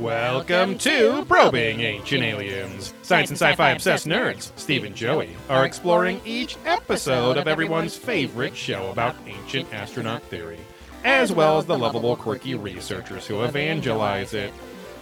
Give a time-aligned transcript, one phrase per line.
[0.00, 2.94] Welcome to Probing Ancient Aliens.
[3.02, 7.96] Science and sci fi obsessed nerds, Steve and Joey, are exploring each episode of everyone's
[7.96, 10.58] favorite show about ancient astronaut theory,
[11.04, 14.54] as well as the lovable, quirky researchers who evangelize it.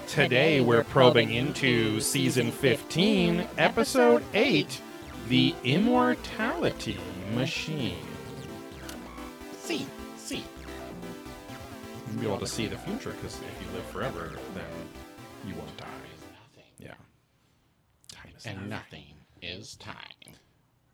[0.08, 4.80] Today we're probing into season 15, episode 8
[5.28, 6.98] The Immortality
[7.36, 8.04] Machine.
[9.60, 9.86] See,
[10.16, 10.42] see.
[12.10, 14.64] You'll be able to see the future because if you live forever, then
[15.46, 15.86] you won't die.
[16.78, 16.94] Yeah.
[18.12, 19.04] Time is and nothing.
[19.40, 19.94] nothing is time.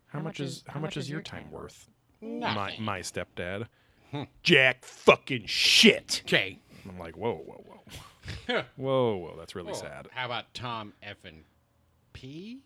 [0.07, 1.89] How much is how much is your time worth?
[2.21, 2.83] My Nothing.
[2.83, 3.67] my stepdad.
[4.11, 4.23] Hmm.
[4.43, 6.21] Jack fucking shit.
[6.25, 6.59] Okay.
[6.87, 8.63] I'm like, whoa, whoa, whoa.
[8.75, 10.07] whoa, whoa, that's really sad.
[10.11, 11.41] How about Tom effing
[12.13, 12.61] P?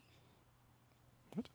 [1.34, 1.48] What?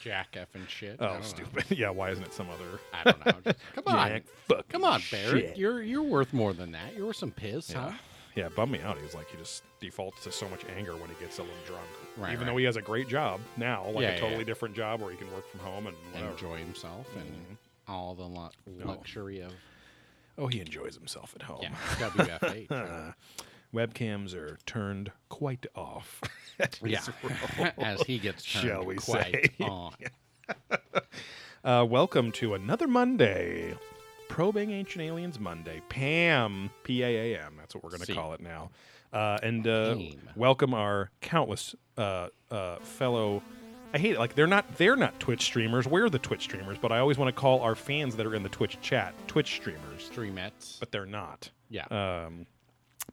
[0.00, 0.96] Jack effing shit.
[1.00, 1.26] I Oh, don't know.
[1.26, 1.64] stupid.
[1.78, 3.32] yeah, why isn't it some other I don't know.
[3.44, 4.08] Just- come on.
[4.08, 5.44] Jack fucking Come on, Barrett.
[5.46, 5.56] shit.
[5.56, 6.94] You're you're worth more than that.
[6.96, 7.90] You're worth some piss, Yeah.
[7.90, 7.96] huh?
[8.38, 8.96] Yeah, it bummed me out.
[8.98, 11.82] He's like, he just defaults to so much anger when he gets a little drunk.
[12.16, 12.52] Right, Even right.
[12.52, 14.44] though he has a great job now, like Yeah, a yeah, totally yeah.
[14.44, 16.30] different job where he can work from home and whatever.
[16.30, 17.92] Enjoy himself and Mm-hmm.
[17.92, 19.52] all the lu- luxury of
[20.38, 21.58] Oh, he enjoys himself at home.
[21.62, 23.14] yeah WFH.
[23.74, 26.20] Webcams are turned quite off.
[26.84, 27.00] yeah,
[27.78, 29.64] as he gets turned Shall we quite say.
[29.64, 29.92] on.
[31.64, 33.74] Uh, welcome to another Monday.
[34.28, 35.82] Probing Ancient Aliens Monday.
[35.88, 36.70] PAM.
[36.84, 37.54] P A A M.
[37.58, 38.70] That's what we're going to call it now.
[39.12, 39.96] Uh, and uh,
[40.36, 43.42] welcome our countless uh, uh, fellow.
[43.94, 44.18] I hate it.
[44.18, 45.86] Like they're not they're not Twitch streamers.
[45.88, 48.42] We're the Twitch streamers, but I always want to call our fans that are in
[48.42, 50.78] the Twitch chat Twitch streamers, Streamettes.
[50.78, 51.50] but they're not.
[51.70, 51.86] Yeah.
[51.86, 52.46] Um,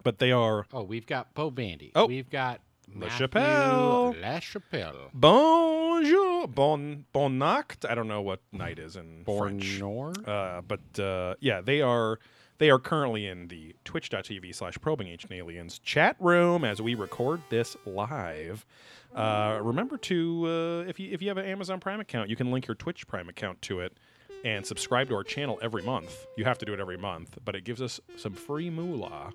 [0.03, 1.94] but they are Oh, we've got Bo Bandy.
[1.95, 2.05] Oh.
[2.07, 2.59] we've got
[2.94, 4.16] La Chapelle.
[4.22, 5.09] La Chapelle.
[5.14, 7.86] bonjour, bon bon nacht.
[7.89, 9.80] I don't know what night is in French.
[9.80, 10.28] Bornor.
[10.28, 12.19] Uh, but uh, yeah, they are
[12.58, 17.41] they are currently in the twitch.tv slash probing ancient aliens chat room as we record
[17.50, 18.66] this live.
[19.13, 22.51] Uh, remember to uh, if you if you have an Amazon Prime account, you can
[22.51, 23.97] link your Twitch Prime account to it
[24.44, 26.28] and subscribe to our channel every month.
[26.38, 29.34] You have to do it every month, but it gives us some free moolah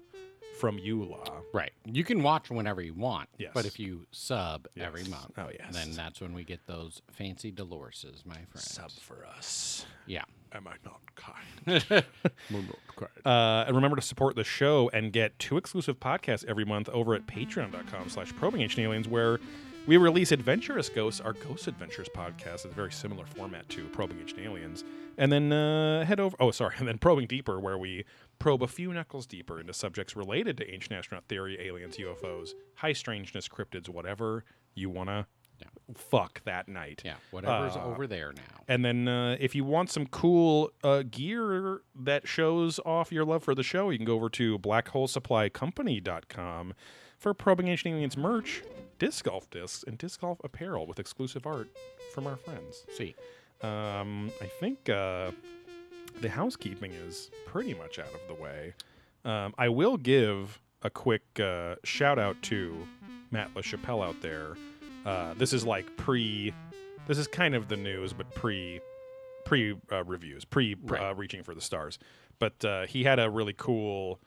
[0.60, 1.42] from Eula.
[1.52, 1.72] Right.
[1.84, 3.28] You can watch whenever you want.
[3.38, 3.50] Yes.
[3.54, 5.72] But if you sub every month, Oh, yes.
[5.72, 8.46] then that's when we get those fancy Doloreses, my friend.
[8.56, 9.86] Sub for us.
[10.06, 10.22] Yeah.
[10.52, 12.04] Am I not kind?
[13.24, 17.14] Uh, and remember to support the show and get two exclusive podcasts every month over
[17.14, 19.38] at patreon.com slash probing ancient aliens where
[19.86, 24.18] we release adventurous ghosts our ghost adventures podcast is a very similar format to probing
[24.20, 24.84] ancient aliens
[25.16, 28.04] and then uh, head over oh sorry and then probing deeper where we
[28.40, 32.92] probe a few knuckles deeper into subjects related to ancient astronaut theory aliens ufos high
[32.92, 35.24] strangeness cryptids whatever you want to
[35.94, 37.14] fuck that night Yeah.
[37.32, 38.62] Whatever's Uh, over there now.
[38.66, 43.44] and then uh, if you want some cool uh, gear that shows off your love
[43.44, 46.72] for the show, you can go over to blackholesupplycompany.com
[47.18, 48.62] for Probing Ancient Aliens merch,
[48.98, 51.68] disc golf discs, and disc golf apparel with exclusive art
[52.14, 52.86] from our friends.
[52.96, 53.14] See.
[53.62, 55.32] Um, I think uh,
[56.20, 58.74] the housekeeping is pretty much out of the way.
[59.24, 62.86] Um, I will give a quick uh, shout out to
[63.30, 64.56] Matt LaChapelle out there.
[65.04, 66.52] Uh, this is like pre.
[67.06, 68.80] This is kind of the news, but pre
[69.44, 71.16] pre uh, reviews, pre uh, Right.
[71.16, 71.98] reaching for the stars.
[72.38, 74.20] But uh, he had a really cool.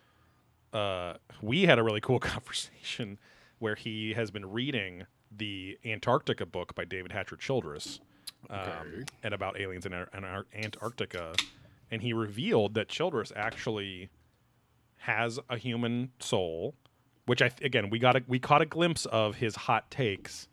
[0.72, 3.20] Uh, we had a really cool conversation
[3.60, 5.06] where he has been reading
[5.36, 8.00] the Antarctica book by David Hatcher Childress,
[8.50, 9.04] um, Okay.
[9.24, 11.34] and about aliens in, Ar- in Ar- Antarctica,
[11.94, 14.10] and he revealed that Childress actually
[14.98, 16.74] has a human soul,
[17.26, 20.48] which I again we got a, we caught a glimpse of his hot takes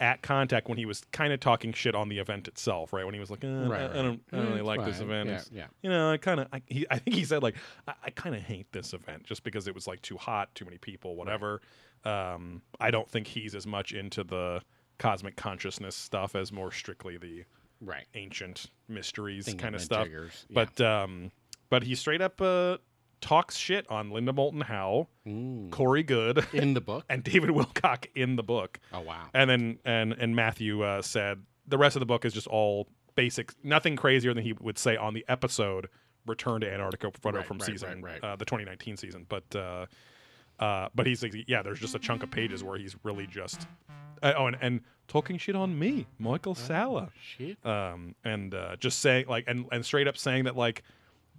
[0.00, 3.04] at contact when he was kind of talking shit on the event itself, right?
[3.04, 4.84] When he was like, uh, Right, I, I don't, I don't Eh, really it's like
[4.86, 5.28] this event.
[5.28, 5.66] Yeah, yeah.
[5.82, 7.54] You know, I kind of, I, he, I think he said like,
[7.86, 10.64] I, I kind of hate this event just because it was like too hot, too
[10.64, 11.60] many people, whatever.
[12.06, 14.62] Um, I don't think he's as much into the
[14.98, 17.44] cosmic consciousness stuff as more strictly the
[17.80, 18.06] Right.
[18.14, 20.04] ancient mysteries kind of stuff.
[20.04, 20.64] jiggers, yeah.
[20.64, 21.30] But um,
[21.68, 22.78] but he straight up uh,
[23.20, 25.70] talks shit on Linda Moulton Howe, Mm.
[25.70, 27.04] Corey Goode, In the book.
[27.10, 28.80] and David Wilcock in the book.
[28.92, 29.28] Oh wow.
[29.34, 32.88] And then and and Matthew uh, said the rest of the book is just all
[33.14, 35.88] basic, nothing crazier than he would say on the episode
[36.26, 38.32] "Return to Antarctica" photo Right, from right, season right, right.
[38.32, 39.26] Uh, the 2019 season.
[39.28, 39.86] But uh,
[40.58, 43.66] uh, but he's like, yeah, there's just a chunk of pages where he's really just
[44.22, 44.80] uh, oh and, and
[45.10, 47.58] talking shit on me, Michael Salla Shit.
[47.66, 50.82] um, and uh, just saying like and, and straight up saying that like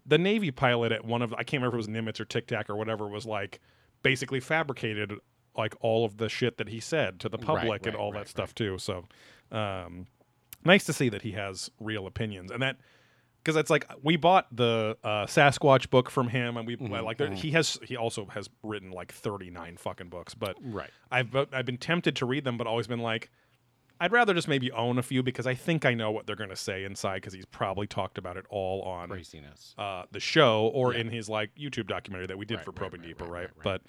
[0.05, 2.47] the Navy pilot at one of I can't remember if it was Nimitz or Tic
[2.47, 3.61] Tac or whatever was like
[4.03, 5.13] basically fabricated
[5.57, 8.11] like all of the shit that he said to the Right, public and right, all
[8.11, 8.77] right, that stuff too.
[8.77, 9.05] So
[9.51, 10.07] um,
[10.65, 12.77] nice to see that he has real opinions and that
[13.43, 17.17] because it's like we bought the uh, Sasquatch book from him, and we Mhm, like
[17.17, 20.91] there, he has he also has written like thirty nine fucking books, but Right.
[21.09, 23.29] I've I've been tempted to read them, but always been like.
[24.01, 26.49] I'd rather just maybe own a few because I think I know what they're going
[26.49, 29.75] to say inside because he's probably talked about it all on Craziness.
[29.77, 31.01] uh, the show or Yeah.
[31.01, 33.49] in his like YouTube documentary that we did Right, for Probing right, Deeper, right.
[33.63, 33.81] But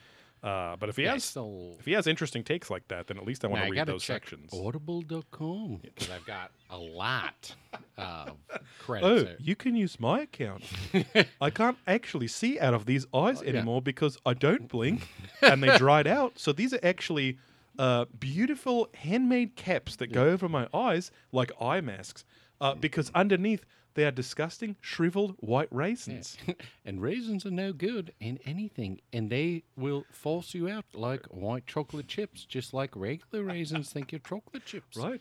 [0.42, 3.16] uh, but if he Yeah, has so if he has interesting takes like that, then
[3.16, 4.50] at least I want to read those sections.
[4.52, 7.54] Audible.com because I've got a lot
[7.96, 8.36] of
[8.78, 9.06] credits.
[9.08, 9.36] Oh, there.
[9.38, 10.64] you can use my account.
[11.40, 13.50] I can't actually see out of these eyes Oh, yeah.
[13.50, 15.06] anymore because I don't blink
[15.42, 16.38] and they dried out.
[16.38, 17.38] So these are actually
[17.78, 22.24] uh, beautiful handmade caps that go over my eyes like eye masks
[22.60, 23.64] uh, because underneath
[23.94, 26.36] they are disgusting shriveled white raisins.
[26.86, 31.66] and raisins are no good in anything, and they will force you out like white
[31.66, 34.96] chocolate chips, just like regular raisins think you're chocolate chips.
[34.96, 35.20] Right?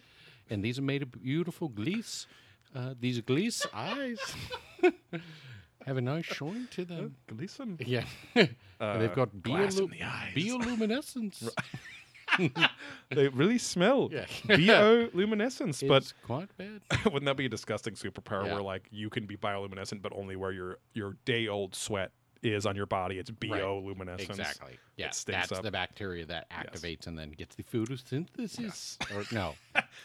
[0.50, 2.28] And these are made of beautiful gliss.
[2.74, 4.20] Uh, these gliss eyes
[5.86, 7.16] have a nice shine to them.
[7.28, 7.78] Gleason.
[7.86, 8.06] Yeah.
[8.36, 8.50] And
[8.80, 10.34] Uh, they've got glass in biolu- the eyes.
[10.36, 11.50] bioluminescence.
[13.10, 14.26] They really smell Yeah.
[14.46, 16.82] bioluminescence, but it's quite bad.
[17.06, 18.54] wouldn't that be a disgusting superpower Yeah.
[18.54, 22.12] where like you can be bioluminescent but only where your your day old sweat
[22.44, 24.80] is on your body it's bioluminescence Exactly.
[24.98, 25.62] Yeah, that's up.
[25.64, 28.98] the bacteria that activates and then gets the photosynthesis.
[29.16, 29.54] Or no,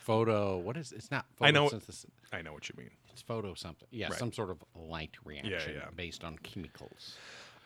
[0.02, 0.58] photo.
[0.58, 0.92] What is?
[0.92, 2.06] It's not I know- photosynthesis.
[2.32, 3.88] i know what you mean It's photo something.
[3.90, 4.18] Yeah, Right.
[4.18, 5.88] some sort of light reaction yeah.
[5.94, 7.16] based on chemicals.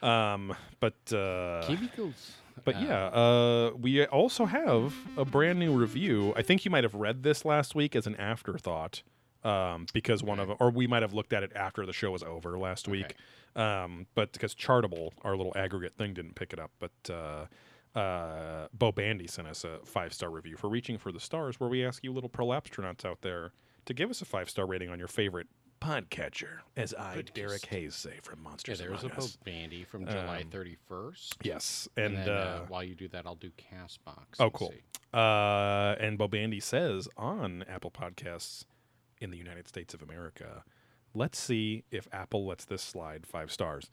[0.03, 2.33] um but uh chemicals.
[2.65, 6.33] But Uh, yeah uh we also have a brand new review.
[6.37, 9.03] I think you might have read this last week as an afterthought
[9.43, 12.23] um because one of or we might have looked at it after the show was
[12.23, 13.15] over last week
[13.57, 17.47] um but because chartable our little aggregate thing didn't pick it up but uh
[17.93, 21.69] uh, Bo Bandy sent us a five star review for Reaching for the Stars, where
[21.69, 23.51] we ask you little prolapstronauts out there
[23.87, 25.49] to give us a five star rating on your favorite
[25.81, 27.65] podcatcher, as I, Good Derek.
[27.67, 29.37] Hayes, say from Yeah, Monsters there's a Among Us.
[29.37, 31.35] Bo Bandy from July Um, 31st.
[31.43, 34.37] Yes, And, and, then, uh, uh, while you do that, I'll do Castbox.
[34.39, 34.71] oh, and cool.
[34.71, 34.81] see.
[35.13, 38.65] Uh, and Bobandy says on Apple Podcasts
[39.21, 40.63] in the United States of America,
[41.15, 43.91] let's see if Apple lets this slide five stars.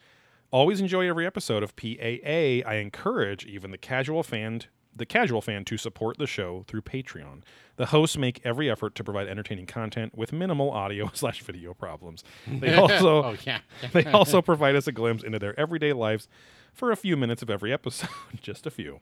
[0.51, 2.61] Always enjoy every episode of PAA.
[2.65, 4.61] I encourage even the casual fan,
[4.97, 7.41] the casual fan, to support the show through Patreon.
[7.77, 12.23] The hosts make every effort to provide entertaining content with minimal audio slash video problems.
[12.47, 13.59] They also oh, yeah.
[13.93, 16.27] they also provide us a glimpse into their everyday lives
[16.73, 18.09] for a few minutes of every episode,
[18.41, 18.99] just a few.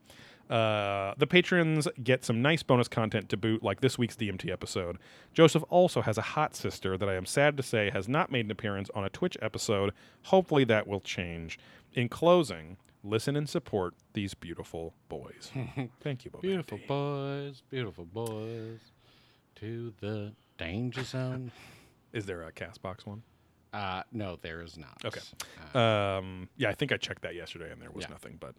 [0.49, 4.99] Uh, the patrons get some nice bonus content to boot, like this week's DMT episode.
[5.33, 8.45] Joseph also has a hot sister that I am sad to say has not made
[8.45, 9.91] an appearance on a Twitch episode.
[10.23, 11.57] Hopefully that will change.
[11.93, 15.51] In closing, listen and support these beautiful boys.
[16.01, 16.39] Thank you, Bo.
[16.39, 18.79] Beautiful boys, beautiful boys,
[19.55, 21.51] to the danger zone.
[22.13, 23.23] Is there a Castbox one?
[23.73, 24.97] Uh, no, there is not.
[25.03, 25.19] Okay.
[25.73, 28.11] Uh, Um, yeah, I think I checked that yesterday and there was Yeah.
[28.11, 28.55] nothing, but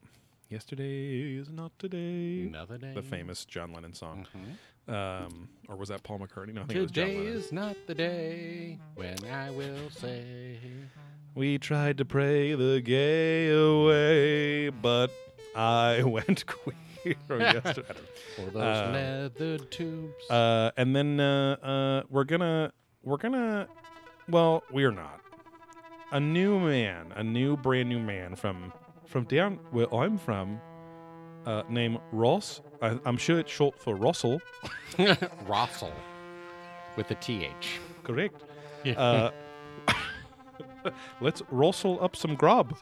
[0.50, 2.42] yesterday is not today.
[2.46, 2.92] another day.
[2.94, 4.26] the famous John Lennon song.
[4.34, 4.92] Mhm.
[4.92, 6.52] Um, or was that Paul McCartney?
[6.54, 7.32] No, I think it was John Today Lennon.
[7.38, 10.58] is not the day when I will say.
[11.36, 15.10] We tried to pray the gay away, but
[15.54, 16.74] I went queer
[17.28, 17.94] yesterday.
[18.36, 20.30] For those Um, leather tubes.
[20.30, 22.72] Uh, and then uh, uh, we're gonna
[23.02, 23.68] we're gonna
[24.30, 25.20] well we're not
[26.10, 28.72] a new man, a new brand new man from
[29.04, 30.58] from down where I'm from,
[31.44, 32.62] uh, named Ross.
[32.80, 34.40] I, I'm sure it's short for Russell.
[35.46, 35.92] Rossel.
[36.96, 37.78] With a TH.
[38.04, 38.42] Correct.
[38.84, 39.30] Yeah.
[40.86, 40.90] Uh,
[41.20, 42.76] let's rustle up some grub.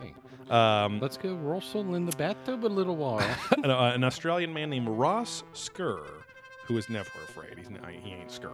[0.50, 3.18] Um, Let's go Russell in the bathtub a little while.
[3.62, 6.04] an, uh, an Australian man named Ross Skur,
[6.66, 7.56] who is never afraid.
[7.56, 8.52] He's n- he ain't scared.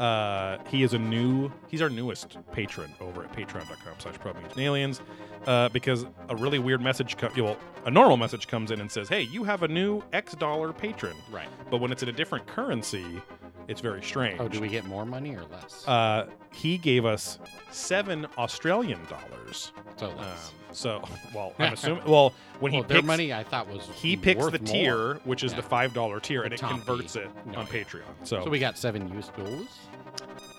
[0.00, 1.52] Uh, he is a new.
[1.68, 5.00] He's our newest patron over at Patreon.com/slash Probing Ancient Aliens.
[5.46, 9.08] Uh, because a really weird message, co- well, a normal message comes in and says,
[9.08, 11.48] "Hey, you have a new X dollar patron." right.
[11.70, 13.20] But when it's in a different currency,
[13.68, 14.40] it's very strange.
[14.40, 15.86] Oh, do we get more money or less?
[15.86, 17.38] Uh, he gave us
[17.70, 19.72] seven Australian dollars.
[19.96, 20.52] so Um, less.
[20.72, 21.02] so,
[21.34, 22.04] well, I'm assuming.
[22.04, 24.58] Well, when well, he their picks, money I thought was he picks the more.
[24.58, 25.56] tier, which is Yeah.
[25.58, 27.72] the five dollar tier, and it converts it No, on yeah.
[27.84, 28.02] Patreon.
[28.24, 29.68] So, So we got seven US dollars.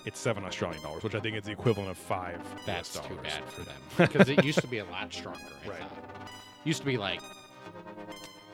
[0.06, 2.40] it's seven Australian dollars, which I think is the equivalent of five.
[2.66, 5.40] That's too bad for them because it used to be a lot stronger.
[5.64, 5.78] I Right.
[5.78, 6.30] thought.
[6.64, 7.20] Used to be like,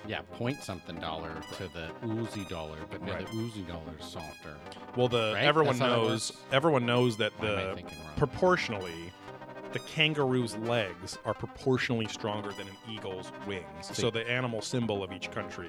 [0.07, 3.27] yeah, point something dollar to the Uzi dollar, but now Right.
[3.27, 4.57] the Uzi dollar is softer.
[4.97, 5.45] Well, the Right?
[5.45, 6.33] everyone That's knows.
[6.53, 7.85] Everyone knows that Why am I the
[8.17, 9.13] proportionally,
[9.73, 13.65] the kangaroo's legs are proportionally stronger than an eagle's wings.
[13.83, 13.95] See.
[13.95, 15.69] So the animal symbol of each country,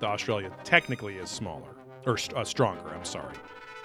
[0.00, 1.74] the Australia technically is smaller
[2.06, 2.88] or uh, stronger.
[2.94, 3.34] I'm sorry.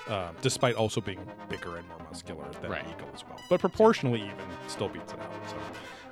[0.07, 1.19] uh, despite also being
[1.49, 2.83] bigger and more muscular than Right.
[2.89, 3.37] Eagle as well.
[3.47, 4.33] But proportionally even,
[4.67, 5.31] still beats it out.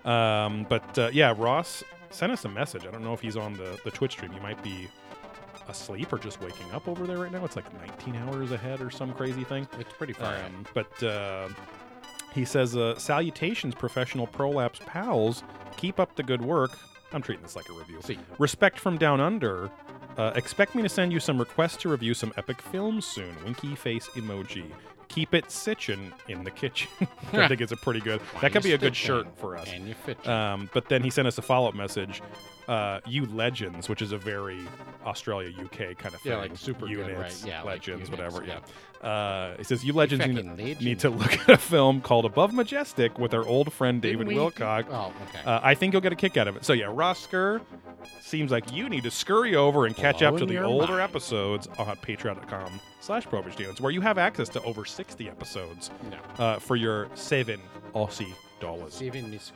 [0.06, 2.86] So, um, but uh, yeah, Ross sent us a message.
[2.86, 4.32] I don't know if he's on the, the Twitch stream.
[4.32, 4.88] He might be
[5.68, 7.44] asleep or just waking up over there right now.
[7.46, 9.68] It's like 19 hours ahead or some crazy thing.
[9.80, 10.36] It's pretty far.
[10.36, 11.50] Um, but uh,
[12.34, 15.44] he says, uh, "Salutations, professional prolapse pals.
[15.78, 16.78] Keep up the good work."
[17.14, 18.00] I'm treating this like a review.
[18.02, 18.20] See.
[18.38, 19.70] Respect from down under.
[20.18, 23.34] Uh, expect me to send you some requests to review some epic films soon.
[23.46, 24.66] Winky face emoji.
[25.18, 26.90] Keep it sitchin' in the kitchen.
[27.34, 28.22] I think it's a pretty good.
[28.40, 29.68] that could be a good shirt for us.
[29.68, 30.28] And you fit.
[30.28, 32.22] Um, but then he sent us a follow up message.
[32.68, 34.60] Uh, you legends, which is a very
[35.06, 36.34] Australia UK kind of thing.
[36.34, 37.50] Yeah, like super good, units, right?
[37.50, 38.46] Yeah, like legends, units, whatever.
[38.46, 38.60] yeah.
[39.02, 39.08] Yeah.
[39.08, 40.82] Uh, he says you legends need, fucking legend.
[40.82, 44.88] need to look at a film called Above Majestic with our old friend David Wilcock.
[44.90, 45.46] Oh, okay.
[45.46, 46.66] Uh, I think you'll get a kick out of it.
[46.66, 47.62] So yeah, Rosker
[48.22, 51.04] seems like you need to scurry over and catch up to the older mind.
[51.04, 56.44] episodes on patreon.com slash Deals, where you have access to over 60 episodes no.
[56.44, 57.62] uh, for your seven
[57.96, 59.02] Aussie dollars.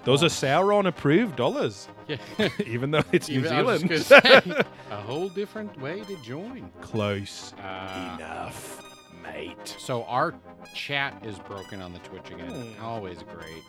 [0.04, 0.28] Those are.
[0.28, 2.18] Sauron approved dollars, Yeah.
[2.66, 4.02] even though it's New Even- was Zealand.
[4.04, 6.72] say, a whole different way to join.
[6.82, 8.82] Close Uh, enough,
[9.24, 9.76] mate.
[9.80, 10.34] so our
[10.74, 12.50] chat is broken on the Twitch again.
[12.50, 12.84] Hmm.
[12.86, 13.64] Always great.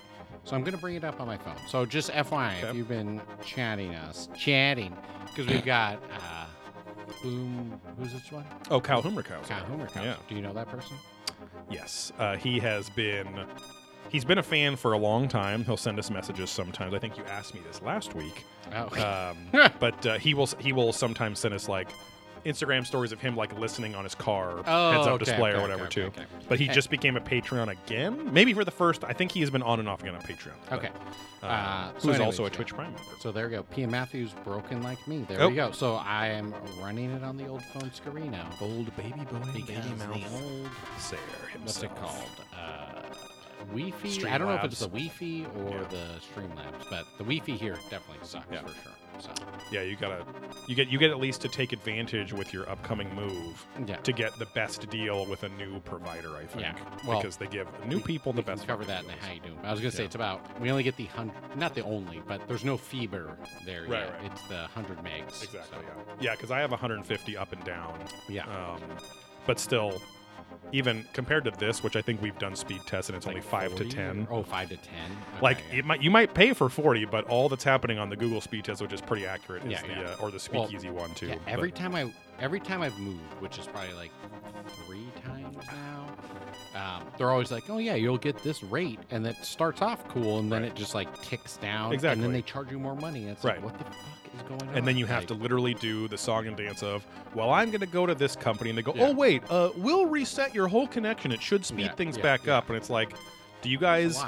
[0.45, 1.57] So I'm gonna bring it up on my phone.
[1.69, 4.97] So just FYI, if you've been chatting us, chatting,
[5.27, 6.47] because we've got uh,
[7.23, 7.81] Boom.
[7.99, 8.45] Who's this one?
[8.71, 9.47] Oh, Kyle Hummerkow.
[9.47, 10.03] Kyle Hummerkow.
[10.03, 10.17] Yeah.
[10.29, 10.97] Do you know that person?
[11.71, 13.29] Yes, uh, he has been.
[14.12, 15.64] He's been a fan for a long time.
[15.64, 16.92] He'll send us messages sometimes.
[16.92, 18.45] I think you asked me this last week.
[18.75, 19.33] Oh.
[19.54, 21.88] Um, but uh, he will he will sometimes send us like
[22.45, 25.59] Instagram stories of him like listening on his car Oh, heads up okay, display okay,
[25.59, 26.12] or whatever okay, too.
[26.49, 28.33] But he just became a Patreon again.
[28.35, 29.02] Maybe for the first.
[29.04, 30.52] I think he has been on and off again on Patreon.
[30.69, 30.90] but, Okay.
[31.42, 32.54] Uh, Uh, so who's anyways, also a yeah.
[32.54, 33.00] Twitch Prime member.
[33.21, 33.62] So there we go.
[33.64, 33.87] P.
[33.87, 35.25] Matthews broken like me.
[35.28, 35.49] There Oh.
[35.49, 35.71] we go.
[35.73, 36.52] So I am
[36.83, 38.49] running it on the old phone screen now.
[38.61, 41.19] Old baby boy, Because the old Sayer
[41.62, 42.23] what's it called?
[42.54, 43.00] Uh,
[43.66, 44.28] Wi-Fi.
[44.31, 45.85] I don't know if it's the Wi-Fi or Yeah.
[45.88, 48.62] the Streamlabs, but the Wi-Fi here definitely sucks Yeah.
[48.62, 48.92] for sure.
[49.19, 49.31] So
[49.71, 50.25] Yeah, you gotta
[50.66, 54.12] you get you get at least to take advantage with your upcoming move yeah, to
[54.12, 56.35] get the best deal with a new provider.
[56.37, 56.75] I think Yeah,
[57.07, 58.66] well, because they give new people the we best.
[58.66, 59.59] cover that in how you doing.
[59.62, 62.49] I was gonna say it's about we only get the hundred, not the only, but
[62.49, 64.12] there's no fiber there Right, yet.
[64.14, 64.33] right.
[64.33, 65.42] It's the hundred megs.
[65.45, 65.61] Exactly.
[65.71, 66.14] so, Yeah.
[66.21, 67.99] Yeah, because I have 150 up and down.
[68.28, 68.45] Yeah.
[68.47, 68.81] Um,
[69.47, 70.00] but still,
[70.71, 73.47] even compared to this, which I think we've done speed tests and it's Like only
[73.47, 74.28] five to 40 ten.
[74.31, 74.95] oh, five to ten.
[75.42, 75.78] Like Okay, yeah.
[75.81, 78.64] it might, you might pay for 40, but all that's happening on the Google speed
[78.64, 80.00] test, which is pretty accurate, is Yeah, the yeah.
[80.11, 81.26] Uh, or the Well, Speakeasy one too.
[81.28, 84.11] Yeah, but- every time I every time I've moved, which is probably like
[84.87, 86.07] three times now,
[86.75, 90.38] um, they're always like, "Oh yeah, you'll get this rate," and it starts off cool,
[90.38, 90.71] and then Right.
[90.71, 92.14] it just like ticks down, exactly.
[92.14, 93.23] and then they charge you more money.
[93.23, 93.62] And it's Right.
[93.62, 93.95] like, what the fuck
[94.35, 94.75] is going on?
[94.77, 97.71] and then you have Like, to literally do the song and dance of, well, I'm
[97.71, 99.07] going to go to this company, and they go, Yeah.
[99.09, 101.33] oh wait, uh, we'll reset your whole connection.
[101.33, 103.12] It should speed Yeah, things yeah, back up, and it's like,
[103.62, 104.19] do you guys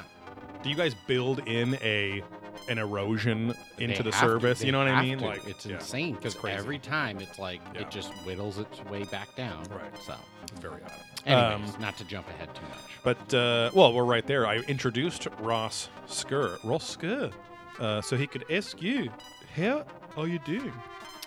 [0.62, 2.22] do you guys build in a
[2.68, 4.62] an erosion into They the service?
[4.64, 5.18] You know what I mean?
[5.18, 5.24] to.
[5.26, 7.82] Like it's yeah, insane because every time it's like Yeah.
[7.82, 9.64] it just whittles its way back down.
[9.70, 9.90] Right.
[10.06, 10.92] So, it's very odd.
[11.26, 12.78] anyways, Um, not to jump ahead too much.
[13.02, 14.46] But uh, well, we're right there.
[14.46, 17.32] I introduced Ross Skur, Ross Skur,
[17.80, 19.10] uh, so he could ask you,
[19.56, 19.84] how
[20.16, 20.72] are you doing,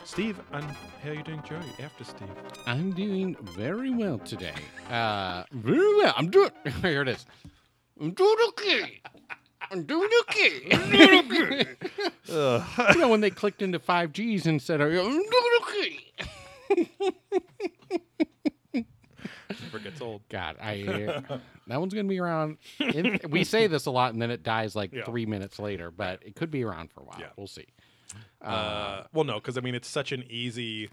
[0.03, 0.39] Steve?
[0.51, 0.63] And
[1.03, 1.59] how are you doing, Joey?
[1.83, 2.27] After Steve.
[2.65, 4.53] I'm doing very well today.
[4.89, 6.13] Uh, very well.
[6.17, 6.51] I'm doing.
[6.81, 7.25] Here it is.
[7.99, 9.01] I'm doing okay.
[9.71, 10.61] I'm doing okay.
[10.71, 11.65] I'm doing okay.
[12.29, 15.23] You know when they clicked into five Gs and said, "I'm doing
[15.61, 16.89] okay."
[19.63, 20.21] Never gets old.
[20.29, 21.23] God, I
[21.67, 22.57] that one's gonna be around.
[22.79, 25.05] In, we say this a lot, and then it dies like Yeah.
[25.05, 25.89] three minutes later.
[25.89, 27.17] But it could be around for a while.
[27.19, 27.27] Yeah.
[27.37, 27.65] We'll see.
[28.41, 30.89] Uh, well, no, because I mean, it's such an easy.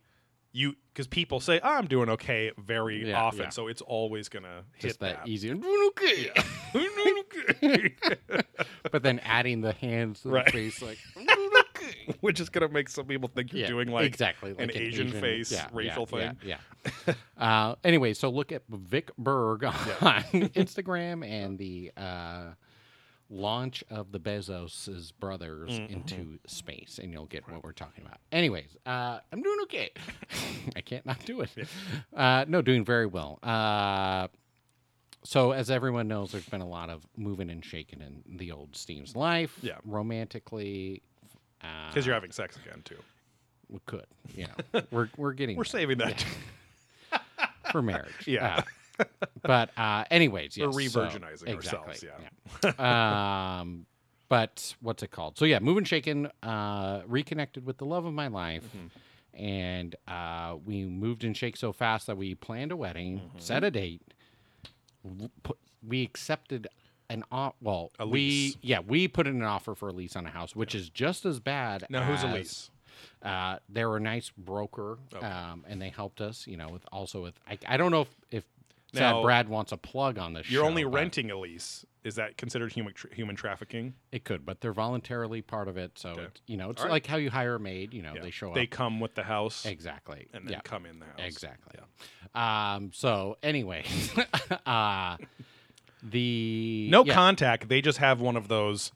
[0.56, 3.48] You because people say "Oh, I'm doing okay very Yeah, often, yeah.
[3.48, 5.28] so it's always gonna Just hit that, that.
[5.28, 5.50] easy.
[5.50, 6.30] I'm doing okay.
[8.92, 10.46] but then adding the hands to Right.
[10.46, 10.98] the face, like.
[12.20, 15.10] Which is gonna make some people think you're yeah, doing like exactly an like Asian
[15.10, 16.38] face yeah, racial yeah, thing.
[16.44, 16.56] Yeah.
[17.06, 17.14] yeah.
[17.36, 19.72] uh, anyway, so look at Vic Berg on
[20.54, 22.52] Instagram and the uh,
[23.30, 25.92] launch of the Bezos' brothers Mm-hmm.
[25.92, 28.18] into space, and you'll get what we're talking about.
[28.32, 29.90] Anyways, uh, I'm doing okay.
[30.76, 31.50] I can't not do it.
[32.14, 33.38] Uh, no, doing very well.
[33.42, 34.28] Uh,
[35.24, 38.76] so, as everyone knows, there's been a lot of moving and shaking in the old
[38.76, 39.56] Steve's life.
[39.62, 39.78] Yeah.
[39.84, 41.02] romantically.
[41.88, 42.98] Because you're uh, having sex again too.
[43.70, 44.04] we could,
[44.34, 46.22] you know, we're we're getting We're there saving that.
[47.72, 48.12] for marriage.
[48.26, 48.62] Yeah.
[49.42, 53.58] But uh, anyways, We're yes, so- re-virginizing ourselves, exactly, yeah.
[53.60, 53.86] um,
[54.28, 55.36] but what's it called?
[55.38, 58.64] So yeah, moving shaken, uh, reconnected with the love of my life.
[58.64, 58.86] Mm-hmm.
[59.44, 63.38] And uh, we moved and shake so fast that we planned a wedding, Mm-hmm.
[63.40, 64.00] set a date,
[65.42, 66.68] put, we accepted
[67.10, 67.54] an off.
[67.60, 70.54] Well, A we yeah we put in an offer for a lease on a house,
[70.56, 71.84] which is just as bad.
[71.90, 72.70] Now, who's a as- lease?
[73.22, 75.26] Uh, they were a nice broker, Okay.
[75.26, 76.46] um, and they helped us.
[76.46, 78.44] You know, with also with I, I don't know if if
[78.94, 80.50] Now, Sad Brad wants a plug on this.
[80.50, 81.84] You're show, only but renting a lease.
[82.04, 83.94] Is that considered human tra- human trafficking?
[84.12, 86.22] It could, but they're voluntarily part of it, so Okay.
[86.24, 86.92] it's, you know it's All right.
[86.92, 87.94] like how you hire a maid.
[87.94, 88.20] You know, Yeah.
[88.22, 88.54] they show up.
[88.54, 91.14] They up come with the house exactly, and then yeah, come in the house.
[91.20, 91.80] exactly.
[92.34, 92.90] Um.
[92.92, 93.84] So anyway,
[94.66, 95.16] uh,
[96.02, 97.68] the No yeah, contact.
[97.68, 98.92] They just have one of those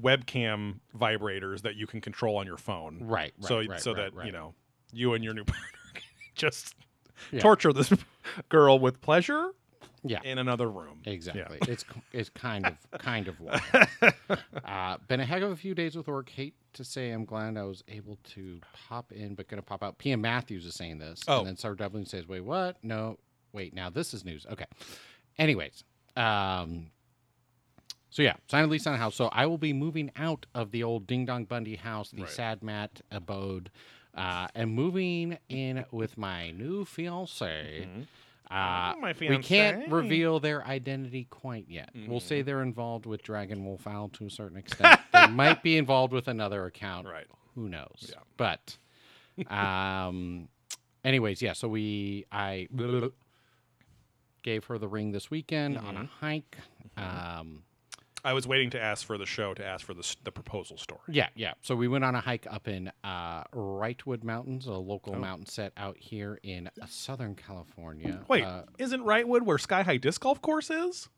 [0.00, 2.98] webcam vibrators that you can control on your phone.
[3.02, 4.26] Right, so right, right, so right, that right.
[4.26, 4.54] you know
[4.92, 6.02] you and your new partner can
[6.34, 6.74] just
[7.32, 7.40] Yeah.
[7.40, 7.92] torture this
[8.48, 9.52] girl with pleasure
[10.02, 11.02] yeah, in another room.
[11.04, 11.58] Exactly.
[11.68, 13.60] It's it's kind of kind of wild.
[14.64, 16.28] uh, been a heck of a few days with work.
[16.30, 19.98] Hate to say I'm glad I was able to pop in, but gonna pop out.
[19.98, 21.38] PM Matthews is saying this, Oh.
[21.40, 22.76] and then Sarah Dublin says, "Wait, what?
[22.82, 23.18] No,
[23.52, 23.74] wait.
[23.74, 24.64] Now this is news." Okay.
[25.38, 25.84] Anyways,
[26.16, 26.90] um,
[28.08, 29.14] so yeah, sign a lease on a house.
[29.14, 32.30] So I will be moving out of the old Ding Dong Bundy house, the Right.
[32.30, 33.70] Sad Mat abode,
[34.14, 37.88] uh, and moving in with my new fiance.
[38.50, 41.90] Uh, My we can't reveal their identity quite yet.
[41.94, 42.26] We'll Mm-hmm.
[42.26, 44.98] say they're involved with Dragon Wolf Owl to a certain extent.
[45.12, 47.06] they might be involved with another account.
[47.06, 47.26] Right.
[47.54, 48.08] Who knows?
[48.12, 48.16] Yeah.
[48.36, 48.76] But,
[49.48, 50.48] um,
[51.04, 51.52] anyways, yeah.
[51.52, 52.66] So we, I
[54.42, 56.02] gave her the ring this weekend on Mm-hmm.
[56.02, 56.56] a hike.
[56.96, 57.62] Um,
[58.24, 61.00] I was waiting to ask for the show to ask for the the proposal story.
[61.08, 61.52] yeah, yeah.
[61.62, 64.80] So we went on a hike up in uh, Wrightwood Mountains, a Oh.
[64.80, 68.20] local mountain set out here in uh, Southern California.
[68.28, 71.08] Wait, Uh, isn't Wrightwood where Sky High Disc Golf Course is?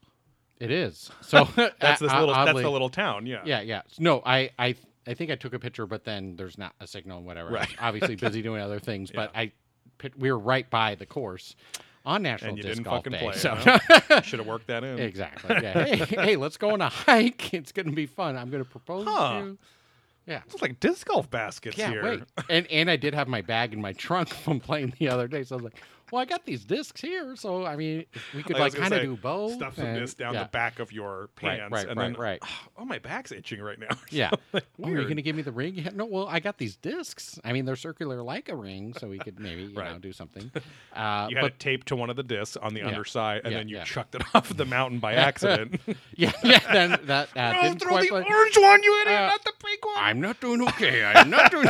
[0.61, 1.11] it is.
[1.23, 1.45] So
[1.81, 2.35] That's this uh, little.
[2.35, 3.27] that's oddly- the little town.
[3.27, 3.43] Yeah.
[3.45, 3.83] Yeah, yeah.
[3.99, 7.19] No, I, I, I think I took a picture, but then there's not a signal
[7.19, 7.51] and whatever.
[7.51, 7.69] Right.
[7.81, 9.51] obviously busy doing other things, but I,
[10.17, 11.57] we were right by the course
[12.05, 13.19] on National And you Disc didn't Golf fucking Day.
[13.21, 13.35] play.
[13.35, 14.21] so huh?
[14.23, 14.99] Should have worked that in.
[14.99, 15.57] exactly.
[15.63, 15.85] Yeah.
[15.85, 17.53] Hey, hey, let's go on a hike.
[17.55, 18.37] It's going to be fun.
[18.37, 19.41] I'm going to propose Huh.
[19.41, 19.59] to you.
[20.27, 20.41] Yeah.
[20.47, 22.03] It's like disc golf baskets Yeah, here.
[22.05, 22.23] wait.
[22.51, 25.43] And and I did have my bag in my trunk from playing the other day,
[25.45, 28.57] so I was like, "Well, I got these discs here, so I mean, we could
[28.57, 30.45] I like kind of do both." Stuff some and- disc down yeah.
[30.45, 32.43] the back of your pants, right, and right, then right.
[32.79, 33.89] oh, my back's itching right now.
[34.11, 34.31] Yeah.
[34.53, 35.09] Like, Oh, you're weird.
[35.09, 35.75] gonna give me the ring?
[35.75, 37.41] Yeah, no, well, I got these discs.
[37.45, 40.51] I mean, they're circular like a ring, so we could maybe you know do something.
[40.95, 42.89] Uh, You had but it taped to one of the discs on the Yeah.
[42.89, 45.81] underside, and then you chucked it off the mountain by accident.
[46.15, 48.09] yeah, yeah, then that uh, oh, didn't throw quite.
[48.11, 49.95] the like- orange one, you idiot, Uh, not the pink one.
[49.97, 51.03] I'm not doing okay.
[51.03, 51.69] I'm not doing.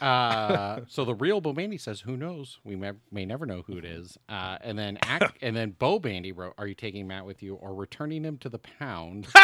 [0.00, 2.58] uh, so the real Bo Bandy says, "Who knows?
[2.64, 5.98] We may, may never know who it is." Uh, and then act, and then Bo
[5.98, 9.26] Bandy wrote, "Are you taking Matt with you or returning him to the pound?"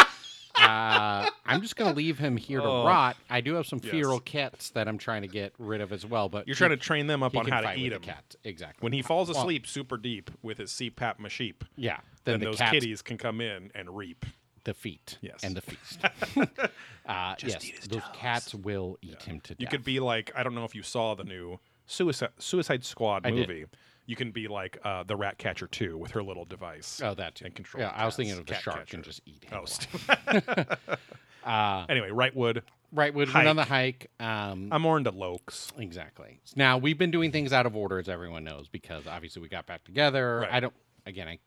[0.57, 2.85] uh, I'm just going to leave him here to Oh.
[2.87, 3.17] rot.
[3.29, 3.91] I do have some Yes.
[3.91, 6.29] feral cats that I'm trying to get rid of as well.
[6.29, 8.37] But You're trying to train them up on how to eat the cat.
[8.45, 8.83] Exactly.
[8.85, 11.99] When he falls Well, asleep super deep with his CPAP machine, yeah.
[12.25, 14.25] then, Then, the those kitties can come in and reap.
[14.63, 15.43] the feet, Yes.
[15.45, 15.99] and the feast.
[17.07, 18.11] uh, yes, those toes.
[18.15, 19.61] cats will eat him to death.
[19.61, 23.27] You could be like, I don't know if you saw the new Suicide Suicide Squad
[23.27, 23.49] I did.
[23.49, 23.65] movie.
[24.07, 27.01] You can be like uh, the Rat Catcher 2 with her little device.
[27.03, 27.47] Oh, that too.
[27.47, 28.97] and control Yeah, I was thinking of the Cat shark catcher.
[28.97, 29.59] and just eat him.
[31.47, 32.63] Oh, uh, anyway, Wrightwood.
[32.93, 34.11] right, we went on the hike.
[34.21, 35.73] Um, I'm more into Lokes.
[35.79, 36.41] exactly.
[36.55, 39.67] Now we've been doing things out of order, as everyone knows, because obviously we got
[39.67, 40.41] back together.
[40.43, 40.53] Right.
[40.53, 40.75] I don't.
[41.07, 41.39] Again, I.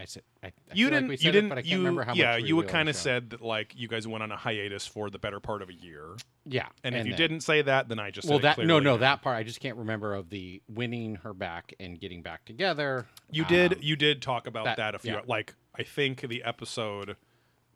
[0.00, 0.22] I said.
[0.42, 1.08] I, I You didn't.
[1.08, 1.48] we said you didn't.
[1.50, 3.86] but I can't you, remember how yeah, you on kind of said that like you
[3.88, 6.16] guys went on a hiatus for the better part of a year.
[6.46, 8.80] Yeah, And, if you didn't say that, then I just well, said it that no,
[8.80, 12.44] no, that part I just can't remember of the winning her back and getting back
[12.46, 13.06] together.
[13.30, 13.74] You did.
[13.74, 15.12] Um, you did talk about that- that, a few.
[15.12, 15.20] yeah.
[15.26, 17.16] Like I think the episode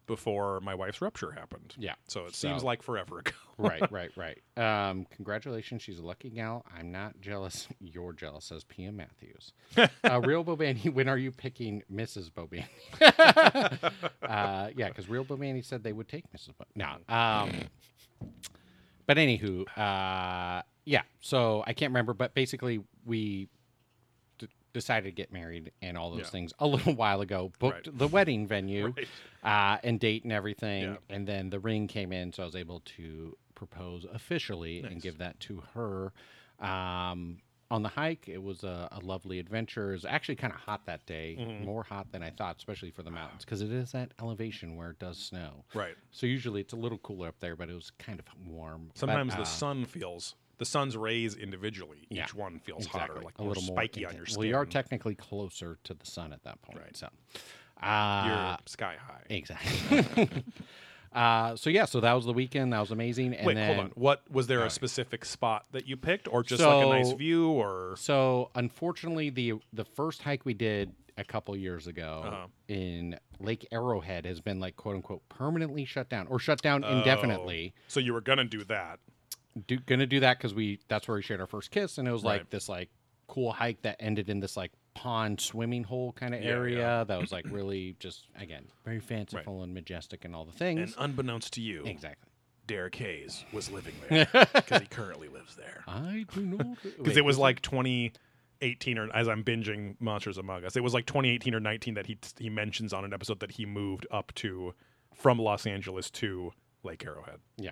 [0.07, 1.75] before my wife's rupture happened.
[1.79, 1.95] Yeah.
[2.09, 3.33] So it seems like forever ago.
[3.59, 4.39] right, right, right.
[4.57, 6.65] Um, congratulations, she's a lucky gal.
[6.77, 7.69] I'm not jealous.
[7.81, 9.53] You're jealous, says PM Matthews.
[9.77, 12.31] uh, Real Bobani, when are you picking Mrs.
[12.31, 12.65] Bobani?
[14.23, 16.51] uh, yeah, because Real Bobani said they would take Mrs.
[16.59, 16.97] Bo- no.
[17.15, 17.53] Um,
[19.07, 21.03] but anywho, uh, yeah.
[21.21, 23.49] So I can't remember, but basically we
[24.75, 26.27] decided to get married and all those Yeah.
[26.27, 27.51] things a little while ago.
[27.59, 27.99] Booked Right.
[27.99, 29.09] the wedding venue Right.
[29.43, 30.83] uh, and date and everything.
[30.83, 30.97] Yeah.
[31.09, 35.19] And then the ring came in, so I was able to propose officially and give
[35.19, 36.13] that to her.
[36.61, 37.39] Um,
[37.71, 39.91] on the hike, it was a, a lovely adventure.
[39.91, 41.65] It was actually kind of hot that day, Mhm.
[41.65, 44.91] more hot than I thought, especially for the mountains, because it is that elevation where
[44.91, 45.65] it does snow.
[45.73, 45.97] Right.
[46.11, 48.89] So usually it's a little cooler up there, but it was kind of warm.
[48.89, 52.07] But, Sometimes uh, the sun feels the sun's rays individually.
[52.11, 54.39] Yeah, Each one feels exactly, hotter, like a more little more spiky on your skin.
[54.39, 56.79] Well, you are technically closer to the sun at that point.
[56.81, 56.97] Right.
[56.97, 57.09] So,
[57.83, 59.23] uh, You're sky high.
[59.31, 60.29] Exactly.
[61.13, 62.73] uh, so yeah, so that was the weekend.
[62.73, 63.35] That was amazing.
[63.35, 63.93] And Wait, then, hold on.
[63.95, 67.49] What was there a specific spot that you picked, or just like a nice view,
[67.51, 72.47] or So unfortunately, the the first hike we did, a couple years ago Uh-huh.
[72.67, 76.99] in Lake Arrowhead has been like quote unquote permanently shut down or shut down Oh.
[76.99, 77.73] indefinitely.
[77.89, 78.99] So you were gonna do that.
[79.67, 82.13] Do, gonna do that because we that's where we shared our first kiss, and it
[82.13, 82.51] was like Right.
[82.51, 82.91] this like
[83.29, 87.05] cool hike that ended in this like pond swimming hole kind of Yeah, area yeah.
[87.05, 90.95] that was like really just again very fanciful and majestic and all the things.
[90.97, 92.31] And unbeknownst to you, exactly.
[92.67, 95.85] Derek Hayes was living there because he currently lives there.
[95.87, 100.77] I do know Because it was like 2018 or as I'm binging Monsters Among Us,
[100.77, 103.67] it was like 2018 or 19 that he he mentions on an episode that he
[103.67, 104.75] moved up to
[105.15, 107.39] from Los Angeles to Lake Arrowhead.
[107.57, 107.71] Yeah.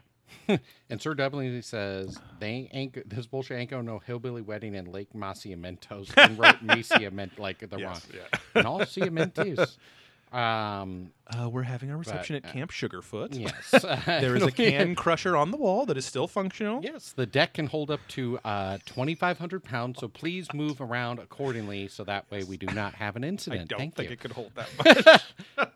[0.91, 5.13] And Sir W says they ain't this bullshit ain't going no hillbilly wedding in Lake
[5.15, 8.01] Maciamentos and wrote Maciament like they're wrong.
[8.13, 8.39] Yeah.
[8.55, 9.77] And all Ciamentos.
[10.33, 13.29] Um Uh, we're having a reception at Camp Sugarfoot.
[13.39, 13.85] yes.
[14.07, 16.83] There is a can crusher on the wall that is still functional.
[16.83, 21.89] Yes, the deck can hold up to uh, 2,500 pounds, so please move around accordingly
[21.89, 23.63] so that way we do not have an incident.
[23.63, 24.15] I don't Thank think you.
[24.15, 25.23] it could hold that much.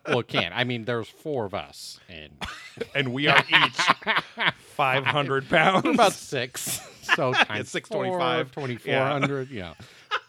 [0.07, 0.51] well, it can.
[0.53, 2.33] I mean, there's four of us, and
[2.93, 3.81] and we are each
[4.75, 5.85] 500 pounds.
[5.85, 6.81] about six.
[7.15, 8.51] So times 625.
[8.51, 9.73] 4, 2,400, you know,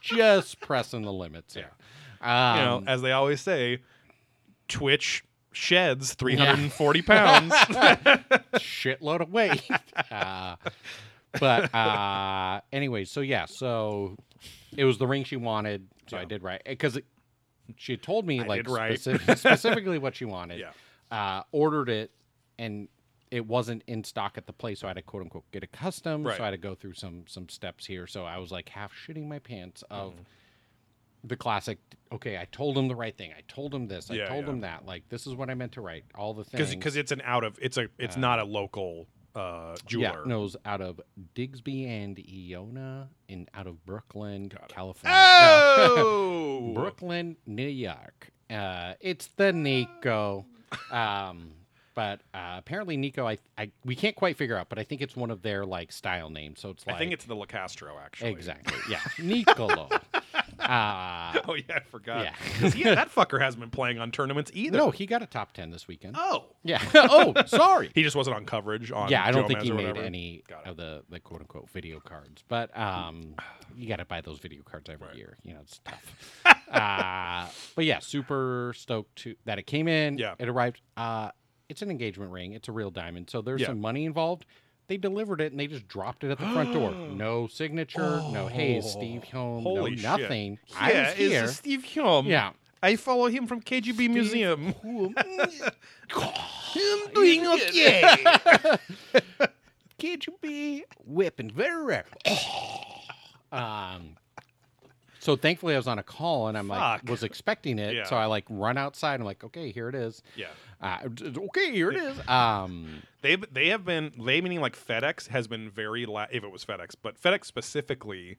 [0.01, 1.71] just pressing the limits here.
[2.21, 3.81] Um, you know, as they always say,
[4.68, 7.52] Twitch sheds 340 pounds.
[8.54, 9.62] shitload of weight.
[10.11, 10.57] uh,
[11.38, 14.16] but uh, anyway, so yeah, so
[14.76, 16.98] it was the ring she wanted, so I did right because
[17.76, 18.98] she told me I like did right.
[18.98, 20.61] specific- specifically what she wanted.
[20.61, 20.72] Yeah.
[21.11, 22.11] Uh, ordered it,
[22.59, 22.88] and
[23.31, 25.66] it wasn't in stock at the place, so I had to quote unquote get a
[25.66, 26.26] custom.
[26.26, 26.37] Right.
[26.37, 28.07] So I had to go through some some steps here.
[28.07, 30.12] So I was like half shitting my pants of.
[30.12, 30.22] Mm-hmm.
[31.24, 31.78] The classic.
[32.12, 33.33] Okay, I told him the right thing.
[33.37, 34.11] I told him this.
[34.11, 34.50] I Yeah, told yeah.
[34.52, 34.87] him that.
[34.87, 36.04] Like this is what I meant to write.
[36.14, 36.74] All the things.
[36.74, 40.22] because it's an out of it's a it's not a local uh jeweler.
[40.26, 41.00] Yeah, was out of
[41.35, 44.68] Digby and Iona in out of Brooklyn, Got.
[44.68, 45.18] California.
[45.18, 48.31] Oh, No, Brooklyn, New York.
[48.50, 50.46] Uh, it's the Nico.
[50.90, 51.52] Um,
[51.94, 55.16] but uh, apparently Nico, I, I we can't quite figure out, but I think it's
[55.16, 56.61] one of their like style names.
[56.61, 58.31] So it's like I think it's the Locastro actually.
[58.31, 59.88] exactly, yeah, Nicolo.
[60.61, 62.25] uh, Oh yeah, I forgot.
[62.25, 62.69] Yeah.
[62.71, 64.77] he- that fucker hasn't been playing on tournaments either.
[64.79, 66.17] no, he got a top ten this weekend.
[66.19, 66.83] Oh, Yeah.
[66.95, 67.91] oh, sorry.
[67.95, 69.09] he just wasn't on coverage on.
[69.11, 70.07] yeah, I don't Joe think Mez he made whatever.
[70.07, 73.35] any of the, the quote unquote video cards, but um,
[73.77, 75.17] you got to buy those video cards every Right.
[75.17, 75.38] year.
[75.43, 76.43] You know, it's tough.
[76.71, 80.19] uh, but yeah, super stoked to that it came in.
[80.19, 80.35] Yeah.
[80.38, 80.81] it arrived.
[80.97, 81.31] Uh,
[81.69, 82.53] it's an engagement ring.
[82.53, 83.69] It's a real diamond, so there's Yeah.
[83.69, 84.47] some money involved.
[84.88, 86.92] They delivered it and they just dropped it at the front door.
[87.18, 88.22] No signature.
[88.33, 89.64] no, hey, is Steve home?
[89.64, 90.03] No, Holy shit.
[90.05, 90.59] nothing.
[90.77, 91.44] I Yeah, was here.
[91.44, 92.27] it's Steve Hume.
[92.27, 92.51] yeah.
[92.83, 94.72] I follow him from KGB Museum.
[96.14, 98.24] I'm doing okay.
[100.40, 102.07] Be whipping very rare?
[103.53, 104.16] um.
[105.20, 107.11] So thankfully, I was on a call and I'm like, Fuck.
[107.11, 107.94] was expecting it.
[107.94, 108.04] Yeah.
[108.04, 109.18] So I like run outside.
[109.20, 110.22] I'm like, okay, here it is.
[110.37, 110.46] Yeah.
[110.81, 112.28] Uh, okay, here it is.
[112.28, 113.02] Um.
[113.22, 116.64] They they have been they meaning like FedEx has been very la- if it was
[116.64, 118.37] FedEx, but FedEx specifically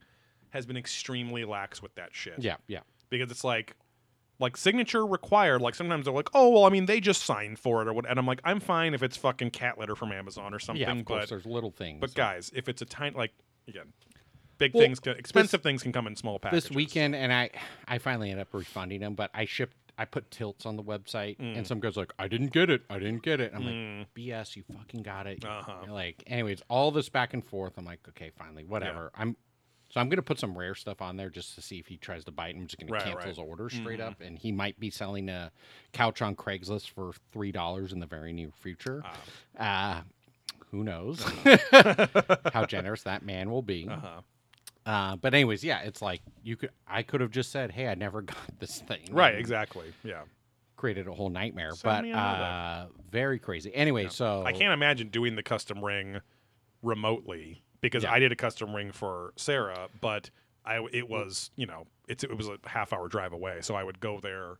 [0.51, 2.35] has been extremely lax with that shit.
[2.39, 2.55] Yeah.
[2.67, 2.79] Yeah.
[3.09, 3.75] because it's like
[4.39, 5.61] like signature required.
[5.61, 8.09] Like sometimes they're like, oh well, I mean they just signed for it or what,
[8.09, 10.91] and I'm like, I'm fine if it's fucking cat litter from Amazon or something, yeah.
[10.93, 11.99] Of course, but there's little things.
[11.99, 13.33] but guys, if it's a tiny like
[13.67, 13.91] again,
[14.59, 16.65] big Well, things, can, expensive things can come in small packages.
[16.65, 17.49] this weekend, and I,
[17.87, 19.75] I finally ended up refunding them, but I shipped.
[19.97, 21.57] I put tilts on the website, Mm.
[21.57, 22.83] and some guy's like, "I didn't get it.
[22.89, 25.91] I didn't get it." I'm like, "BS, you fucking got it." Uh-huh.
[25.91, 27.73] Like, anyways, all this back and forth.
[27.77, 29.35] I'm like, "Okay, finally, whatever." I'm
[29.91, 32.23] so I'm gonna put some rare stuff on there just to see if he tries
[32.25, 32.55] to bite.
[32.55, 33.21] I'm just gonna Right, cancel right.
[33.23, 33.29] Mm-hmm.
[33.29, 35.51] his order straight up, and he might be selling a
[35.91, 39.03] couch on Craigslist for three dollars in the very near future.
[39.57, 39.99] Ah.
[39.99, 40.03] Uh,
[40.71, 41.21] who knows
[42.53, 43.87] how generous that man will be?
[43.89, 44.21] Uh-huh.
[44.85, 46.71] Uh, but anyways, yeah, it's like you could.
[46.87, 49.93] I could have just said, "Hey, I never got this thing." Right, and exactly.
[50.03, 50.21] Yeah.
[50.77, 53.73] Created a whole nightmare, Send but uh, very crazy.
[53.75, 56.21] Anyway, so I can't imagine doing the custom ring
[56.81, 58.13] remotely because Yeah.
[58.13, 60.29] I did a custom ring for Sarah, but
[60.65, 63.83] I it was you know it's it was a half hour drive away, so I
[63.83, 64.55] would go there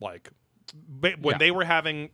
[0.00, 0.30] like
[1.00, 1.38] when Yeah.
[1.38, 2.08] they were having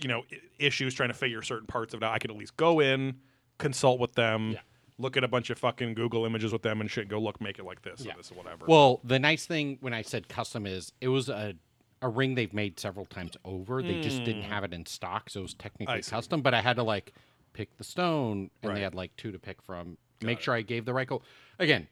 [0.00, 0.22] you know
[0.58, 2.12] issues trying to figure certain parts of it out.
[2.12, 3.16] I could at least go in,
[3.58, 4.56] consult with them.
[4.98, 7.08] Look at a bunch of fucking Google images with them and shit.
[7.08, 8.14] Go look, make it like this, Yeah.
[8.14, 8.64] or this, or whatever.
[8.66, 11.54] Well, the nice thing when I said custom is it was a
[12.02, 13.82] a ring they've made several times over.
[13.82, 16.10] They just didn't have it in stock, so it was technically Hmm.
[16.10, 16.42] Custom.
[16.42, 17.12] But I had to like
[17.54, 18.74] pick the stone, and Right.
[18.76, 19.96] they had like two to pick from.
[20.22, 20.44] make it.
[20.44, 21.22] sure I gave the right gold.
[21.58, 21.88] Again,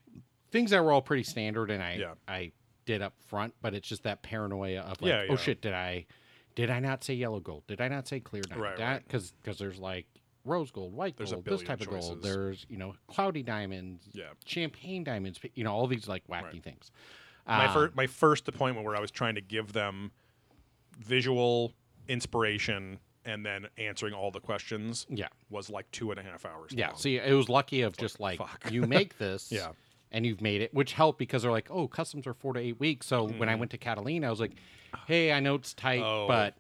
[0.51, 2.15] things that were all pretty standard, and I Yeah.
[2.29, 2.53] I
[2.87, 3.55] did up front.
[3.63, 6.07] But it's just that paranoia of like, Yeah, oh shit, did I
[6.55, 7.67] did I not say yellow gold?
[7.67, 8.63] Did I not say clear diamond?
[8.63, 9.03] Right, Did right.
[9.07, 10.07] Because because there's like
[10.45, 12.09] rose gold, white There's gold, this type of choices.
[12.11, 12.23] gold.
[12.23, 14.25] There's you know cloudy diamonds, Yeah.
[14.45, 16.63] champagne diamonds, you know all these like wacky Right.
[16.63, 16.91] things.
[17.47, 20.13] my Um, first my first appointment where I was trying to give them
[20.99, 21.73] visual
[22.09, 25.29] inspiration and then answering all the questions Yeah.
[25.49, 26.73] was like two and a half hours.
[26.75, 26.89] Yeah.
[26.89, 26.99] long.
[26.99, 28.71] See, it was lucky of just like fuck.
[28.71, 29.51] you make this.
[29.51, 29.73] Yeah.
[30.13, 32.79] And you've made it, which helped because they're like, oh, customs are four to eight
[32.79, 33.07] weeks.
[33.07, 34.53] So when I went to Catalina, I was like,
[35.09, 36.03] hey, I know it's tight.
[36.03, 36.55] Oh, but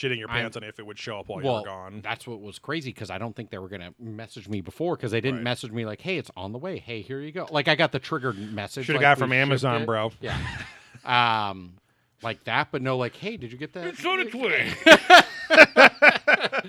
[0.00, 2.00] shitting your I'm- pants on if it would show up while well, you were gone.
[2.02, 5.10] that's what was crazy because I don't think they were gonna message me before because
[5.10, 5.44] they didn't Right.
[5.44, 6.78] message me like, hey, it's on the way.
[6.78, 7.46] Hey, here you go.
[7.50, 8.86] Like I got the triggered message.
[8.86, 10.12] Should have like, got from Amazon, bro.
[10.20, 10.38] Yeah.
[11.50, 11.74] um,
[12.22, 13.86] like that, but no, like, hey, did you get that?
[13.86, 14.72] It's on its way.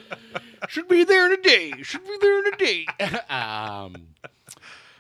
[0.68, 1.74] Should be there in a day.
[1.82, 2.86] Should be there in a day.
[3.30, 3.96] um,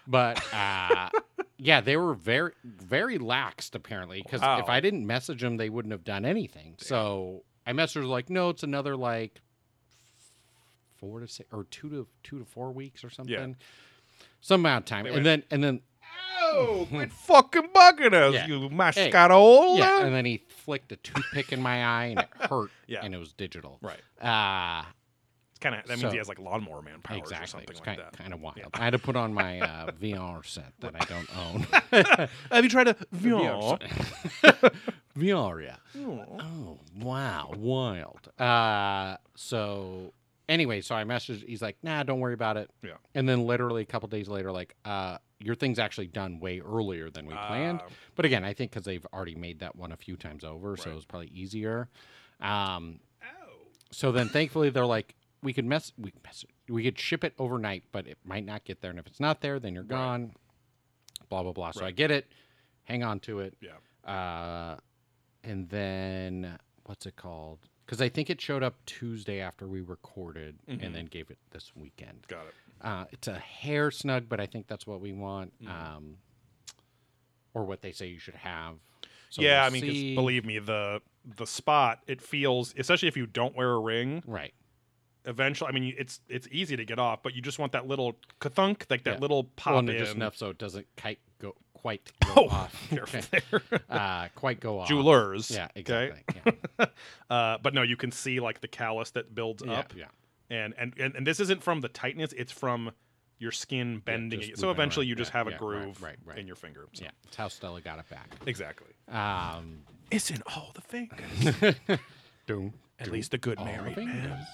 [0.08, 1.10] but uh,
[1.58, 4.22] yeah, they were very, very laxed apparently.
[4.22, 4.60] Because Wow.
[4.60, 6.76] if I didn't message them, they wouldn't have done anything.
[6.78, 9.42] So I messaged her like, no, it's another like
[10.98, 13.56] four to six or two to two to four weeks or something.
[14.42, 15.82] Some amount of time, They and went- then and then
[16.54, 18.48] Oh, quit fucking bugging us, Yeah.
[18.48, 19.78] you Hey, mascarola.
[19.78, 22.72] yeah, and then he flicked a toothpick in my eye and it hurt.
[22.88, 23.02] Yeah.
[23.04, 23.78] and it was digital.
[23.82, 24.00] right.
[24.22, 24.84] Uh
[25.52, 27.44] It's kind of that means So- he has like lawnmower man powers exactly.
[27.44, 28.18] or something It's like kind, that.
[28.18, 28.58] kind of wild.
[28.74, 32.28] I had to put on my uh, VR set that I don't own.
[32.52, 33.80] Have you tried a VR
[34.44, 34.74] VR?
[35.18, 35.76] VR, yeah.
[35.98, 38.30] Oh, wow, wild.
[38.40, 40.14] Uh, so
[40.48, 41.46] anyway, so I messaged.
[41.48, 42.94] He's like, "Nah, don't worry about it." Yeah.
[43.16, 47.10] And then literally a couple days later, like, uh, your thing's actually done way earlier
[47.10, 47.80] than we planned.
[47.84, 47.88] Ah.
[48.16, 50.86] But again, I think because they've already made that one a few times over, so
[50.86, 50.92] Right.
[50.92, 51.90] it was probably easier.
[52.40, 53.28] Um, Oh.
[53.92, 57.84] so then thankfully they're like, we could mess, we mess, we could ship it overnight,
[57.92, 60.34] but it might not get there, and if it's not there, then you're gone.
[61.30, 61.72] Blah blah blah.
[61.72, 62.28] So I get it,
[62.84, 63.58] hang on to it.
[63.62, 63.78] Yeah.
[64.12, 64.78] Uh,
[65.44, 67.60] and then what's it called?
[67.86, 70.84] Because I think it showed up Tuesday after we recorded, Mhm.
[70.84, 72.26] and then gave it this weekend.
[72.28, 72.54] Got it.
[72.82, 75.70] Uh, it's a hair snug, but I think that's what we want, Mhm.
[75.70, 76.18] um,
[77.54, 78.78] or what they say you should have.
[79.30, 83.28] So yeah, we'll I mean, believe me, the the spot it feels, especially if you
[83.28, 84.24] don't wear a ring.
[84.26, 84.54] right?
[85.26, 88.18] Eventually, I mean, it's it's easy to get off, but you just want that little
[88.40, 89.20] kathunk, like that Yeah.
[89.20, 89.98] little pop well, in.
[89.98, 91.20] just enough so it doesn't go
[91.82, 92.88] quite go Oh, off.
[92.90, 93.42] careful Okay.
[93.50, 93.82] there.
[93.90, 94.88] uh, quite go off.
[94.88, 95.50] Jewelers.
[95.52, 96.12] Yeah, okay?
[96.26, 96.54] exactly.
[96.80, 96.86] Yeah,
[97.30, 100.06] Uh, but no, you can see like the callus that builds yeah, up, yeah.
[100.50, 102.92] and, and and and this isn't from the tightness; it's from
[103.40, 104.42] your skin bending.
[104.42, 104.58] it.
[104.60, 105.10] so eventually, around.
[105.10, 106.38] you just Yeah, have a yeah, right, groove right, right.
[106.38, 106.88] in your finger.
[106.94, 107.04] So.
[107.06, 108.30] Yeah, it's how Stella got it back.
[108.46, 108.92] exactly.
[109.10, 109.80] Um,
[110.12, 111.76] It's in all the fingers.
[112.46, 114.46] doom, At least the good married man.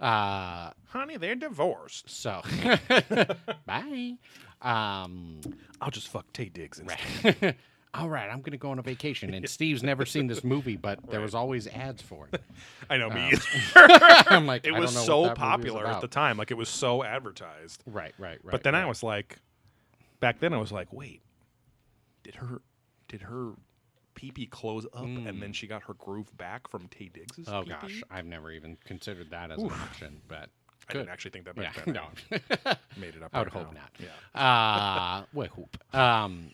[0.00, 2.08] Uh, Honey, they're divorced.
[2.08, 2.42] so
[3.66, 4.14] bye.
[4.62, 5.40] Um,
[5.80, 7.36] I'll just fuck Taye Diggs instead.
[7.42, 7.56] right.
[7.94, 10.98] All right, I'm gonna go on a vacation, and Steve's never seen this movie, but
[11.08, 11.24] there Right.
[11.24, 12.40] was always ads for it.
[12.90, 13.32] I know me.
[13.32, 14.24] Um, either.
[14.28, 16.06] I'm like, it I was don't know so what that movie was popular at the
[16.06, 16.36] time.
[16.36, 17.82] Like it was so advertised.
[17.86, 18.52] Right, right, right.
[18.52, 19.38] but then I was like,
[20.20, 21.22] back then I was like, wait,
[22.22, 22.60] did her,
[23.08, 23.52] did her
[24.18, 27.46] pee pee close up and then she got her groove back from Taye Diggs's?
[27.46, 27.52] Mm.
[27.52, 27.70] Oh pee-pee?
[27.80, 30.48] gosh, I've never even considered that as an option, but
[30.88, 30.98] I good.
[31.00, 31.94] didn't actually think that Yeah, then.
[32.60, 32.74] no.
[33.00, 33.30] made it up.
[33.32, 33.80] I would right hope now.
[33.80, 33.90] not.
[34.34, 34.40] Yeah.
[34.40, 35.94] uh, well, hoop.
[35.94, 36.50] Um,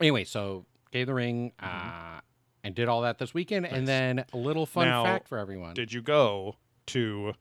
[0.00, 1.88] anyway, so gave the ring, Mm-hmm.
[2.16, 2.20] uh,
[2.62, 5.74] and did all that this weekend, and then a little fun Now, fact for everyone.
[5.74, 7.32] Did you go to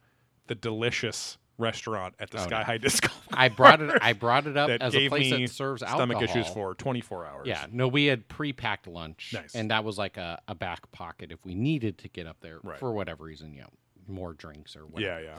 [0.47, 2.63] the delicious restaurant at the Oh, Sky no.
[2.65, 3.09] High Disco?
[3.33, 3.91] I brought it.
[4.01, 5.89] I brought it up as a place that serves out.
[5.95, 6.37] stomach alcohol.
[6.41, 7.47] issues for 24 hours.
[7.47, 9.55] Yeah, no, we had pre-packed lunch, Nice.
[9.55, 12.59] and that was like a, a back pocket if we needed to get up there
[12.63, 12.79] Right.
[12.79, 13.69] for whatever reason, you know,
[14.07, 15.21] more drinks or whatever.
[15.21, 15.37] Yeah,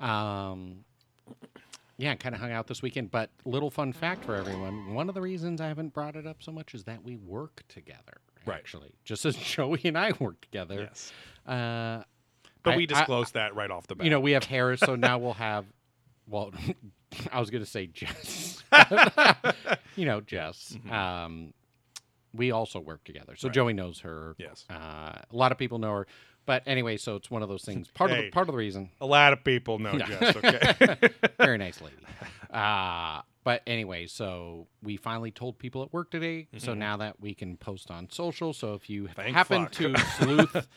[0.00, 0.44] yeah.
[0.48, 0.84] Um,
[1.98, 3.10] yeah, kind of hung out this weekend.
[3.10, 6.42] But little fun fact for everyone: one of the reasons I haven't brought it up
[6.42, 8.20] so much is that we work together.
[8.46, 8.56] Right.
[8.56, 10.88] Actually, just as Joey and I work together.
[10.88, 11.12] Yes.
[11.46, 12.02] Uh,
[12.62, 14.04] But I- we I- disclosed that right off the bat.
[14.04, 15.64] you know, we have Harris, so now we'll have.
[16.26, 16.52] Well,
[17.32, 18.62] I was going to say Jess.
[19.96, 20.76] you know, Jess.
[20.90, 21.52] Um,
[22.32, 23.54] we also work together, so Right.
[23.54, 24.36] Joey knows her.
[24.38, 24.64] Yes.
[24.70, 26.06] Uh, a lot of people know her,
[26.46, 27.88] but anyway, so it's one of those things.
[27.88, 28.90] Part of the, part of the reason.
[29.00, 30.06] A lot of people know No.
[30.06, 31.08] Jess, okay?
[31.38, 31.96] Very nice lady.
[32.48, 36.46] Uh, but anyway, so we finally told people at work today.
[36.58, 38.52] So now that we can post on social.
[38.52, 39.12] So if you Mm-hmm.
[39.14, 39.72] Thank happen fuck.
[39.72, 40.68] to sleuth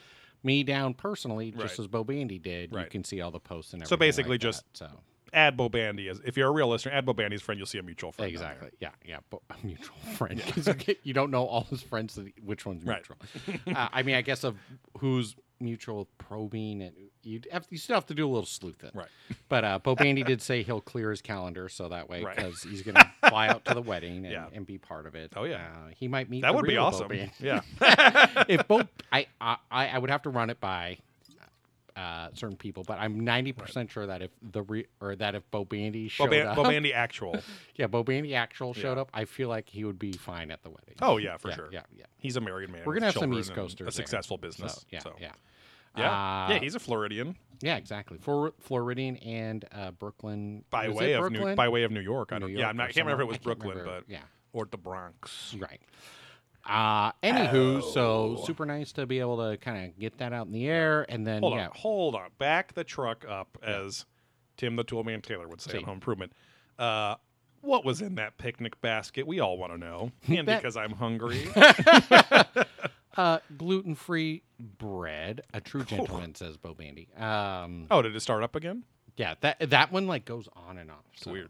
[0.43, 1.79] me down personally, just Right.
[1.79, 2.86] as Bo Bandy did, Right.
[2.86, 3.89] you can see all the posts and everything.
[3.95, 4.77] So basically like just- that.
[4.89, 4.99] so
[5.34, 6.91] add Bo Bandy as if you're a real listener.
[6.91, 7.58] Add Bo Bandy's friend.
[7.58, 8.32] You'll see a mutual friend.
[8.32, 10.67] exactly, yeah, yeah, but a mutual friend 'Cause
[11.03, 13.03] you, don't know all his friends, which one's Right.
[13.45, 13.75] mutual.
[13.75, 14.58] uh, I mean, I guess of
[14.99, 18.92] who's mutual probing, and you have you still have to do a little sleuthing.
[18.94, 19.08] Right.
[19.50, 22.36] But uh, Bo Bandy did say he'll clear his calendar so that way Right.
[22.36, 24.48] because he's going to fly out to the wedding and, Yeah.
[24.52, 25.32] and be part of it.
[25.36, 25.58] Oh, yeah.
[25.58, 26.42] uh, he might meet.
[26.42, 27.12] That would be awesome.
[27.40, 27.62] Yeah.
[28.48, 28.82] if Bo,
[29.12, 30.98] I, I I would have to run it by.
[31.96, 35.64] uh, certain people, but I'm 90% sure that if the re- or that if Bo
[35.64, 37.36] Bandy Bo, showed Ban- up, Bo Bandy actual.
[37.76, 39.02] yeah, Bo Bandy actual showed Yeah.
[39.02, 40.96] up, I feel like he would be fine at the wedding.
[41.04, 41.70] Oh yeah, for yeah, sure.
[41.72, 42.06] Yeah, yeah.
[42.18, 42.82] He's a married man.
[42.84, 43.88] We're gonna have some East Coasters.
[43.88, 44.74] A successful business.
[44.74, 45.14] So, yeah, so.
[45.22, 45.34] yeah.
[45.95, 46.10] Yeah.
[46.12, 48.17] Uh, yeah, he's a Floridian Yeah, exactly.
[48.19, 50.63] For Floridian and uh, Brooklyn.
[50.69, 51.49] by was way of Brooklyn?
[51.51, 52.32] New, by way of New York.
[52.34, 52.49] I don't.
[52.49, 54.01] York yeah, I'm not, I can't remember if it was Brooklyn, remember.
[54.01, 54.21] but yeah,
[54.53, 55.56] or the Bronx.
[55.60, 55.79] right.
[56.65, 57.82] Uh, anywho, Oh.
[57.82, 61.06] so super nice to be able to kind of get that out in the air,
[61.10, 62.29] and then Hold yeah, on, hold on.
[62.38, 64.06] Back the truck up, as
[64.58, 65.77] Tim the Toolman Taylor would say See.
[65.79, 66.32] on Home Improvement.
[66.79, 67.15] Uh,
[67.62, 69.27] what was in that picnic basket?
[69.27, 71.47] We all want to know, and That- because I'm hungry.
[73.15, 75.41] uh, gluten free bread.
[75.54, 77.08] A true gentleman says Bo Bandy.
[77.17, 78.84] Um, oh, did it start up again?
[79.15, 81.04] yeah, that that one like goes on and off.
[81.13, 81.49] It's so- weird.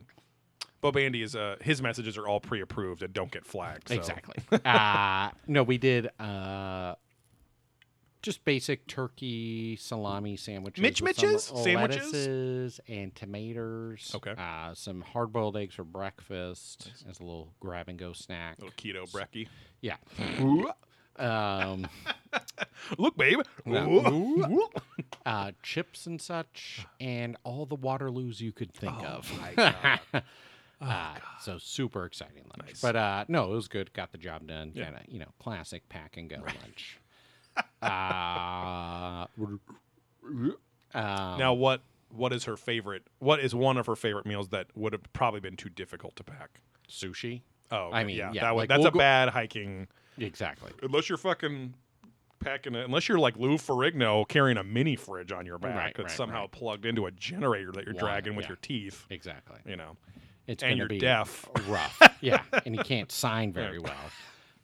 [0.82, 3.88] Bo Bandy is uh, his messages are all pre-approved and don't get flagged.
[3.88, 4.36] so- Exactly.
[4.66, 6.96] uh, no, we did uh,
[8.22, 10.82] just basic turkey salami sandwiches.
[10.82, 11.44] Mitch Mitches?
[11.44, 12.04] Sandwiches?
[12.14, 14.12] lettuces and tomatoes.
[14.14, 14.32] Okay.
[14.38, 18.58] Uh, some hard boiled eggs for breakfast as a little grab and go snack.
[18.60, 19.48] Little keto brekkie.
[19.80, 19.96] Yeah.
[21.18, 21.88] Um,
[22.98, 23.40] Look, babe.
[23.68, 24.68] Ooh.
[25.26, 29.32] uh, chips and such, and all the Waterloos you could think Oh of.
[29.40, 29.54] my
[30.14, 30.24] God.
[30.82, 32.68] Uh, so super exciting lunch.
[32.72, 32.82] Nice.
[32.82, 33.94] But uh, no, it was good.
[33.94, 34.72] Got the job done.
[34.74, 34.86] Yeah.
[34.86, 37.00] Kind of, you know, classic pack and go lunch.
[37.82, 39.26] uh,
[40.94, 43.04] um, now, what what is her favorite?
[43.20, 46.24] What is one of her favorite meals that would have probably been too difficult to
[46.24, 46.60] pack?
[46.90, 47.42] sushi.
[47.72, 49.88] Oh, I okay, mean, yeah, that like, that's we'll a go- bad hiking.
[50.18, 50.72] Exactly.
[50.82, 51.74] Unless you're fucking
[52.40, 55.94] packing it, unless you're like Lou Ferrigno carrying a mini fridge on your back Right,
[55.96, 56.52] that's right, somehow right.
[56.52, 58.50] plugged into a generator that you're Water, dragging with yeah.
[58.50, 59.06] your teeth.
[59.10, 59.58] Exactly.
[59.66, 59.96] You know,
[60.48, 61.48] It's and you're be deaf.
[61.68, 62.00] rough.
[62.22, 63.94] yeah, and he can't sign very well.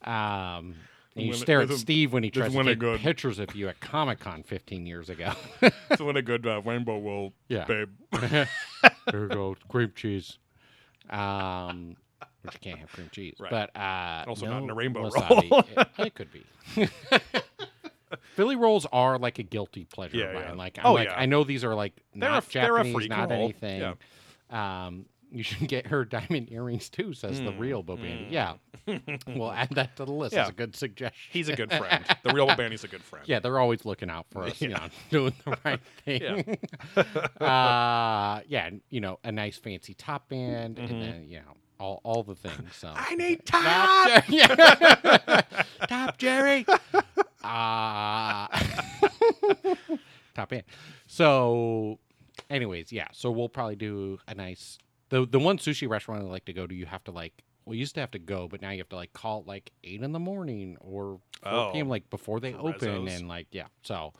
[0.03, 0.75] Um,
[1.15, 2.79] and you When it stare at Steve when he tries doesn't to when it take
[2.79, 2.99] good.
[3.01, 5.31] pictures of you at Comic Con 15 years ago.
[5.89, 7.65] It's when a good uh, rainbow will, Yeah.
[7.65, 7.89] babe.
[8.11, 8.47] there
[9.13, 10.37] you go, cream cheese.
[11.09, 11.95] Um,
[12.41, 13.51] which you can't have cream cheese, Right.
[13.51, 15.49] but uh, Also no not in a rainbow wasabi.
[15.51, 15.59] roll.
[15.75, 16.45] it, it could be.
[18.35, 20.43] Philly rolls are like a guilty pleasure Yeah, of mine.
[20.49, 20.53] yeah.
[20.53, 21.15] Like, I'm Oh, like, yeah.
[21.19, 23.43] I know these are like They're a- not they're a Japanese, not roll.
[23.43, 23.93] anything.
[24.49, 28.29] Um, you should get her diamond earrings too, says the real Bo Bandy.
[28.31, 28.53] Yeah,
[29.27, 30.33] we'll add that to the list.
[30.33, 30.37] Hmm.
[30.37, 30.43] Yeah.
[30.43, 31.19] as a good suggestion.
[31.31, 32.03] He's a good friend.
[32.23, 33.27] The real Bandy's a good friend.
[33.27, 36.57] Yeah, they're always looking out for us, you know, doing the right thing.
[37.41, 42.23] uh, yeah, you know, a nice fancy top band, and then you know, all all
[42.23, 42.75] the things.
[42.75, 42.91] So.
[42.95, 45.41] I need top, yeah.
[45.87, 46.65] top Jerry.
[47.43, 48.47] Uh,
[50.35, 50.63] top in.
[51.07, 51.99] So,
[52.49, 53.07] anyways, yeah.
[53.13, 54.77] So we'll probably do a nice
[55.09, 56.73] the the one sushi restaurant I like to go to.
[56.75, 57.33] You have to like.
[57.65, 59.47] Well, you used to have to go, but now you have to like call at
[59.47, 61.87] like eight in the morning or 4 Oh, p.m.
[61.87, 63.17] like before they open, rezzos.
[63.19, 63.67] and like yeah.
[63.83, 64.13] So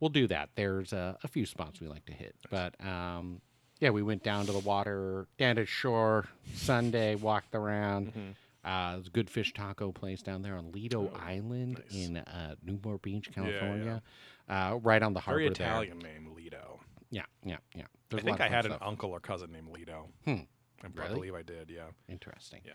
[0.00, 0.48] we'll do that.
[0.54, 3.42] There's uh, a few spots we like to hit, but um,
[3.84, 8.08] yeah, we went down to the water, down to shore Sunday, walked around.
[8.08, 8.30] Mm-hmm.
[8.64, 11.94] Uh, there's a good fish taco place down there on Lido Oh, Island nice.
[12.06, 13.34] in uh, Newport Beach, yeah.
[13.42, 14.02] California.
[14.48, 15.66] Uh, right on the harbor Very there.
[15.66, 16.80] Italian name, Lido.
[17.10, 17.82] Yeah, yeah, yeah.
[17.82, 18.82] I There's a think I had an stuff.
[18.82, 20.08] uncle or cousin named Lido.
[20.24, 20.30] Hmm.
[20.82, 21.14] I I Really?
[21.14, 21.70] believe I did.
[21.70, 21.88] Yeah.
[22.08, 22.60] Interesting.
[22.64, 22.72] Yeah.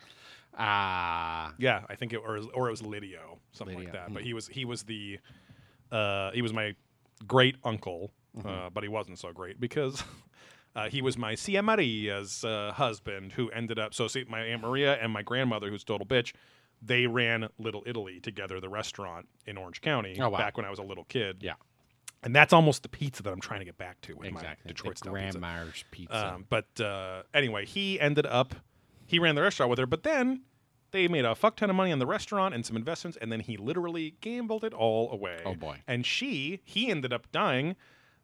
[0.57, 4.07] Ah, Yeah, I think it or or it was Lidio, something like Lidio, that.
[4.09, 4.13] hmm.
[4.13, 5.19] But he was he was the
[5.91, 6.75] uh, he was my
[7.27, 8.47] great uncle, Mm-hmm.
[8.47, 10.03] uh, but he wasn't so great because
[10.85, 13.93] uh, he was my Tia Maria's uh, husband, who ended up.
[13.93, 16.33] So see, my Aunt Maria and my grandmother, who's a total bitch,
[16.81, 20.37] they ran Little Italy together, the restaurant in Orange County, Oh, wow.
[20.37, 21.37] back when I was a little kid.
[21.41, 21.53] yeah,
[22.23, 24.61] and that's almost the pizza that I'm trying to get back to with exactly.
[24.65, 25.85] my Detroit the style pizza.
[25.91, 26.33] Pizza.
[26.35, 28.55] Um, but uh, anyway, he ended up
[29.05, 30.41] he ran the restaurant with her, but then
[30.91, 33.39] they made a fuck ton of money on the restaurant and some investments, and then
[33.41, 35.39] he literally gambled it all away.
[35.45, 35.81] Oh, boy.
[35.87, 37.75] And she he ended up dying,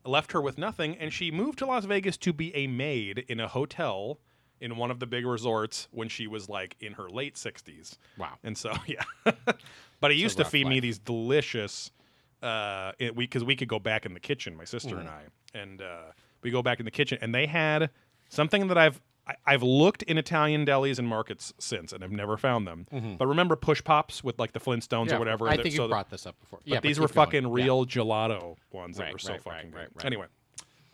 [0.05, 3.39] left her with nothing, and she moved to Las Vegas to be a maid in
[3.39, 4.19] a hotel
[4.61, 7.97] in one of the big resorts when she was like in her late sixties.
[8.17, 8.33] wow.
[8.43, 9.03] And so yeah,
[9.99, 11.91] but he used to feed me these delicious.
[12.41, 14.99] Uh, it, we because we could go back in the kitchen, my sister Mm-hmm.
[14.99, 15.21] and I,
[15.57, 17.89] and uh, we go back in the kitchen, and they had
[18.29, 22.37] something that I've I, I've looked in Italian delis and markets since, and I've never
[22.37, 22.85] found them.
[23.17, 25.09] But remember push pops with like the Flintstones Mm-hmm.
[25.09, 25.47] Yeah, or whatever.
[25.49, 26.59] I that- think so you that- brought this up before.
[26.59, 27.25] but yeah, these keep were going.
[27.25, 27.49] fucking Yeah.
[27.63, 29.95] real gelato ones that Right, were so right, fucking right, good.
[29.95, 30.05] right.
[30.05, 30.25] Anyway,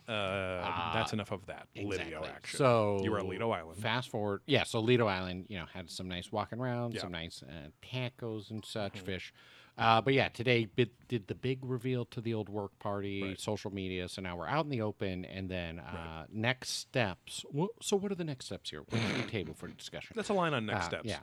[0.08, 1.68] uh, that's enough of that.
[1.74, 2.14] Exactly.
[2.28, 2.58] action.
[2.58, 3.80] So you were at Lido Island.
[3.80, 4.64] Fast forward, yeah.
[4.64, 7.00] So Lido Island, you know, had some nice walking around, Yeah.
[7.00, 7.04] Mm-hmm.
[7.06, 9.32] some nice uh, tacos and such fish.
[9.78, 10.68] Uh, but yeah, today
[11.08, 13.40] did the big reveal to the old work party, Right.
[13.40, 14.08] social media.
[14.08, 17.44] So now we're out in the open, and then uh, next steps.
[17.50, 18.82] Wha- so what are the next steps here?
[18.88, 20.12] What's on the table for discussion?
[20.14, 21.04] That's a line on next Uh, steps.
[21.08, 21.20] Yeah.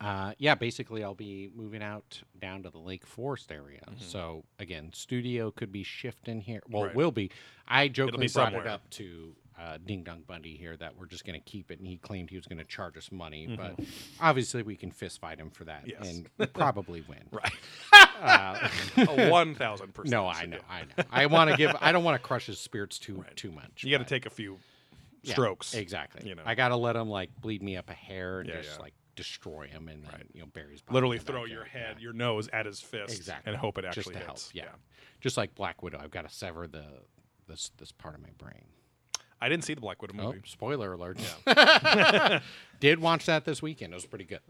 [0.00, 3.80] Uh, yeah, basically, I'll be moving out down to the Lake Forest area.
[3.86, 4.04] Mm-hmm.
[4.04, 6.62] So again, studio could be shifting here.
[6.68, 6.90] Well, Right.
[6.90, 7.30] it will be.
[7.66, 8.68] I jokingly brought it somewhere.
[8.68, 11.86] up to uh, Ding Dong Bundy here that we're just going to keep it, and
[11.86, 13.54] he claimed he was going to charge us money.
[13.56, 13.78] But
[14.20, 16.02] obviously, we can fist fight him for that, Mm-hmm.
[16.04, 16.22] Yes.
[16.38, 17.18] and probably win.
[17.32, 17.52] Right.
[17.92, 18.68] Uh,
[19.08, 20.10] A one thousand percent.
[20.12, 21.04] no, I know, I know.
[21.10, 21.74] I want to give.
[21.80, 23.36] I don't want to crush his spirits too Right.
[23.36, 23.82] too much.
[23.84, 24.58] You got to take a few
[25.22, 25.74] yeah, strokes.
[25.74, 26.28] exactly.
[26.28, 26.42] you know.
[26.44, 28.82] I got to let him like bleed me up a hair and Yeah, just yeah.
[28.82, 32.02] like destroy him, and then you know bury his body Literally throw your head, Yeah.
[32.04, 33.52] your nose at his fist, Exactly.
[33.52, 34.30] and hope it actually just to help.
[34.38, 34.50] hits.
[34.54, 34.64] Yeah.
[35.20, 36.84] just like Black Widow, I've got to sever the
[37.48, 38.64] this this part of my brain.
[39.40, 40.40] I didn't see the Black Widow Oh, movie.
[40.44, 41.18] spoiler alert!
[41.46, 42.40] Yeah.
[42.80, 43.92] Did watch that this weekend.
[43.92, 44.40] It was pretty good.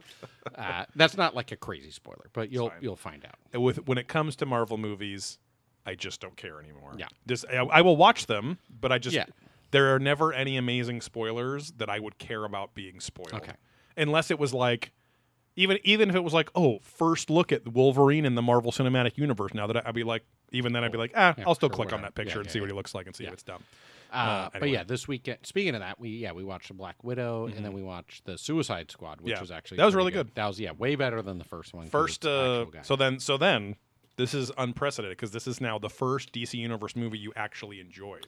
[0.54, 3.34] Uh, that's not like a crazy spoiler, but you'll you'll find out.
[3.52, 5.38] And With when it comes to Marvel movies,
[5.86, 6.92] I just don't care anymore.
[6.96, 7.06] Yeah.
[7.26, 9.26] Just I, I will watch them, but I just Yeah.
[9.70, 13.34] there are never any amazing spoilers that I would care about being spoiled.
[13.34, 13.52] Okay.
[13.96, 14.92] Unless it was like
[15.56, 19.18] even even if it was like, oh, first look at Wolverine in the Marvel Cinematic
[19.18, 19.52] Universe.
[19.54, 21.74] Now that I, I'd be like, even then I'd be like, ah, I'll still sure,
[21.76, 22.02] click on whatever.
[22.02, 23.62] that picture Yeah, and yeah, see what he looks like and see if it's dumb.
[24.12, 25.38] Uh, But yeah, this weekend.
[25.44, 28.36] Speaking of that, we yeah we watched the Black Widow, and then we watched the
[28.38, 29.36] Suicide Squad, which Mm-hmm.
[29.36, 29.40] Yeah.
[29.40, 30.30] was actually That was really good.
[30.34, 31.86] That was yeah way better than the first one.
[31.88, 33.76] First, uh, so then, so then,
[34.16, 38.26] this is unprecedented because this is now the first DC Universe movie you actually enjoyed.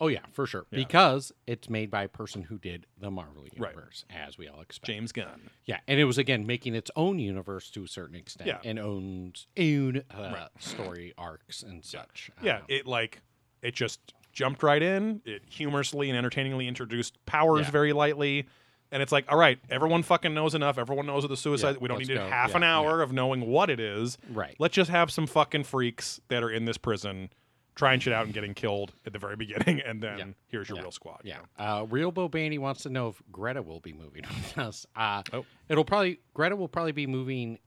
[0.00, 0.76] oh yeah, for sure, Yeah.
[0.78, 4.86] because it's made by a person who did the Marvel universe, as we all expect.
[4.86, 5.50] James Gunn.
[5.66, 8.60] Yeah, and it was again making its own universe to a certain extent, Yeah.
[8.64, 10.48] and owns own uh, Right.
[10.60, 12.30] story arcs and such.
[12.42, 13.22] Yeah, Uh, it like
[13.60, 15.20] it just jumped right in.
[15.24, 17.70] It humorously and entertainingly introduced powers Yeah.
[17.72, 18.46] very lightly.
[18.92, 20.78] And it's like, all right, everyone fucking knows enough.
[20.78, 21.72] Everyone knows of the suicide.
[21.72, 22.26] Yeah, we don't need go.
[22.28, 24.16] half Yeah, an hour of knowing what it is.
[24.30, 24.54] right.
[24.60, 27.30] Let's just have some fucking freaks that are in this prison
[27.74, 30.90] trying shit out and getting killed at the very beginning, and then here's your real
[30.92, 31.20] squad.
[31.24, 31.38] you Yeah.
[31.58, 31.64] know?
[31.82, 34.86] Uh, Real Bo Bandy wants to know if Greta will be moving with us.
[34.96, 35.44] Uh, Oh.
[35.68, 37.58] It'll probably Greta will probably be moving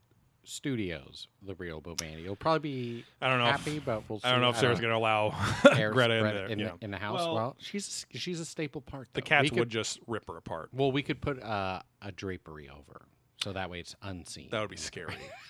[0.43, 1.27] studios.
[1.41, 2.23] The Real Bo Bandy.
[2.23, 2.59] It'll probably
[2.99, 3.45] be I don't know.
[3.49, 4.19] if- happy, but we'll.
[4.19, 4.27] See.
[4.27, 5.33] I don't know if Sarah's going to allow
[5.63, 6.45] There's Greta in there.
[6.47, 6.71] in, yeah.
[6.79, 7.19] the, in the house.
[7.19, 9.07] Well- Well, she's a, she's a staple part.
[9.13, 10.69] the cats We could- would just rip her apart.
[10.73, 13.01] Well, we could put uh, a drapery over,
[13.43, 14.49] so that way it's unseen.
[14.51, 15.15] That would be scary.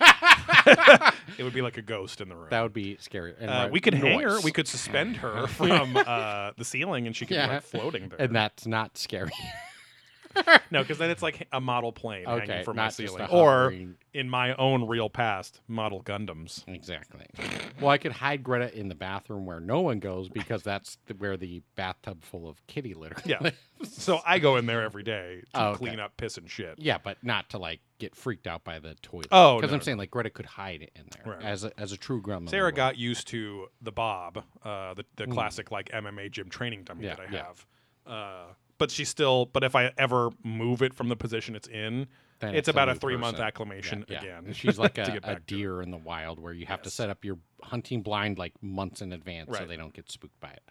[1.38, 2.48] it would be like a ghost in the room.
[2.50, 3.34] That would be scary.
[3.38, 4.40] And Uh, right- we could hang her.
[4.40, 8.20] We could suspend her from uh, the ceiling, and she could be like floating there.
[8.20, 9.30] and that's not scary.
[10.70, 13.96] no, because then it's like a model plane Okay, hanging from my ceiling, or hovering-
[14.14, 16.66] in my own real past, model Gundams.
[16.68, 17.26] Exactly.
[17.80, 21.14] Well, I could hide Greta in the bathroom where no one goes because that's the,
[21.14, 23.16] where the bathtub full of kitty litter.
[23.24, 23.38] Yeah.
[23.40, 23.56] lives.
[23.90, 25.78] So I go in there every day to Oh, okay.
[25.78, 26.74] clean up piss and shit.
[26.78, 29.28] yeah, but not to like get freaked out by the toilet.
[29.32, 31.42] Oh, because no, I'm no, saying like Greta could hide it in there Right.
[31.44, 32.54] as a, as a true grandmother.
[32.56, 37.04] Sarah got used to the Bob, uh, the, the classic like MMA gym training dummy.
[37.06, 37.42] Yeah, that I yeah.
[37.44, 37.66] have.
[38.04, 38.44] Uh,
[38.82, 42.08] but she still, but if I ever move it from the position it's in,
[42.40, 44.38] Then it's, a about a three month acclimation Yeah, yeah.
[44.40, 44.52] again.
[44.54, 45.46] She's like a, a back to it.
[45.46, 49.00] deer in the wild where you have to set up your hunting blind like months
[49.00, 50.62] in advance so they don't get spooked by it.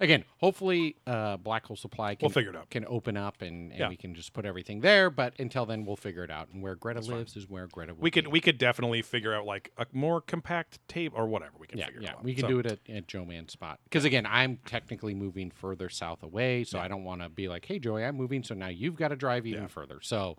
[0.00, 2.70] Again, hopefully, uh, Black Hole Supply can We'll figure it out.
[2.70, 3.88] can open up and, and Yeah.
[3.88, 5.10] we can just put everything there.
[5.10, 6.48] But until then, we'll figure it out.
[6.52, 7.10] And where Greta fine.
[7.18, 8.30] lives is where Greta will We could be.
[8.30, 11.52] we could definitely figure out like a more compact tape or whatever.
[11.58, 12.24] We can yeah, figure yeah, it out.
[12.24, 13.80] we can So- do it at, at Joe Man's spot.
[13.84, 17.64] Because again, I'm technically moving further south away, so I don't want to be like,
[17.66, 19.68] "Hey, Joey, I'm moving," so now you've got to drive even Yeah.
[19.68, 19.98] further.
[20.02, 20.36] So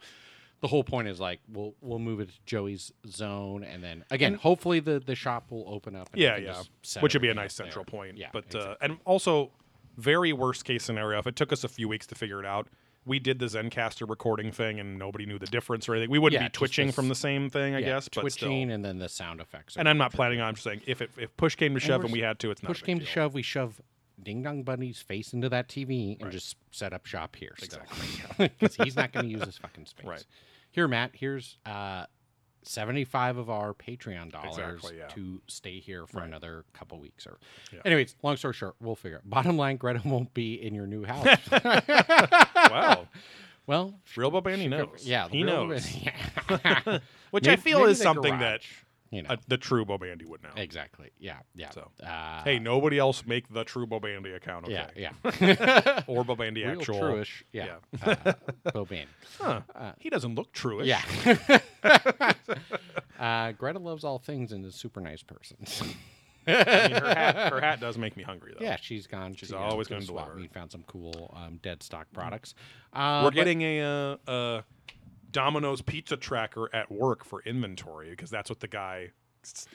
[0.62, 4.34] the whole point is like we'll we'll move it to Joey's zone, and then again,
[4.36, 6.10] hopefully the the shop will open up.
[6.14, 6.64] And Yeah, yeah.
[7.00, 7.72] Which would be a nice up there.
[7.72, 8.18] central point.
[8.18, 8.72] Yeah, But exactly.
[8.72, 9.52] uh, and also,
[9.98, 12.68] very worst case scenario, if it took us a few weeks to figure it out,
[13.06, 16.10] we did the Zencastr recording thing and nobody knew the difference or anything.
[16.12, 18.06] We wouldn't Yeah, be twitching this- from the same thing, I Yeah, guess.
[18.10, 18.50] But still.
[18.50, 19.78] twitching, and then the sound effects.
[19.78, 20.50] And I'm not planning on.
[20.50, 22.52] I'm just saying if it, if push came to shove we're and we had to,
[22.52, 23.80] it's not Push a big came to shove, we shove
[24.22, 26.32] Ding Dong Bunny's face into that TV and Right.
[26.32, 27.54] just set up shop here.
[27.62, 28.50] Exactly.
[28.60, 30.06] Because he's not going to use his fucking space.
[30.06, 30.26] Right.
[30.72, 32.06] Here, Matt, here's uh,
[32.64, 35.08] 75 of our Patreon dollars Exactly, yeah.
[35.08, 36.28] to stay here for Right.
[36.28, 37.26] another couple weeks.
[37.28, 37.38] Or,
[37.72, 37.80] Yeah.
[37.86, 39.18] anyways, long story short, we'll figure.
[39.20, 39.30] it.
[39.30, 41.26] Bottom line, Greta won't be in your new house.
[42.72, 43.08] wow.
[43.68, 45.04] well, Real Bo Bandy knows.
[45.06, 45.88] yeah, he knows.
[47.32, 48.62] Which I feel is something that
[49.12, 50.50] you know uh, the true Bo Bandy would know.
[50.56, 51.12] exactly.
[51.20, 51.70] Yeah, yeah.
[51.72, 54.90] So, uh, hey, nobody else make the true Bo Bandy account, okay?
[54.96, 56.02] yeah, yeah.
[56.08, 57.00] Or Bo Bandy Real actual.
[57.02, 57.44] truish.
[57.52, 57.78] Yeah.
[58.02, 58.16] Uh,
[58.68, 59.06] Boban.
[59.40, 59.62] Huh.
[59.76, 60.86] Uh, he doesn't look truish.
[60.86, 62.42] Yeah.
[63.20, 65.58] uh, Greta loves all things and is a super nice person.
[66.48, 68.64] I mean, her hat, her hat does make me hungry, though.
[68.66, 69.36] yeah, she's gone.
[69.36, 70.40] She's to, always to the gonna swap deliver.
[70.40, 72.56] meet, Found some cool um, dead stock products.
[72.94, 74.62] Uh, We're but- getting a, uh, uh,
[75.38, 79.12] Domino's pizza tracker at work for inventory because that's what the guy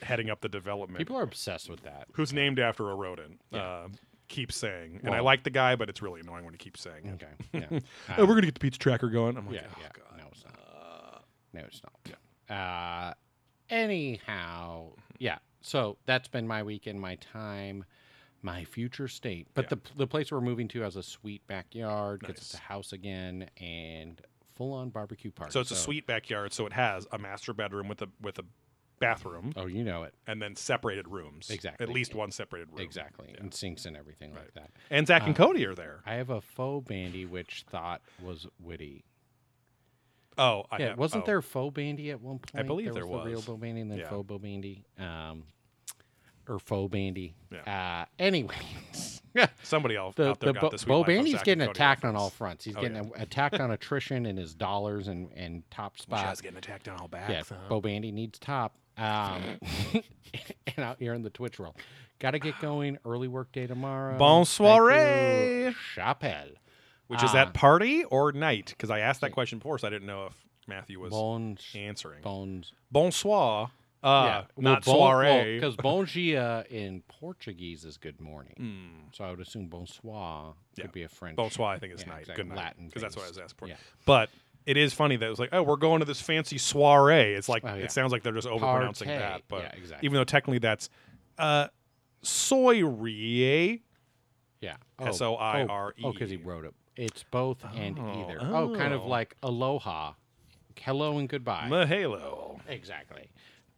[0.01, 2.07] heading up the development, people are obsessed with that.
[2.11, 3.87] who's named after a rodent, uh,
[4.27, 4.99] keeps saying.
[5.03, 7.23] And I like the guy, but it's really annoying when he keeps saying it.
[7.23, 7.65] Okay.
[7.71, 7.79] Yeah.
[8.17, 9.37] Oh, we're gonna get the pizza tracker going.
[9.37, 9.67] I'm like, yeah.
[9.73, 9.87] oh, yeah.
[9.95, 10.17] God.
[10.19, 11.23] No, it's not.
[11.53, 11.81] No, it's
[12.49, 13.09] not.
[13.09, 13.13] Uh,
[13.69, 15.37] anyhow, yeah.
[15.61, 17.85] So that's been my weekend, my time,
[18.41, 19.47] my future state.
[19.53, 19.69] But Yeah.
[19.69, 23.49] the the place we're moving to has a sweet backyard because it's a house again
[23.61, 24.19] and
[24.55, 25.51] full on barbecue party.
[25.51, 26.53] So it's a suite backyard.
[26.53, 28.45] So it has a master bedroom with a with a
[28.99, 31.49] bathroom, Oh, you know it and then separated rooms.
[31.49, 31.83] Exactly.
[31.83, 32.79] At least one separated room.
[32.79, 33.41] exactly, Yeah.
[33.41, 34.53] and sinks and everything like Right.
[34.55, 34.71] that.
[34.89, 36.01] And Zach and Uh, Cody are there.
[36.05, 39.03] I have a faux bandy which thought was witty.
[40.37, 41.25] Oh, I yeah, have, wasn't oh.
[41.27, 42.55] there faux bandy at one point?
[42.55, 43.23] I believe there was.
[43.23, 43.59] The real was.
[43.59, 44.09] bandy and then Yeah.
[44.09, 44.85] faux bandy.
[44.97, 45.47] Um,
[46.47, 47.35] or faux bandy.
[47.51, 48.03] Yeah.
[48.03, 49.21] Uh, anyways,
[49.63, 52.29] Somebody else the, out there the got Bo, the Bo Bandy's getting attacked on all
[52.29, 52.65] fronts.
[52.65, 53.21] He's Oh, getting yeah.
[53.21, 56.25] attacked on attrition and his dollars and, and top spot.
[56.25, 57.31] Shaz getting attacked on all backs.
[57.31, 57.69] Yeah, huh?
[57.69, 58.75] Bo Bandy needs top.
[58.97, 59.41] Um,
[59.93, 61.75] and out here in the Twitch world.
[62.19, 62.97] Got to get going.
[63.05, 64.17] Early work day tomorrow.
[64.17, 64.91] Bonsoir.
[64.91, 65.75] Thank.
[65.77, 66.49] Chapelle.
[67.07, 67.33] Which is Ah.
[67.33, 68.67] that party or night?
[68.69, 70.33] Because I asked that question before, so I didn't know if
[70.67, 71.65] Matthew was Bones.
[71.75, 72.21] answering.
[72.21, 72.71] Bones.
[72.91, 73.71] Bonsoir.
[74.03, 74.43] Uh, yeah.
[74.57, 75.55] not well, soiree.
[75.55, 78.55] Because bon dia in Portuguese is good morning.
[78.59, 79.15] Mm.
[79.15, 80.81] So I would assume bonsoir Yeah.
[80.83, 81.37] could be a French.
[81.37, 82.19] Bonsoir, I think, is Yeah, night.
[82.21, 82.43] exactly.
[82.43, 82.57] Good night.
[82.57, 83.67] Latin Because that's what I was asking for.
[83.67, 83.75] Yeah.
[84.05, 84.29] But
[84.65, 87.33] it is funny that it was like, oh, we're going to this fancy soiree.
[87.33, 87.83] It's like Oh, yeah.
[87.85, 90.05] it sounds like they're just overpronouncing that, but Yeah, exactly.
[90.05, 90.89] even though technically that's
[91.37, 91.67] uh,
[92.21, 93.83] soiree.
[94.61, 94.75] Yeah.
[94.99, 96.01] S-O-I-R-E.
[96.03, 96.73] Oh, because he wrote it.
[96.95, 98.37] It's both and Oh, either.
[98.41, 99.07] Oh, kind of oh.
[99.07, 100.13] like aloha,
[100.79, 101.67] hello and goodbye.
[101.69, 102.59] Mahalo.
[102.67, 103.29] exactly.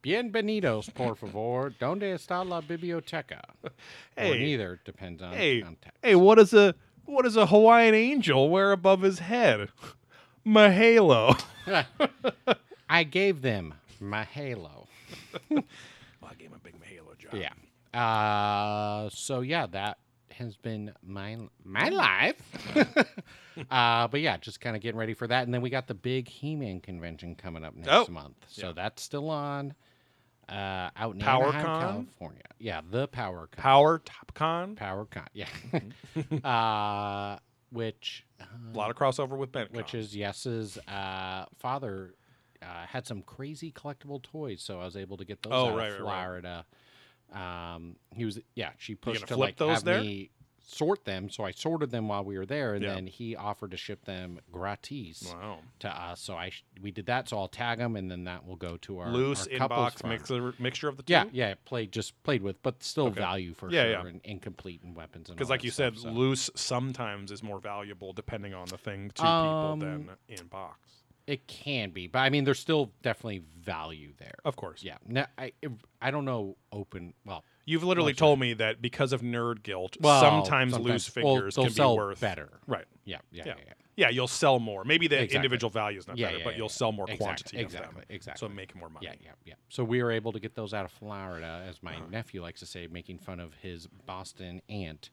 [0.10, 1.74] Bienvenidos, por favor.
[1.80, 3.42] ¿Dónde está la biblioteca?
[3.64, 3.72] Or
[4.36, 4.38] Hey.
[4.38, 5.98] neither depends on Hey, context.
[6.04, 6.76] hey, what does a
[7.06, 9.70] what does a Hawaiian angel wear above his head?
[10.46, 11.36] Mahalo.
[12.88, 14.88] I gave them my halo.
[15.50, 15.64] well,
[16.22, 17.34] I gave him a big Mahalo job.
[17.34, 18.00] Yeah.
[18.00, 19.98] Uh, so yeah, that
[20.30, 22.36] has been my my life.
[23.72, 25.96] uh, but yeah, just kind of getting ready for that, and then we got the
[25.96, 28.36] big He-Man convention coming up next Oh, month.
[28.50, 28.74] So yeah.
[28.74, 29.74] that's still on.
[30.48, 31.54] Uh, out in PowerCon?
[31.56, 32.42] Anaheim, California.
[32.60, 33.58] Yeah, the PowerCon.
[33.58, 34.76] Power TopCon.
[34.76, 35.28] PowerCon.
[35.34, 35.48] Yeah.
[36.48, 37.40] uh,
[37.72, 39.68] which uh, A lot of crossover with Ben.
[39.72, 42.14] which is Yes's uh, father
[42.62, 45.78] uh, had some crazy collectible toys, so I was able to get those Oh, out
[45.78, 46.24] right, of right, right.
[46.24, 46.66] Florida.
[47.34, 50.00] Um, he was yeah, she pushed flip like those have there?
[50.02, 50.30] me
[50.68, 52.96] sort them, so I sorted them while we were there, and Yeah.
[52.96, 55.60] then he offered to ship them gratis wow.
[55.80, 56.20] to us.
[56.22, 58.78] So I sh- we did that, so I'll tag them, and then that will go
[58.78, 61.14] to our Loose our inbox mixer mixture of the two.
[61.14, 63.20] Yeah, yeah, played just played with, but still Okay.
[63.20, 64.06] value for Yeah, sure, yeah.
[64.08, 66.10] and incomplete and weapons and Because, like you stuff, said, so.
[66.10, 70.80] loose sometimes is more valuable depending on the thing to Um, people than in box.
[71.28, 74.36] It can be, but I mean, there's still definitely value there.
[74.44, 74.84] Of course.
[74.84, 75.54] Yeah, no, I
[76.02, 77.14] I don't know open.
[77.26, 81.56] Well, You've literally Well, told me that because of nerd guilt, well sometimes, loose figures
[81.56, 82.50] they'll can sell be worth better.
[82.68, 82.86] Right.
[83.06, 83.54] Yeah, yeah, Yeah.
[83.58, 83.64] yeah.
[83.68, 83.74] yeah.
[83.98, 84.84] Yeah, you'll sell more.
[84.84, 85.38] Maybe the Exactly.
[85.38, 88.04] individual value is not better, but you'll sell more Exactly, quantity exactly, of them.
[88.10, 88.46] exactly.
[88.50, 89.06] So make more money.
[89.08, 89.54] Yeah, yeah, yeah.
[89.70, 92.66] So we were able to get those out of Florida, as my nephew likes to
[92.66, 95.12] say, making fun of his Boston aunt.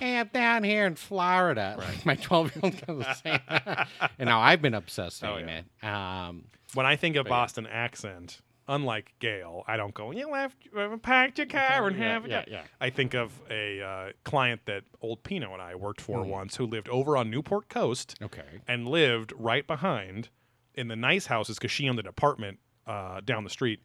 [0.00, 1.76] Hey, I'm down here in Florida.
[1.78, 3.38] Like my 12 year old saying.
[4.18, 5.64] And now I've been obsessed Oh, it.
[5.84, 7.26] Um, When I think of.
[7.26, 10.56] Boston accent, unlike Gail, I don't go, you left,
[11.02, 12.48] packed your car and yeah, have yeah, it.
[12.50, 12.62] yeah.
[12.80, 16.28] I think of a uh, client that old Pino and I worked for Mhm.
[16.28, 18.60] once who lived over on Newport Coast Okay.
[18.66, 20.30] and lived right behind
[20.74, 23.82] in the nice houses because she owned an apartment uh, down the street,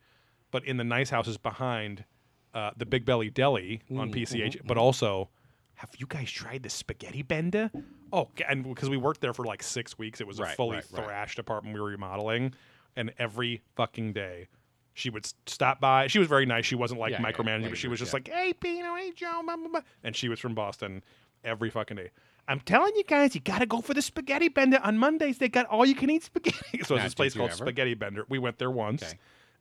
[0.51, 2.05] but in the nice houses behind
[2.53, 5.29] uh, the Big Belly Deli on Mm, PCH, mhm, but also.
[5.75, 7.71] Have you guys tried the spaghetti bender?
[8.13, 10.85] Oh, and because we worked there for like six weeks, it was a fully right,
[10.91, 11.03] right.
[11.05, 12.53] thrashed apartment we were remodeling,
[12.95, 14.47] and every fucking day,
[14.93, 16.07] she would stop by.
[16.07, 16.65] She was very nice.
[16.65, 18.15] She wasn't like Yeah, yeah, micromanaging, but she was just yeah.
[18.17, 19.81] like, "Hey, Pino, hey, Joe," blah, blah, blah.
[20.03, 21.03] and she was from Boston
[21.43, 22.09] every fucking day.
[22.47, 25.37] I'm telling you guys, you got to go for the spaghetti bender on Mondays.
[25.37, 26.79] They got all you can eat spaghetti.
[26.83, 27.57] so it's Now, this place called ever?
[27.65, 28.25] Spaghetti Bender.
[28.29, 29.13] We went there once, Okay.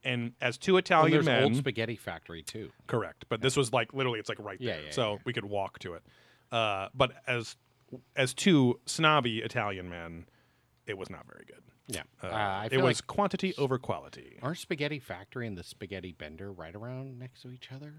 [0.03, 2.71] and as two Well, Italian there's men, Old Spaghetti Factory, too.
[2.87, 3.27] correct.
[3.29, 5.19] But this was like literally, it's like right Yeah, there, yeah, so yeah.
[5.25, 6.03] we could walk to it.
[6.51, 7.57] Uh, but as
[8.17, 10.25] as two snobby Italian men,
[10.87, 11.63] it was not very good.
[11.95, 12.03] Yeah.
[12.23, 14.39] Uh, Uh, it was like quantity over quality.
[14.43, 17.95] Aren't Spaghetti Factory and the Spaghetti Bender right around next to each other?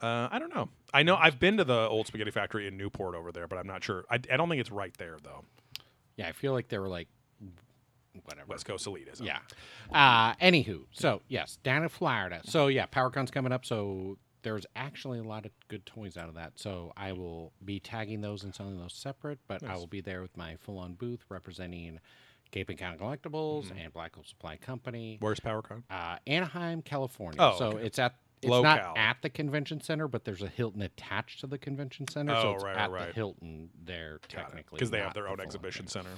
[0.00, 0.68] Uh, I don't know.
[0.94, 3.66] I know I've been to the old spaghetti factory in Newport over there, but I'm
[3.66, 4.04] not sure.
[4.10, 5.44] I, I don't think it's right there though.
[6.16, 7.08] Yeah, I feel like they were like
[8.24, 8.46] whatever.
[8.48, 9.26] West Coast Elitism.
[9.26, 9.38] Yeah.
[9.92, 12.40] Uh, anywho, so yes, down in Florida.
[12.44, 13.64] So yeah, PowerCon's coming up.
[13.66, 16.52] So there's actually a lot of good toys out of that.
[16.56, 20.22] So I will be tagging those and selling those separate, but I will be there
[20.22, 22.00] with my full-on booth representing
[22.50, 23.78] Cape and County Collectibles Mm-hmm.
[23.78, 25.82] and Black Hole Supply Company, Where's PowerCon?
[25.90, 27.36] uh, Anaheim, California.
[27.40, 27.86] Oh, so okay.
[27.86, 28.14] it's at.
[28.42, 28.62] It's Local.
[28.62, 32.48] not at the convention center, but there's a Hilton attached to the convention center, so
[32.48, 33.08] Oh, it's right, at right.
[33.08, 36.04] the Hilton there technically because they have their the own exhibition thing.
[36.04, 36.16] center.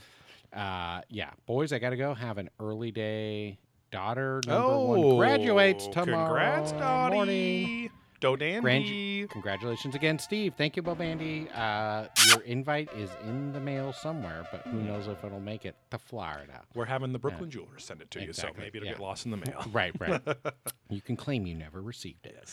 [0.52, 2.14] Uh, yeah, boys, I gotta go.
[2.14, 3.58] Have an early day
[3.90, 7.14] daughter number oh, one graduates tomorrow Congrats, Dottie.
[7.16, 7.90] morning.
[8.22, 8.60] Do Dandy.
[8.60, 10.54] Grand- Congratulations again, Steve.
[10.56, 11.48] Thank you, Bo Bandy.
[11.52, 15.74] Uh, your invite is in the mail somewhere, but who knows if it'll make it
[15.90, 16.62] to Florida.
[16.72, 18.92] We're having the Brooklyn Jewelers send it to you, so maybe it'll yeah.
[18.92, 19.64] get lost in the mail.
[19.72, 20.20] Right, right.
[20.90, 22.48] you can claim you never received it.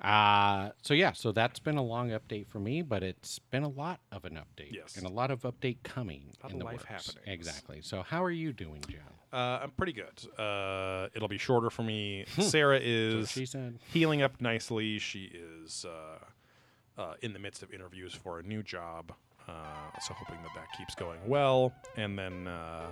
[0.00, 3.68] Uh, so yeah, so that's been a long update for me, but it's been a
[3.68, 4.72] lot of an update.
[4.72, 4.96] Yes.
[4.96, 7.06] And a lot of update coming Lot in of the life works.
[7.06, 7.26] happenings.
[7.26, 7.80] Exactly.
[7.80, 9.00] So how are you doing, John?
[9.34, 10.40] Uh, I'm pretty good.
[10.40, 12.24] Uh, it'll be shorter for me.
[12.36, 12.42] Hmm.
[12.42, 14.98] Sarah is she said, healing up nicely.
[15.00, 19.12] She is uh, uh, in the midst of interviews for a new job,
[19.48, 19.52] uh,
[20.00, 21.72] so hoping that that keeps going well.
[21.96, 22.86] And then uh,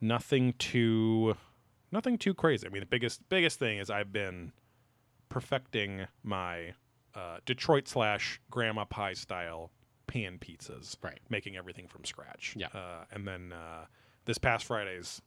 [0.00, 1.36] nothing too,
[1.90, 2.66] nothing too crazy.
[2.66, 4.52] I mean, the biggest biggest thing is I've been
[5.28, 6.74] perfecting my
[7.16, 9.72] uh, Detroit slash grandma pie style
[10.06, 11.18] pan pizzas, Right.
[11.28, 12.54] Making everything from scratch.
[12.56, 12.68] Yeah.
[12.72, 13.86] Uh, and then uh,
[14.24, 15.20] this past Friday's.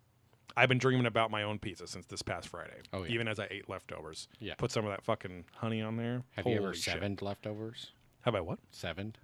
[0.58, 2.82] I've been dreaming about my own pizza since this past Friday.
[2.94, 3.12] Oh, yeah.
[3.14, 4.28] Even as I ate leftovers.
[4.40, 4.56] Yeah.
[4.56, 6.24] Put some of that fucking honey on there.
[6.36, 6.94] have you ever Holy shit.
[6.94, 7.92] sevened leftovers?
[8.22, 8.60] How about what?
[8.72, 9.18] Sevened?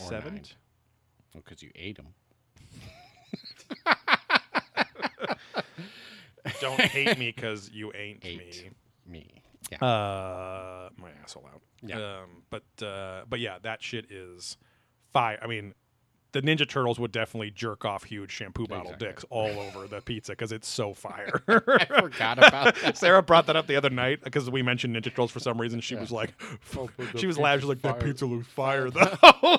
[0.00, 0.34] Or Seven?
[0.34, 0.44] nine.
[1.34, 2.08] Because you ate them.
[6.60, 8.38] Don't hate me because you ain't Ate.
[8.38, 8.70] me.
[9.06, 9.42] Me.
[9.70, 9.84] Yeah.
[9.86, 11.60] Uh, my asshole out.
[11.82, 11.96] Yeah.
[12.22, 14.56] Um, but uh, but yeah, that shit is
[15.12, 15.38] fire.
[15.42, 15.74] I mean,
[16.32, 19.08] the Ninja Turtles would definitely jerk off huge shampoo bottle Exactly.
[19.08, 21.42] dicks all over the pizza because it's so fire.
[21.48, 22.96] I forgot about that.
[22.98, 25.80] Sarah brought that up the other night because we mentioned Ninja Turtles for some reason.
[25.80, 26.02] She Yeah.
[26.02, 26.30] was like,
[26.76, 27.60] Oh, she was loud.
[27.60, 29.58] She was like, that pizza looks fire though.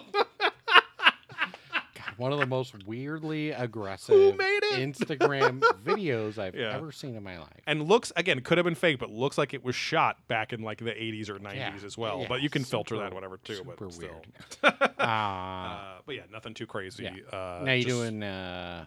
[2.20, 4.38] One of the most weirdly aggressive?
[4.74, 6.76] Instagram videos I've Yeah.
[6.76, 7.48] ever seen in my life.
[7.66, 10.62] and looks again could have been fake, but looks like it was shot back in
[10.62, 11.74] like the 80s or 90s Yeah.
[11.86, 12.22] as well.
[12.22, 13.56] Yeah, but you can filter super- that whatever too.
[13.56, 14.10] super but still.
[14.10, 14.76] weird.
[15.00, 17.04] Uh, Uh, but yeah, nothing too crazy.
[17.04, 17.12] Yeah.
[17.38, 18.86] Uh, now you just doing uh,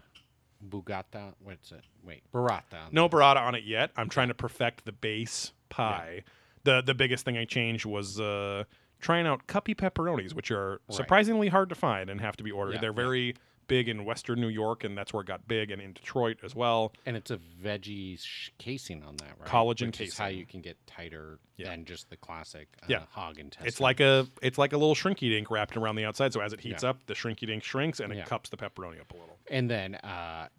[0.69, 1.33] Bugata?
[1.43, 1.83] What's it?
[2.05, 2.93] Wait, burrata.
[2.93, 3.91] no burrata on it yet.
[3.97, 6.23] I'm trying to perfect the base pie.
[6.65, 8.65] The the biggest thing I changed was uh,
[9.03, 12.77] trying out cuppy pepperonis, which are surprisingly hard to find and have to be ordered.
[12.77, 12.97] Yeah, They're yeah.
[12.97, 13.35] very
[13.69, 16.55] big in Western New York, and that's where it got big, and in Detroit as
[16.55, 16.93] well.
[17.07, 19.49] And it's a veggie sh- casing on that, right?
[19.49, 21.69] Collagen Which is how you can get tighter Yeah.
[21.71, 23.03] than just the classic uh, Yeah.
[23.13, 23.69] hog intestine.
[23.69, 26.33] It's like a it's like a little shrinky dink wrapped around the outside.
[26.35, 26.91] So as it heats Yeah.
[26.91, 28.25] up, the shrinky dink shrinks and it Yeah.
[28.25, 29.39] cups the pepperoni up a little.
[29.49, 29.93] and then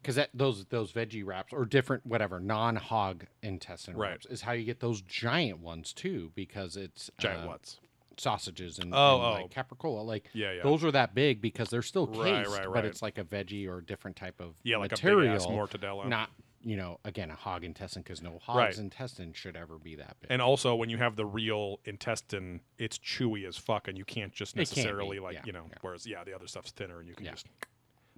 [0.02, 4.12] because that those those veggie wraps or different whatever non hog intestine Right.
[4.12, 7.80] wraps is how you get those giant ones too because it's Giant uh, what's
[8.18, 9.32] sausages and, Oh, and, oh.
[9.42, 10.64] like capricola like Yeah, yeah.
[10.64, 13.68] those are that big because they're still cased Right, right, but it's like a veggie
[13.68, 16.08] or a different type of Yeah, like material a big ass mortadella.
[16.08, 16.30] not
[16.66, 18.78] you know again a hog intestine because no hog's Right.
[18.78, 22.98] intestine should ever be that big And also, when you have the real intestine, it's
[22.98, 25.66] chewy as fuck, and you can't just It can't necessarily like yeah, you know.
[25.70, 25.78] yeah.
[25.82, 27.32] Whereas, yeah, the other stuff's thinner, and you can Yeah.
[27.32, 27.48] just.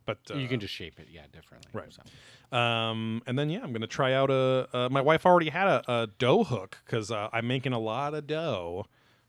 [0.05, 1.91] But uh, you can just shape it yeah differently Right.
[1.91, 2.55] so.
[2.55, 4.67] Um, and then yeah, I'm gonna try out a.
[4.71, 8.13] Uh, my wife already had a, a dough hook because uh, I'm making a lot
[8.13, 8.85] of dough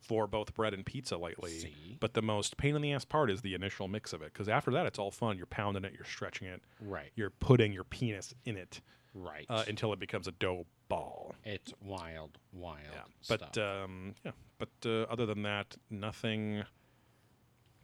[0.07, 1.51] for both bread and pizza lately.
[1.51, 1.97] See?
[2.01, 4.49] But the most pain in the ass part is the initial mix of it because
[4.49, 5.37] after that it's all fun.
[5.37, 8.81] You're pounding it, you're stretching it, right you're putting your penis in it
[9.15, 11.35] right uh, until it becomes a dough ball.
[11.45, 13.37] it's wild wild Yeah.
[13.37, 14.33] But um, yeah.
[14.59, 16.65] But uh, other than that, nothing.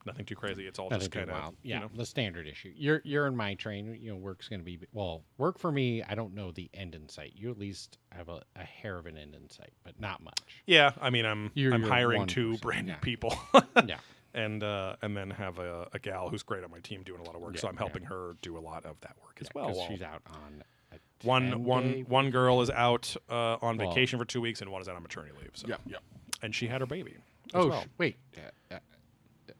[0.04, 0.66] Nothing too crazy.
[0.66, 1.54] It's all Nothing just kind of wild.
[1.62, 1.90] you Yeah, know.
[1.94, 2.72] the standard issue.
[2.74, 3.96] You're you're in my train.
[4.00, 5.22] You know, work's going to be well.
[5.38, 6.02] Work for me.
[6.02, 7.32] I don't know the end in sight.
[7.36, 10.62] You at least have a, a hair of an end in sight, but not much.
[10.66, 12.98] Yeah, I mean, I'm You're- I'm you're hiring two brand new yeah.
[12.98, 13.34] people.
[13.86, 13.98] yeah,
[14.34, 17.24] and uh, and then have a, a gal who's great on my team doing a
[17.24, 17.56] lot of work.
[17.58, 17.78] so I'm yeah.
[17.78, 19.72] helping her do a lot of that work as well.
[19.72, 20.96] while she's out on a
[21.26, 24.82] one one one girl is out uh, on Well- vacation for two weeks, and one
[24.82, 25.50] is out on maternity leave.
[25.54, 25.96] So Yeah, yeah.
[26.42, 27.12] and she had her baby.
[27.14, 27.82] as Oh well.
[27.82, 28.78] sh- wait, uh, uh,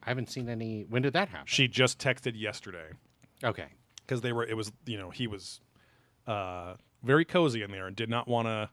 [0.05, 0.82] I haven't seen any.
[0.88, 1.46] When did that happen?
[1.46, 2.90] she just texted yesterday
[3.44, 3.66] Okay,
[4.07, 4.44] because they were.
[4.44, 5.61] It was you know he was
[6.26, 8.70] uh, very cozy in there and did not want to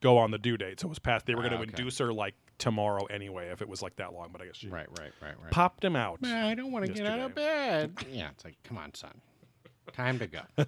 [0.00, 0.80] go on the due date.
[0.80, 1.26] So it was past.
[1.26, 1.72] They were going Ah, to okay.
[1.78, 4.28] induce her like tomorrow anyway if it was like that long.
[4.32, 5.50] But I guess she right, right, right, right.
[5.52, 6.20] popped him out.
[6.22, 7.92] Man, I don't want to get out of bed.
[8.10, 9.20] yeah, it's like, come on, son,
[9.92, 10.40] time to go.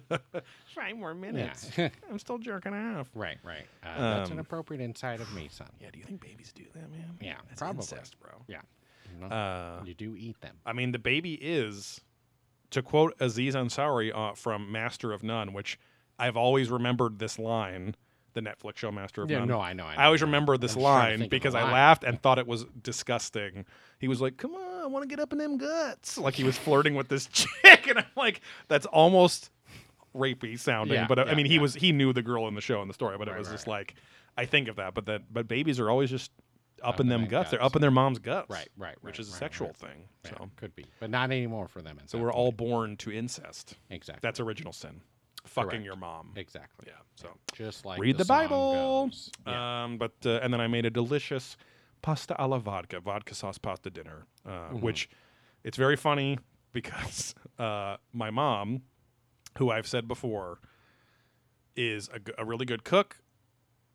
[0.75, 1.53] Five more yeah,
[2.09, 3.07] I'm still jerking off.
[3.15, 3.65] right, right.
[3.83, 5.67] Uh, that's an Um, appropriate inside of me, son.
[5.79, 7.17] Yeah, do you think babies do that, man?
[7.21, 7.81] Yeah, That's probably.
[7.81, 8.31] incest, bro.
[8.47, 8.61] Yeah,
[9.19, 10.57] you, Uh, you do eat them.
[10.65, 12.01] I mean, the baby is,
[12.71, 15.77] to quote Aziz Ansari uh, from Master of None, which
[16.19, 17.95] I've always remembered this line,
[18.33, 19.47] the Netflix show Master of Yeah, None.
[19.49, 19.85] no, I know.
[19.85, 20.27] I, know, I always know.
[20.27, 21.73] remember this I'm line because I line.
[21.73, 23.65] laughed and thought it was disgusting.
[23.99, 26.43] He was like, "Come on, I want to get up in them guts," like he
[26.43, 29.49] was flirting with this chick, and I'm like, "That's almost
[30.15, 32.55] rapey sounding." Yeah, but uh, I yeah, mean, he was he knew the girl in
[32.55, 33.95] the show in the story, but it was right, just like,
[34.37, 36.31] I think of that, but that but babies are always just
[36.83, 37.51] up, in them them guts.
[37.51, 39.77] They're up in their mom's guts, Right, right, right which is a right, sexual right.
[39.77, 40.03] thing.
[40.25, 40.49] Yeah, So.
[40.55, 41.97] could be, but not anymore for them.
[42.05, 43.75] So we're all born to incest.
[43.89, 44.19] exactly.
[44.27, 45.01] That's original sin.
[45.45, 45.85] fucking Correct.
[45.85, 46.31] your mom.
[46.35, 46.85] Exactly.
[46.87, 46.99] Yeah.
[47.15, 49.09] So Just like read the, song Bible.
[49.47, 49.83] Yeah.
[49.85, 51.57] Um, but uh, and then I made a delicious
[52.01, 54.81] pasta alla vodka, vodka sauce pasta dinner, uh, Mm-hmm.
[54.81, 55.09] which
[55.63, 56.37] it's very funny
[56.73, 58.81] because uh, my mom,
[59.57, 60.59] who I've said before,
[61.75, 63.17] is a really good cook,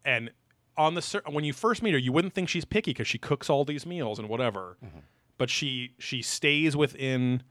[0.04, 0.30] and
[0.78, 3.18] on the cer- when you first meet her, you wouldn't think she's picky because she
[3.18, 4.98] cooks all these meals and whatever, Mm-hmm.
[5.38, 7.42] but she she stays within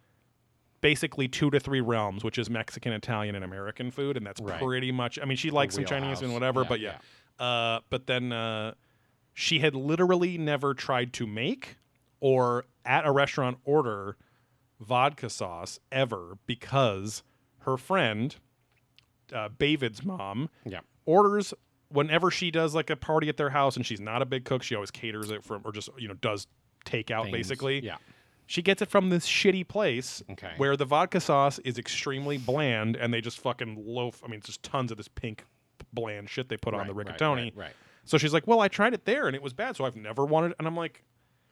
[0.81, 4.61] basically two to three realms, which is Mexican, Italian, and American food, and that's Right.
[4.61, 5.17] pretty much.
[5.19, 6.97] I mean, she likes some Chinese and whatever, Yeah, but yeah.
[7.39, 8.73] Uh, but then uh,
[9.33, 11.77] she had literally never tried to make
[12.19, 14.15] or at a restaurant order
[14.79, 17.23] vodka sauce ever because
[17.59, 18.35] her friend,
[19.33, 20.81] uh, David's mom, Yeah.
[21.05, 21.53] orders
[21.95, 24.61] whenever she does like a party at their house and she's not a big cook,
[24.63, 26.47] she always caters it from or just you know does
[26.85, 27.31] takeout Things.
[27.33, 27.83] basically.
[27.83, 27.97] Yeah.
[28.47, 30.51] She gets it from this shitty place Okay.
[30.57, 34.21] where the vodka sauce is extremely bland and they just fucking loaf.
[34.23, 35.45] I mean, it's just tons of this pink
[35.93, 37.45] bland shit they put on the right, rigatoni.
[37.45, 37.73] Right, right.
[38.03, 40.25] So she's like, "Well, I tried it there and it was bad, so I've never
[40.25, 41.03] wanted." And I'm like,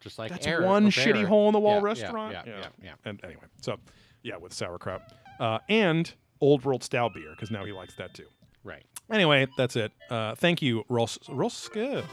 [0.01, 1.27] Just like "That's Eric one with shitty Eric.
[1.27, 2.93] hole in the wall Yeah, yeah, restaurant." Yeah, yeah, yeah.
[3.05, 3.77] And anyway, so
[4.21, 5.01] yeah, with sauerkraut
[5.39, 8.27] uh, and Old World style beer because now he likes that too.
[8.63, 8.83] Right.
[9.11, 9.91] Anyway, that's it.
[10.09, 12.03] Uh, thank you, Ross Roske,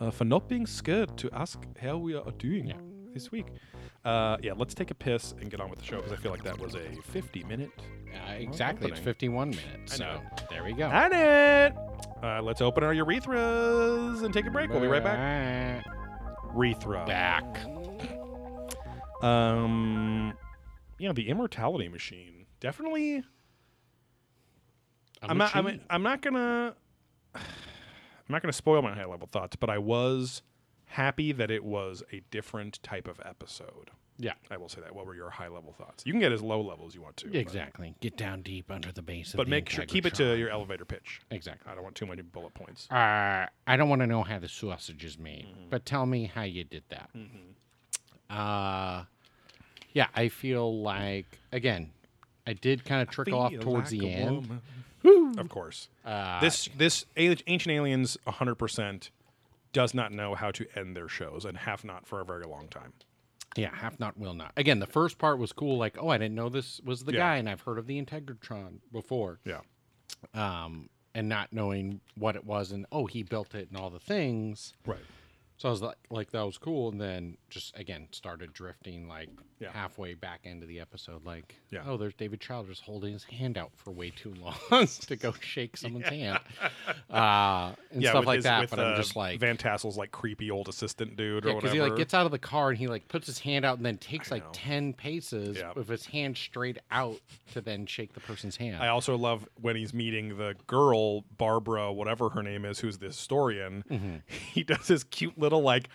[0.00, 2.76] uh, for not being scared to ask how we are doing Yeah.
[3.12, 3.46] this week.
[4.04, 6.32] Uh, yeah, let's take a piss and get on with the show because I feel
[6.32, 7.70] like that was a 50 minute.
[8.12, 8.90] Uh, exactly.
[8.90, 9.94] It's 51 minutes.
[9.94, 10.20] I So know.
[10.50, 10.86] there we go.
[10.88, 11.76] At it!
[12.22, 14.70] Uh, let's open our urethras and take a break.
[14.70, 15.84] We'll be right back.
[16.54, 17.04] Urethra.
[17.06, 17.44] Back.
[19.22, 20.32] Um,
[20.98, 22.46] yeah, the immortality machine.
[22.60, 23.22] Definitely.
[25.22, 25.54] I'm not.
[25.54, 25.80] I'm.
[25.90, 26.74] I'm not gonna.
[27.34, 27.40] I'm
[28.28, 30.42] not gonna spoil my high level thoughts, but I was
[30.86, 33.90] happy that it was a different type of episode.
[34.18, 34.34] Yeah.
[34.50, 34.94] I will say that.
[34.94, 36.04] What were your high level thoughts?
[36.06, 37.26] You can get as low level as you want to.
[37.26, 37.94] but- Exactly.
[38.00, 40.50] Get down deep under the base of But the make sure keep it to your
[40.50, 41.20] elevator pitch.
[41.30, 41.70] Exactly.
[41.70, 42.86] I don't want too many bullet points.
[42.90, 45.70] Uh, I don't want to know how the sausage is made, Mm-hmm.
[45.70, 47.10] but tell me how you did that.
[48.30, 49.04] Uh,
[49.92, 51.90] yeah, I feel like again,
[52.46, 54.36] I did kind of trickle off towards like the end.
[54.36, 54.60] woman.
[55.04, 55.88] Of course.
[56.04, 59.10] Uh, this this Ancient Aliens 100%
[59.72, 62.68] does not know how to end their shows and have not for a very long
[62.68, 62.92] time.
[63.56, 64.52] yeah, have not, will not.
[64.56, 65.76] Again, the first part was cool.
[65.78, 67.18] Like, oh, I didn't know this was the Yeah.
[67.20, 69.40] guy, and I've heard of the Integratron before.
[69.44, 69.60] Yeah.
[70.34, 73.98] Um, and not knowing what it was, and oh, he built it, and all the
[73.98, 74.72] things.
[74.86, 74.98] Right.
[75.62, 79.28] So I was like, like that was cool, and then just again started drifting like
[79.60, 79.70] Yeah.
[79.72, 81.24] halfway back into the episode.
[81.24, 81.84] Like, Yeah.
[81.86, 84.56] oh, there's David Childress holding his hand out for way too long
[85.06, 86.40] to go shake someone's hand,
[87.10, 88.70] uh, and yeah, stuff like his- that.
[88.70, 91.72] But uh, I'm just like, Van Tassel's like creepy old assistant dude or yeah, because
[91.72, 93.86] he like gets out of the car and he like puts his hand out and
[93.86, 95.74] then takes like ten paces Yeah.
[95.76, 97.20] with his hand straight out
[97.52, 98.82] to then shake the person's hand.
[98.82, 103.06] I also love when he's meeting the girl Barbara, whatever her name is, who's the
[103.06, 103.84] historian.
[103.88, 104.16] Mm-hmm.
[104.52, 105.88] He does his cute little like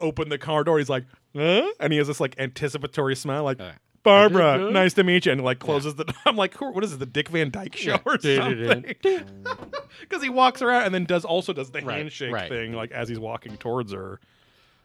[0.00, 0.78] open the car door.
[0.78, 1.04] He's like,
[1.36, 1.66] huh?
[1.80, 3.60] and he has this like anticipatory smile, like.
[3.60, 3.72] Uh,
[4.04, 6.10] Barbara, nice to meet you, and like closes the.
[6.24, 7.98] I'm like, who, what is this, the Dick Van Dyke show Yeah.
[8.06, 8.94] or something?
[10.00, 12.48] Because he walks around and then does also does the Right, handshake right.
[12.48, 14.20] thing like as he's walking towards her.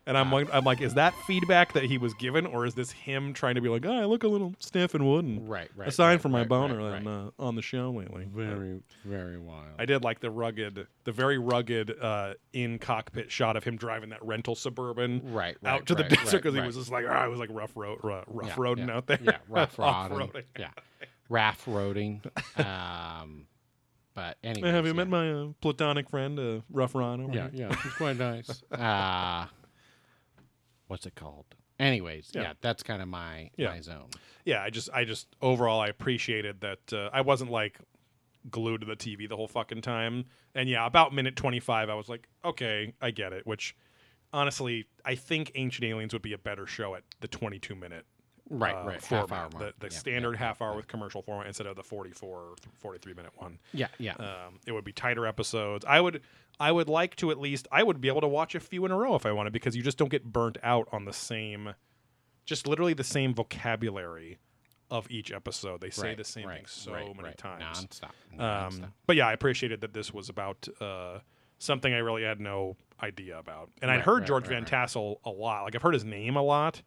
[0.06, 2.92] And I'm like, I'm like, is that feedback that he was given, or is this
[2.92, 5.48] him trying to be like, oh, I look a little stiff and wooden?
[5.48, 7.90] Right, right, A sign right, for my right, boner right, on, uh, on the show
[7.92, 8.28] lately.
[8.30, 9.70] very, very wild.
[9.80, 14.10] I did like the rugged, the very rugged uh, in cockpit shot of him driving
[14.10, 17.28] that rental suburban Right, out to the desert because he was just like, ah, I
[17.30, 19.20] was like rough road, rough, rough Yeah, roading yeah, out there.
[19.22, 19.80] Yeah, rough.
[19.80, 20.44] Off-roading.
[20.60, 20.72] Yeah,
[21.30, 22.26] raft roading.
[22.60, 23.48] Um,
[24.16, 27.30] but anyway, Have you met my uh, platonic friend, uh, Rough Rhino?
[27.34, 28.62] Yeah, yeah, it's quite nice.
[30.88, 31.46] What's it called?
[31.80, 32.42] Anyways, Yeah.
[32.44, 33.70] yeah, that's kind of my Yeah.
[33.70, 34.10] my zone.
[34.46, 34.62] yeah.
[34.62, 36.94] I just, I just overall, I appreciated that.
[36.94, 37.80] Uh, I wasn't like
[38.50, 40.26] glued to the TV the whole fucking time.
[40.54, 43.48] And yeah, about minute twenty five, I was like, okay, I get it.
[43.48, 43.76] Which,
[44.32, 48.06] honestly, I think Ancient Aliens would be a better show at the twenty two minute.
[48.50, 51.22] Right, uh, right, format, half hour the, the Yeah, standard yeah, half hour with commercial
[51.22, 55.26] format instead of the 44 43 minute one Yeah, yeah, um, it would be tighter
[55.26, 56.22] episodes i would
[56.60, 58.92] i would like to at least i would be able to watch a few in
[58.92, 61.74] a row if i wanted because you just don't get burnt out on the same
[62.46, 64.38] just literally the same vocabulary
[64.92, 65.82] of each episode.
[65.82, 67.88] They say right, the same right, thing so right, many times.
[68.38, 68.40] Nonstop.
[68.40, 71.20] um, but yeah i appreciated that this was about uh,
[71.58, 73.70] something i really had no idea about.
[73.82, 75.64] And i'd heard george van tassel a lot.
[75.64, 76.82] Like i've heard his name a lot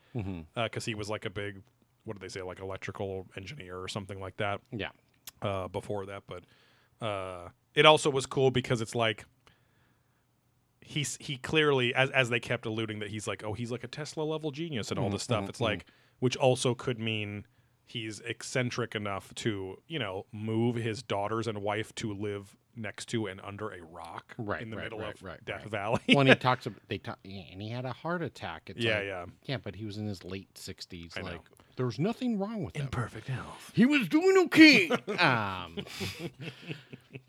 [0.54, 1.62] because he was like a big
[2.04, 4.90] what did they say like electrical engineer or something like that Yeah,
[5.42, 6.44] uh, before that, but
[7.04, 9.24] uh, it also was cool because it's like
[10.86, 13.88] he's he clearly as as they kept alluding that he's like oh he's like a
[13.88, 15.40] Tesla level genius and all this mm-hmm, stuff.
[15.42, 15.90] Mm-hmm, it's like mm-hmm.
[16.20, 17.44] which also could mean
[17.84, 23.26] he's eccentric enough to you know move his daughters and wife to live next to
[23.26, 25.70] and under a rock Right, in the right, middle right, of right, Death right.
[25.70, 26.00] Valley.
[26.12, 28.64] when he talks about they talk, and he had a heart attack.
[28.66, 29.24] It's yeah, like, yeah.
[29.44, 31.12] yeah, but he was in his late sixties.
[31.16, 31.26] I know.
[31.28, 31.40] Like
[31.76, 32.88] there was nothing wrong with him.
[32.88, 33.72] perfect health.
[33.74, 34.88] He was doing okay.
[35.18, 35.76] um,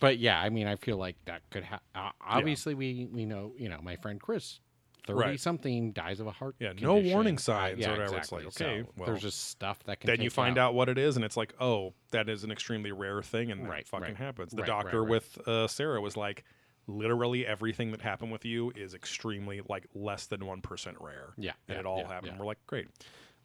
[0.00, 3.52] but yeah, I mean, I feel like that could ha- uh, obviously we we know
[3.58, 4.60] you know my friend Chris.
[5.06, 5.40] Thirty Right.
[5.40, 6.56] something dies of a heart.
[6.58, 7.12] Yeah, no condition.
[7.14, 8.16] warning Uh, signs yeah, or whatever.
[8.16, 10.08] It's like, okay, So well, there's just stuff that can.
[10.08, 12.90] Then you find out what it is, and it's like, oh, that is an extremely
[12.90, 14.16] rare thing, and that Right, fucking right.
[14.16, 14.50] happens.
[14.50, 16.42] The doctor with uh, Sarah was like,
[16.88, 21.34] literally everything that happened with you is extremely like less than one percent rare.
[21.36, 22.32] Yeah, and yeah, it all yeah, happened.
[22.34, 22.38] yeah.
[22.40, 22.88] We're like, great.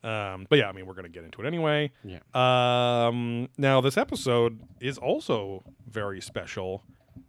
[0.03, 1.91] Um, but yeah, I mean, we're gonna get into it anyway.
[2.03, 2.19] Yeah.
[2.33, 6.83] Um, now this episode is also very special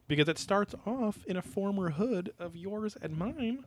[0.08, 3.64] because it starts off in a former hood of yours and mine,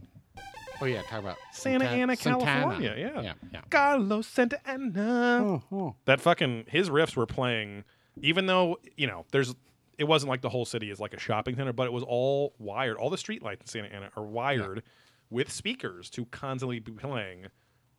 [0.81, 2.45] Oh yeah, talk about Santa Santa- Ana, Santana.
[2.45, 2.95] California.
[2.97, 3.21] Yeah.
[3.21, 3.61] yeah, yeah.
[3.69, 5.61] Carlos Santa Ana.
[5.71, 7.83] Oh, That fucking his riffs were playing,
[8.21, 9.53] even though you know there's.
[9.97, 12.53] It wasn't like the whole city is like a shopping center, but it was all
[12.59, 12.97] wired.
[12.97, 14.83] All the street lights in Santa Ana are wired
[15.29, 17.45] with speakers to constantly be playing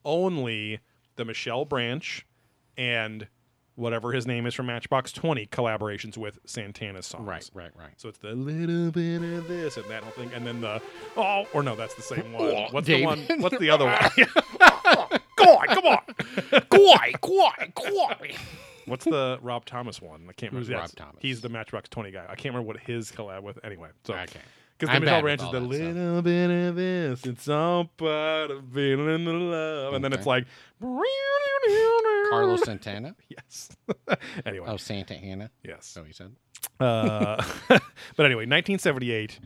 [0.05, 0.81] only
[1.17, 2.25] the Michelle Branch
[2.77, 3.27] and
[3.75, 7.27] whatever his name is from Matchbox Twenty collaborations with Santana's songs.
[7.27, 7.93] Right, right, right.
[7.99, 10.81] So it's the little bit of this and that whole thing, and then the
[11.17, 12.43] oh, or no, that's the same one.
[12.43, 13.03] Oh, What's David.
[13.29, 13.41] the one?
[13.43, 13.99] What's the other one?
[15.37, 16.61] come on, come on.
[16.71, 18.37] Quai, quai, quai.
[18.87, 20.27] What's the Rob Thomas one?
[20.29, 20.83] I can't Who's remember.
[20.83, 21.17] Rob Yes, Thomas?
[21.21, 22.25] He's the Matchbox Twenty guy.
[22.25, 23.59] I can't remember what his collab with.
[23.65, 24.41] Anyway, so Okay.
[24.79, 25.95] Because the Michelle Branch is the that stuff.
[25.95, 30.47] little bit of this, it's all part of feeling the love, and then it's like
[32.31, 33.15] Carlos Santana.
[33.29, 33.69] Yes.
[34.47, 35.51] anyway, Oh, Santa Ana.
[35.63, 35.87] yes.
[35.87, 36.33] So he said.
[36.81, 39.39] Uh, but anyway, 1978,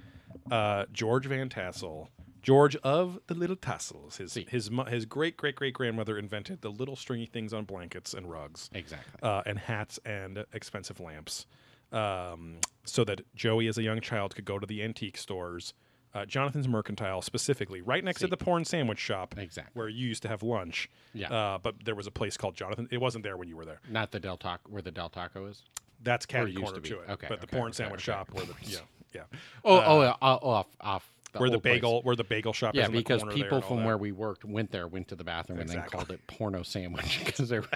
[0.51, 2.09] uh, George Van Tassel,
[2.43, 4.47] George of the Little Tassels, his See.
[4.49, 8.71] his his great great great grandmother invented the little stringy things on blankets and rugs,
[8.73, 9.21] Exactly.
[9.23, 11.47] uh, and hats and expensive lamps,
[11.93, 15.75] um, so that Joey, as a young child, could go to the antique stores.
[16.13, 19.71] Uh, Jonathan's Mercantile, specifically, right next to the porn sandwich shop, Exactly.
[19.79, 20.91] where you used to have lunch.
[21.15, 21.33] Yeah.
[21.33, 22.89] Uh, but there was a place called Jonathan.
[22.91, 23.81] It wasn't there when you were there.
[23.89, 25.63] Not the Del Taco, where the Del Taco is.
[26.03, 26.89] That's cat used corner to be.
[26.89, 27.11] to, it.
[27.11, 28.19] Okay, But the porn okay, sandwich okay.
[28.19, 28.79] shop, where the yeah
[29.15, 29.23] yeah.
[29.65, 31.13] Oh, Uh, oh, oh, off, off.
[31.33, 31.75] The where the old place.
[31.77, 33.87] bagel where the bagel shop Yeah, the because corner people from that.
[33.87, 37.21] where we worked went there, went to the bathroom, and then called it porno sandwich
[37.25, 37.71] because there was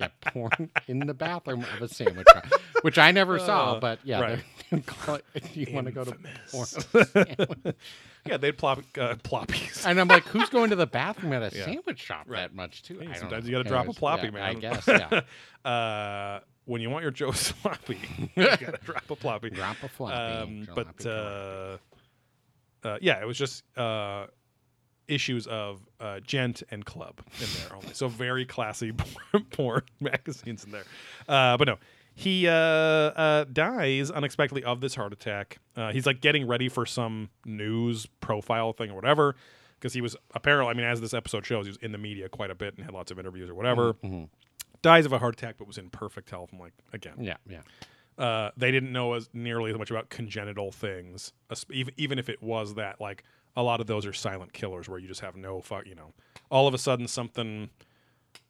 [0.00, 2.46] yeah, porn in the bathroom of a sandwich shop,
[2.82, 3.74] which I never saw.
[3.74, 4.38] Uh, But yeah, right.
[5.34, 6.16] it, you want to go to
[6.66, 7.76] sandwich.
[8.26, 11.56] yeah they'd plop uh, ploppies And I'm like, who's going to the bathroom at a
[11.56, 11.64] Yeah.
[11.64, 12.40] sandwich shop Right.
[12.40, 12.98] that much too?
[13.00, 13.50] Hey, I sometimes know.
[13.50, 14.86] you got to drop a ploppy yeah, man I guess.
[14.86, 15.70] Yeah.
[15.70, 17.98] uh, when you want your Joe sloppy
[18.36, 20.14] you got to drop a ploppy Drop a floppy.
[20.14, 21.76] um, but uh,
[22.84, 24.26] uh, yeah it was just uh,
[25.12, 28.92] issues of uh, gent and club in there only so very classy
[29.50, 30.84] porn, magazines in there
[31.28, 31.76] uh, but no
[32.14, 36.84] he uh, uh, dies unexpectedly of this heart attack uh, he's like getting ready for
[36.86, 39.34] some news profile thing or whatever
[39.78, 42.28] because he was apparently i mean as this episode shows he was in the media
[42.28, 44.28] quite a bit and had lots of interviews or whatever Mhm.
[44.82, 47.60] dies of a heart attack but was in perfect health i'm like again yeah, yeah.
[48.22, 51.32] uh, they didn't know as nearly as much about congenital things,
[51.70, 53.00] even if it was that.
[53.00, 53.24] Like
[53.56, 55.86] a lot of those are silent killers where you just have no fuck.
[55.86, 56.12] You know,
[56.50, 57.70] all of a sudden something,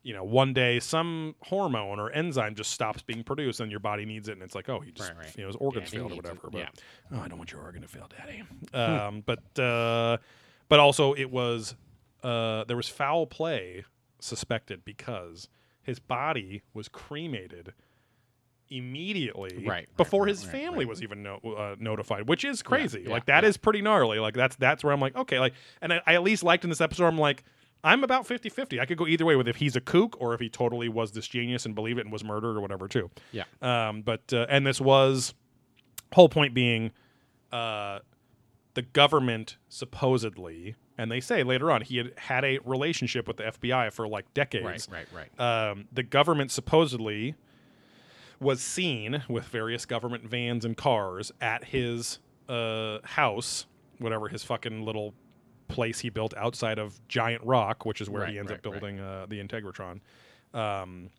[0.03, 4.05] you know, one day some hormone or enzyme just stops being produced and your body
[4.05, 5.37] needs it, and it's like, oh, he just Right, right.
[5.37, 6.51] you know his organs failed or needs it, whatever.
[6.51, 6.69] But yeah.
[7.13, 8.43] oh, I don't want your organ to fail, Daddy.
[8.75, 10.19] um, but uh,
[10.69, 11.75] but also it was
[12.23, 13.85] uh, there was foul play
[14.21, 15.49] suspected because
[15.83, 17.73] his body was cremated
[18.71, 23.03] immediately Right, before right, his right, family was even no, uh, notified, which is crazy.
[23.05, 23.63] yeah, like that is yeah.
[23.63, 24.19] pretty gnarly.
[24.19, 26.71] Like that's that's where I'm like, okay, like, and I, I at least liked in
[26.71, 27.07] this episode.
[27.07, 27.45] I'm like,
[27.83, 28.79] I'm about 50-50.
[28.81, 31.13] I could go either way with if he's a kook or if he totally was
[31.13, 33.11] this genius and believed it and was murdered or whatever too.
[33.33, 33.45] Yeah.
[33.63, 35.35] Um, but uh, and this was
[36.13, 36.93] whole point being,
[37.53, 38.01] uh,
[38.75, 43.45] the government supposedly, and they say later on he had had a relationship with the
[43.45, 45.71] FBI for like decades Right, right, right.
[45.71, 47.35] um, the government supposedly
[48.41, 52.19] was seen with various government vans and cars at his
[52.49, 53.67] uh, house,
[53.99, 55.15] whatever his fucking little
[55.69, 58.73] place he built outside of Giant Rock, which is where Right, he ends up right,
[58.73, 58.81] right.
[58.81, 60.01] building uh, the Integratron.
[60.55, 61.11] Um,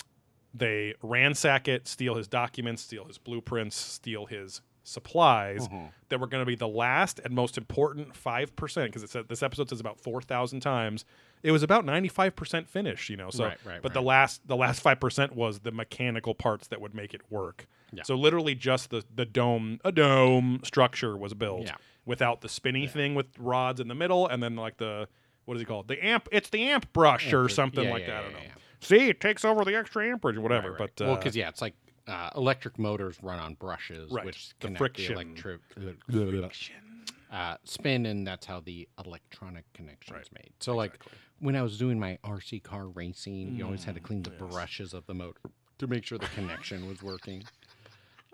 [0.53, 5.91] they ransack it, steal his documents, steal his blueprints, steal his supplies Mhm.
[6.09, 9.79] that were going to be the last and most important 5% because this episode says
[9.79, 11.05] about 4000 times
[11.43, 14.83] it was about 95% finished you know so Right, right, but the last the last
[14.83, 18.03] 5% was the mechanical parts that would make it work Yeah.
[18.03, 21.75] so literally just the the dome a dome structure was built Yeah.
[22.05, 25.07] without the spinny thing with rods in the middle and then like the
[25.45, 28.07] what is it called the amp it's the amp brush or something yeah, like yeah,
[28.07, 28.51] that i don't yeah, know yeah.
[28.83, 30.71] See, it takes over the extra amperage, or whatever.
[30.71, 30.89] Right, right.
[30.97, 31.75] But uh, well, because yeah, it's like
[32.07, 34.25] uh, electric motors run on brushes, Right.
[34.25, 35.13] which The connect friction.
[35.13, 35.61] the electric
[37.31, 40.51] uh, spin, and that's how the electronic connection is made.
[40.59, 41.17] So, like Exactly.
[41.41, 44.39] When I was doing my RC car racing, you always had to clean the Mm,
[44.41, 44.51] yes.
[44.53, 45.41] brushes of the motor
[45.79, 47.43] to make sure the connection was working.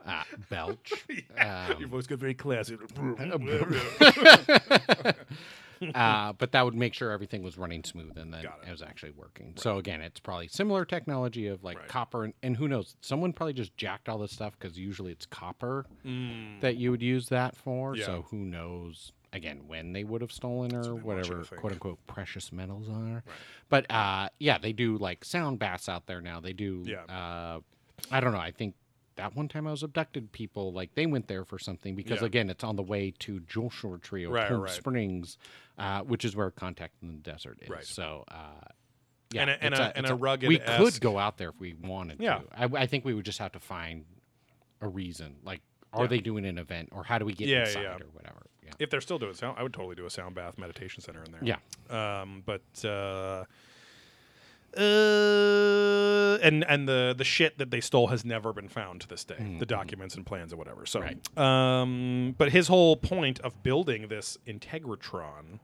[0.05, 1.05] Uh, belch.
[1.39, 2.78] Um, Your voice got very classy.
[5.93, 8.51] uh, but that would make sure everything was running smooth and then it.
[8.68, 9.53] it was actually working.
[9.58, 11.88] So again, it's probably similar technology of like Right.
[11.88, 12.95] copper, and, and who knows?
[13.01, 17.01] Someone probably just jacked all this stuff because usually it's copper Mm, that you would
[17.03, 17.95] use that for.
[17.95, 18.05] Yeah.
[18.05, 19.12] So who knows?
[19.38, 22.51] Again, when they would have stolen or what they want you whatever quote unquote precious
[22.51, 23.23] metals are.
[23.69, 26.39] But uh, yeah, they do like sound baths out there now.
[26.39, 26.83] They do.
[26.85, 27.03] Yeah.
[27.03, 27.59] Uh,
[28.11, 28.39] I don't know.
[28.39, 28.73] I think
[29.15, 32.27] that one time I was abducted, people like they went there for something because Yeah.
[32.27, 34.71] again, it's on the way to Joshua Tree or Right, Cold right.
[34.71, 35.38] Springs,
[35.77, 37.69] uh, which is where Contact in the Desert is.
[37.69, 37.85] Right.
[37.85, 38.23] So.
[38.29, 38.35] Uh,
[39.31, 41.59] yeah, And a- and it's a- and a rugged We could go out there if
[41.59, 42.39] we wanted Yeah.
[42.39, 42.45] to.
[42.77, 44.05] I, I think we would just have to find
[44.81, 45.35] a reason.
[45.43, 45.61] Like,
[45.93, 46.07] are Yeah.
[46.07, 48.45] they doing an event, or how do we get Yeah, inside, or whatever?
[48.68, 48.74] Yeah.
[48.80, 51.32] if they're still doing sound, I would totally do a sound bath meditation center in
[51.32, 51.41] there.
[51.43, 52.22] Yeah.
[52.22, 53.45] Um, but uh,
[54.78, 59.24] uh, and and the the shit that they stole has never been found to this
[59.24, 59.57] day.
[59.59, 60.86] The documents and plans and whatever.
[60.86, 61.38] So, Right.
[61.38, 65.59] um, but his whole point of building this Integratron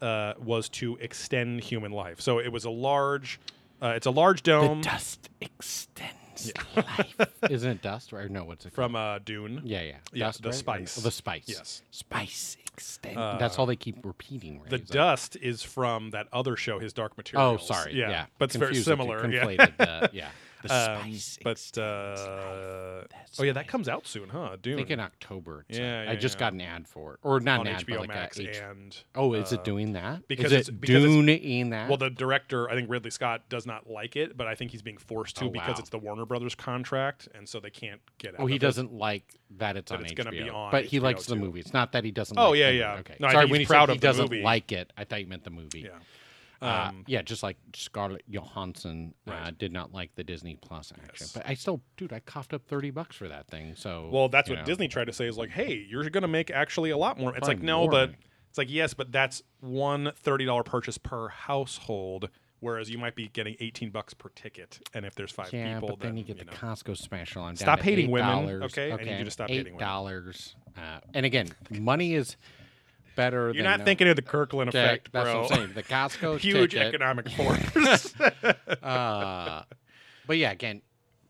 [0.00, 2.20] uh, was to extend human life.
[2.20, 3.38] So it was a large.
[3.82, 6.14] Uh, it's a large dome dust extends
[6.76, 7.16] life.
[7.50, 8.12] Isn't it dust?
[8.12, 9.62] Or no, what's it from uh, Dune.
[9.64, 9.94] Yeah, yeah.
[10.12, 10.54] Yeah, Dust, the right?
[10.54, 10.98] Or- spice.
[10.98, 11.44] oh, the spice.
[11.46, 11.82] Yes.
[11.90, 13.16] Spice extend.
[13.16, 14.60] That's all they keep repeating.
[14.60, 14.70] Right?
[14.70, 17.46] The Is that- dust is from that other show, his Dark Materials.
[17.48, 17.68] Oh, Materials.
[17.84, 17.98] sorry.
[17.98, 18.26] Yeah.
[18.38, 19.30] but it's very Confused the two, similar.
[19.30, 19.44] Yeah.
[19.44, 20.28] Conflated the, yeah.
[20.62, 21.38] The Um, spice.
[21.42, 23.28] but extends uh, life.
[23.38, 24.56] oh yeah, that comes out soon, huh?
[24.60, 25.64] Dune I think in October.
[25.68, 25.82] it said.
[25.82, 26.40] Yeah, yeah, I just yeah.
[26.40, 28.48] got an ad for it, or not on an ad, HBO but like Max a
[28.50, 30.28] H- and Oh, is uh, it doing that?
[30.28, 31.88] because is it's- it because it's- doing that?
[31.88, 34.82] well, the director, I think Ridley Scott does not like it, but I think he's
[34.82, 35.80] being forced to Oh, because wow.
[35.80, 38.40] it's the Warner Brothers contract, and so they can't get out.
[38.40, 38.60] oh, he it.
[38.60, 39.24] doesn't like
[39.56, 41.60] that it's That on it's HBO, gonna be on but he HBO likes the movie.
[41.60, 42.38] It's not that he doesn't.
[42.38, 42.88] Oh, like yeah, the yeah.
[42.90, 43.00] Movie.
[43.00, 43.42] Okay, No, sorry.
[43.44, 45.44] think When he's he proud said of he doesn't like it, I thought you meant
[45.44, 45.80] the movie.
[45.80, 45.98] Yeah.
[46.62, 51.08] Uh, Um, yeah, just like Scarlett Johansson uh, did not like the Disney Plus action,
[51.26, 51.32] Yes.
[51.32, 53.74] but I still, dude, I coughed up thirty bucks for that thing.
[53.76, 54.64] So, Well, that's what know.
[54.64, 57.34] Disney tried to say is like, hey, you're going to make actually a lot more.
[57.36, 58.10] It's like, no, more but
[58.50, 63.56] it's like, yes, but that's one $30 purchase per household, whereas you might be getting
[63.60, 64.80] 18 bucks per ticket.
[64.92, 66.50] And if there's five Yeah, people, but then you get know.
[66.50, 67.42] the Costco special.
[67.44, 68.62] I'm Stop hating women, $8.
[68.64, 68.92] okay?
[68.92, 69.86] I need you to stop hating eight women.
[69.86, 70.56] dollars.
[70.76, 72.36] Uh, and again, money is
[73.20, 73.52] better.
[73.52, 75.42] You're not no- thinking of the Kirkland Okay, effect, that's bro.
[75.42, 75.72] what I'm saying.
[75.74, 78.14] The Costco Huge ticket, economic force.
[78.82, 79.62] uh,
[80.26, 80.82] but yeah, again,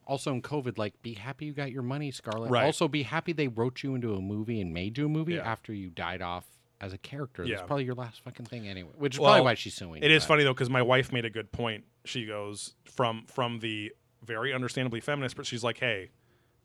[0.07, 2.51] also in COVID, like, be happy you got your money, Scarlett.
[2.51, 2.65] Right.
[2.65, 5.51] Also, be happy they wrote you into a movie and made you a movie Yeah.
[5.51, 6.45] after you died off
[6.81, 7.45] as a character.
[7.45, 7.57] Yeah.
[7.57, 8.91] That's probably your last fucking thing anyway.
[8.97, 10.03] Which is Well, probably why she's suing.
[10.03, 11.85] It is funny though because my wife made a good point.
[12.05, 13.93] She goes from from the
[14.25, 16.11] very understandably feminist, but she's like, "Hey,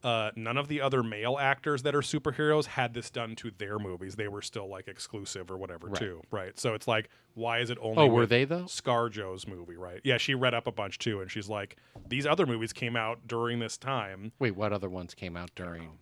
[0.05, 3.79] uh, none of the other male actors that are superheroes had this done to their
[3.79, 4.15] movies.
[4.15, 5.97] They were still like exclusive or whatever Right.
[5.99, 6.57] too, right?
[6.59, 8.03] So it's like, why is it only?
[8.03, 8.67] Oh, were they though?
[8.67, 10.01] Scar ScarJo's movie, right?
[10.03, 11.77] Yeah, she read up a bunch too, and she's like,
[12.07, 15.97] these other movies came out during this time, Wait, what other ones came out during?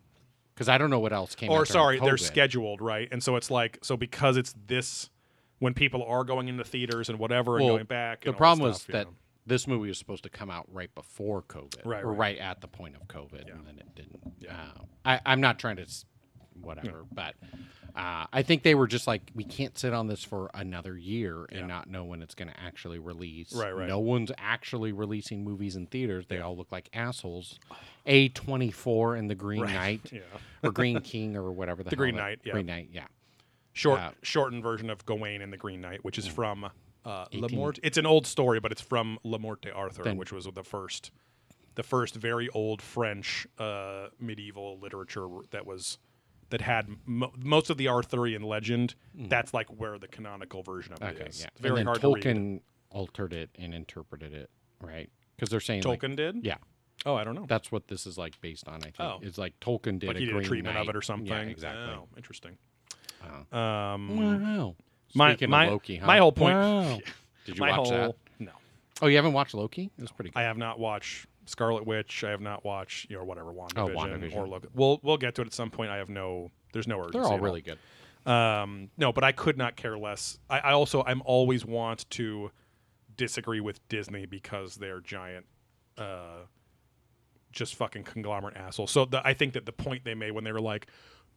[0.53, 1.55] Because I don't know what else came out.
[1.57, 3.07] or sorry, they're scheduled, right?
[3.09, 5.09] And so it's like, so because it's this,
[5.59, 8.89] when people are going into theaters and whatever and going back, The problem was stuff,
[8.89, 9.15] you that know.
[9.45, 12.17] This movie was supposed to come out right before COVID, Right, or right.
[12.17, 13.53] right at the point of COVID, Yeah.
[13.55, 14.19] and then it didn't.
[14.39, 14.53] Yeah.
[14.77, 15.85] Uh, I, I'm not trying to,
[16.61, 17.35] whatever, but
[17.95, 21.45] uh, I think they were just like, we can't sit on this for another year
[21.49, 21.65] and Yeah.
[21.67, 23.53] not know when it's going to actually release.
[23.53, 23.87] Right, right.
[23.87, 26.25] No one's actually releasing movies in theaters.
[26.27, 27.59] They all look like assholes.
[28.07, 29.73] A24 and the Green Right.
[29.73, 30.19] Knight, Yeah.
[30.63, 32.53] or Green King, or whatever the, The hell Green Knight, yeah.
[32.53, 33.07] Green Knight, yeah.
[33.73, 36.69] short Uh, shortened version of Gawain and the Green Knight, which is from
[37.05, 37.79] uh, 18 Lamorte.
[37.83, 41.11] It's an old story, but it's from Le Morte Arthur, Then- which was the first,
[41.75, 45.97] the first very old French uh, medieval literature that was
[46.49, 48.93] that had mo- most of the Arthurian legend.
[49.15, 51.15] That's like where the canonical version of it Mm.
[51.19, 51.41] Okay, is.
[51.41, 51.47] yeah.
[51.59, 55.09] Very and then hard Tolkien altered it and interpreted it, right?
[55.35, 56.45] Because they're saying like, Tolkien did.
[56.45, 56.57] yeah,
[57.07, 57.47] Oh, I don't know.
[57.47, 58.75] that's what this is like based on.
[58.75, 59.19] I think Oh.
[59.23, 61.25] it's like Tolkien did like a did a treatment of it or something.
[61.27, 61.81] Yeah, exactly.
[61.95, 62.57] Oh, interesting.
[63.51, 64.75] Um, Wow.
[65.13, 66.07] My- Speaking my- of Loki, huh?
[66.07, 66.99] my whole point- Wow.
[67.45, 68.15] Did you my watch whole that?
[68.39, 68.51] no.
[69.01, 69.91] Oh, you haven't watched Loki?
[69.97, 70.39] It was pretty good.
[70.39, 72.23] I have not watched Scarlet Witch.
[72.23, 74.35] I have not watched you know whatever WandaVision, WandaVision.
[74.35, 74.65] or look.
[74.73, 75.91] We'll we'll get to it at some point.
[75.91, 76.51] I have no.
[76.71, 77.19] There's no urgency.
[77.19, 77.77] They're all at really good.
[78.25, 80.39] Um, no, but I could not care less.
[80.49, 82.51] I, I also I'm always want to
[83.17, 85.45] disagree with Disney because they're giant,
[85.97, 86.45] uh,
[87.51, 88.91] just fucking conglomerate assholes.
[88.91, 90.87] So the, I think that the point they made when they were like,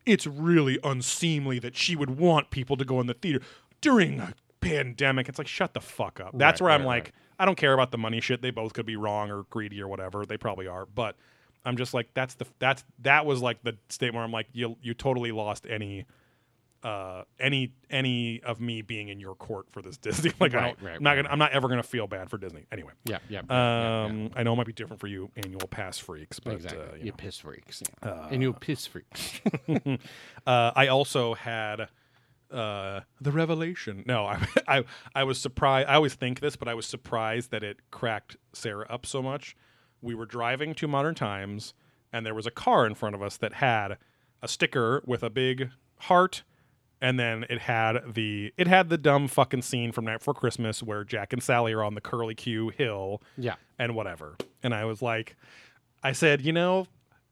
[0.06, 3.40] it's really unseemly that she would want people to go in the theater
[3.86, 5.28] during a pandemic.
[5.28, 6.32] It's like shut the fuck up.
[6.34, 7.12] That's Right, where I'm right, like, right.
[7.38, 8.42] I don't care about the money shit.
[8.42, 10.24] They both could be wrong or greedy or whatever.
[10.24, 11.16] They probably are, but
[11.64, 14.76] I'm just like that's the that's that was like the state where I'm like you
[14.82, 16.06] you totally lost any
[16.82, 20.30] uh any any of me being in your court for this Disney.
[20.38, 22.66] like I don't, i'm not gonna I'm not ever gonna feel bad for Disney.
[22.70, 22.92] Anyway.
[23.04, 23.42] Yeah, yeah.
[23.48, 26.54] yeah, Um, yeah, I know it might be different for you annual pass freaks, but
[26.54, 26.80] exactly.
[26.80, 27.16] uh, you you know.
[27.16, 28.28] piss freaks, yeah.
[28.30, 29.40] and you piss freaks.
[30.46, 31.88] Uh, I also had
[32.50, 34.04] uh, the revelation.
[34.06, 34.84] No, I, I
[35.14, 35.88] I was surprised.
[35.88, 39.56] I always think this, but I was surprised that it cracked Sarah up so much.
[40.00, 41.74] We were driving to Modern Times,
[42.12, 43.98] and there was a car in front of us that had
[44.42, 45.70] a sticker with a big
[46.00, 46.42] heart,
[47.00, 50.82] and then it had the it had the dumb fucking scene from Night Before Christmas
[50.82, 54.36] where Jack and Sally are on the Curly Q hill, yeah, and whatever.
[54.62, 55.36] And I was like,
[56.02, 56.86] I said, you know,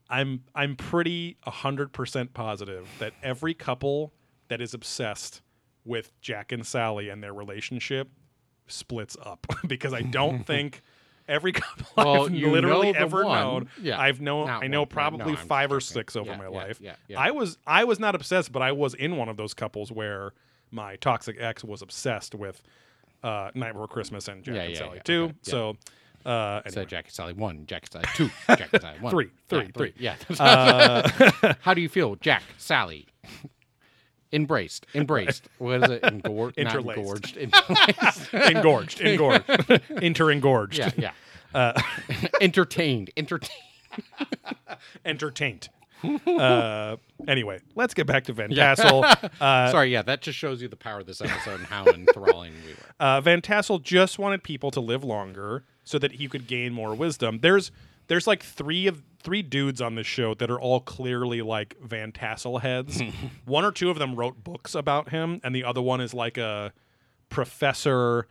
[0.09, 4.11] I'm I'm pretty hundred percent positive that every couple
[4.47, 5.41] that is obsessed
[5.83, 8.09] with Jack and Sally and their relationship
[8.67, 10.81] splits up because I don't think
[11.27, 13.39] every couple Well, I've literally ever one.
[13.39, 13.69] known.
[13.81, 13.99] Yeah.
[13.99, 15.11] I've known Not I know one, right.
[15.11, 16.79] No, probably five or six over Yeah, my yeah, life.
[16.81, 17.19] yeah, yeah.
[17.19, 20.33] I was I was not obsessed, but I was in one of those couples where
[20.71, 22.61] my toxic ex was obsessed with
[23.23, 25.23] uh, Night Before Christmas and Jack and Sally too.
[25.25, 25.33] okay.
[25.43, 25.69] So
[26.25, 26.85] uh, So anyway.
[26.89, 29.93] Jackie Sally one, Jackie Sally two, Jackie Sally one, Yeah, three, three.
[29.97, 30.15] Yeah.
[30.39, 33.07] Uh, How do you feel, Jack Sally?
[34.35, 35.47] Embraced, embraced.
[35.57, 36.01] What is it?
[36.03, 37.37] Engor- engorged.
[37.37, 38.33] Interlaced.
[38.33, 41.11] engorged, engorged, inter engorged, yeah, yeah.
[41.53, 41.81] Uh,
[42.41, 43.51] entertained, entertained.
[45.05, 45.69] entertained.
[46.27, 49.03] Uh, anyway, let's get back to Van Tassel.
[49.39, 52.53] Uh, Sorry, yeah, that just shows you the power of this episode and how enthralling
[52.65, 52.77] we were.
[52.99, 56.93] uh, Van Tassel just wanted people to live longer so that he could gain more
[56.93, 57.39] wisdom.
[57.41, 57.71] There's
[58.07, 62.11] there's like three of three dudes on this show that are all clearly like Van
[62.11, 63.01] Tassel heads.
[63.45, 66.37] one or two of them wrote books about him, and the other one is like
[66.37, 66.71] a
[67.29, 68.27] professor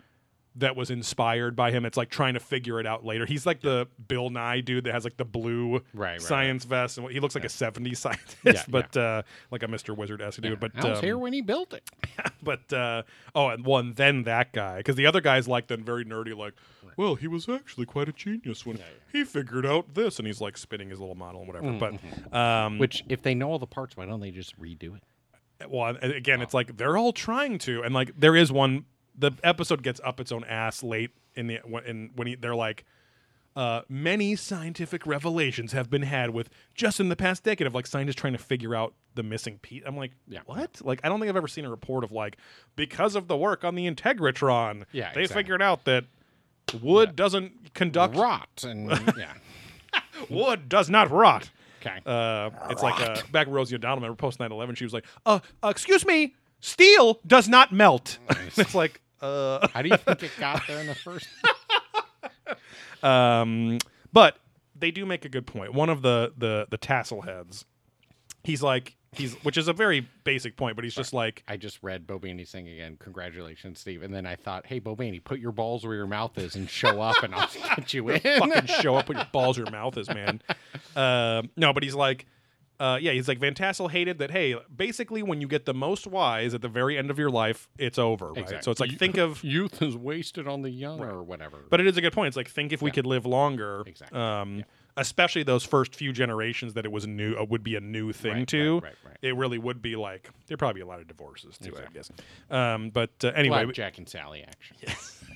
[0.56, 1.84] that was inspired by him.
[1.84, 3.26] It's like trying to figure it out later.
[3.26, 6.96] He's like the Bill Nye dude that has like the blue Right, right, science vest,
[6.96, 9.96] and what he looks like a '70s scientist, Yeah, but Uh, like a Mr.
[9.96, 10.60] Wizard esque dude.
[10.60, 11.88] But I was um, here when he built it.
[12.42, 13.02] but uh,
[13.34, 16.54] oh, and one then that guy because the other guy's like the very nerdy, like,
[16.96, 18.78] well, he was actually quite a genius when
[19.12, 21.66] he figured out this, and he's like spinning his little model and whatever.
[21.66, 22.30] Mm-hmm.
[22.30, 25.02] But um, Which, if they know all the parts, why don't they just redo it?
[25.68, 28.84] well, again, it's like they're all trying to, and like there is one.
[29.16, 32.54] The episode gets up its own ass late in the when in, when he, they're
[32.54, 32.84] like.
[33.56, 37.86] Uh, many scientific revelations have been had with just in the past decade of like
[37.86, 39.80] scientists trying to figure out the missing piece.
[39.86, 40.40] I'm like, Yeah.
[40.46, 40.80] what?
[40.82, 42.36] Like, I don't think I've ever seen a report of like
[42.74, 45.42] because of the work on the Integratron, Yeah, they exactly.
[45.44, 46.04] figured out that
[46.82, 48.16] wood doesn't conduct.
[48.16, 49.34] Rot and yeah.
[50.28, 51.48] Wood does not rot.
[51.80, 52.00] Okay.
[52.04, 55.38] Uh, it's like uh, back when Rosie O'Donnell, remember post 9/11, she was like, uh,
[55.62, 58.18] uh, "Excuse me, steel does not melt."
[58.56, 61.28] it's like, uh, How do you think it got there in the first?
[63.02, 63.78] um,
[64.12, 64.38] but
[64.76, 65.74] they do make a good point.
[65.74, 67.64] One of the the the tassel heads,
[68.42, 71.78] he's like, he's which is a very basic point, but he's just like, I just
[71.82, 72.96] read Bo Bandy's thing again.
[72.98, 74.02] Congratulations, Steve.
[74.02, 76.68] And then I thought, hey, Bo Bandy, put your balls where your mouth is and
[76.68, 78.20] show up, and I'll get you in.
[78.20, 80.42] fucking show up with your balls where your mouth is, man.
[80.94, 82.26] Uh, no, but he's like,
[82.80, 84.30] uh, yeah, he's like Van Tassel hated that.
[84.30, 87.68] Hey, basically, when you get the most wise at the very end of your life,
[87.78, 88.38] it's over, right?
[88.38, 88.62] Exactly.
[88.64, 91.58] So it's like You- think of, Youth is wasted on the young or whatever.
[91.70, 92.28] but it is a good point.
[92.28, 94.18] It's like think if we could live longer, Exactly.
[94.18, 94.64] um,
[94.96, 98.32] especially those first few generations that it was new, uh, would be a new thing
[98.32, 98.74] Right, to.
[98.74, 99.16] right, right, right.
[99.22, 101.90] It really would be like there'd probably be a lot of divorces too, Exactly.
[101.90, 102.10] I guess.
[102.50, 104.76] Um, but uh, anyway, Jack and Sally action.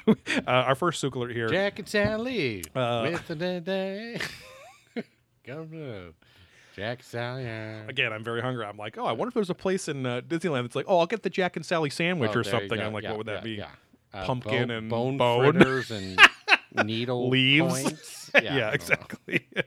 [0.47, 1.49] uh, our first alert here.
[1.49, 4.19] Jack and Sally Uh, with the day.
[5.45, 6.15] Come on.
[6.79, 7.45] Jack Sally.
[7.45, 7.83] yeah.
[7.89, 8.65] Again, I'm very hungry.
[8.65, 10.99] I'm like, oh, I wonder if there's a place in uh, Disneyland that's like, oh,
[10.99, 12.81] I'll get the Jack and Sally sandwich Oh, or something.
[12.81, 13.51] I'm like, Yeah, what would that yeah, be?
[13.53, 13.69] Yeah.
[14.15, 15.53] Uh, Pumpkin bone, and bone, bone.
[15.55, 16.19] fritters and
[16.87, 17.83] needle Leaves.
[17.83, 18.31] points.
[18.43, 19.47] Yeah, exactly.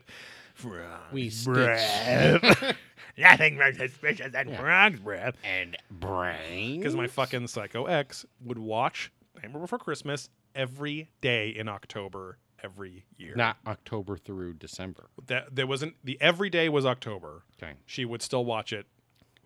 [1.12, 2.76] We breath.
[3.18, 5.34] Nothing more suspicious than frog's breath.
[5.44, 6.78] and brain.
[6.78, 9.10] Because my fucking psycho ex would watch
[9.42, 13.34] Nightmare Before Christmas every day in October every year.
[13.36, 15.08] not October through December.
[15.26, 17.42] that there wasn't the every day was October.
[17.62, 17.72] Okay.
[17.86, 18.86] She would still watch it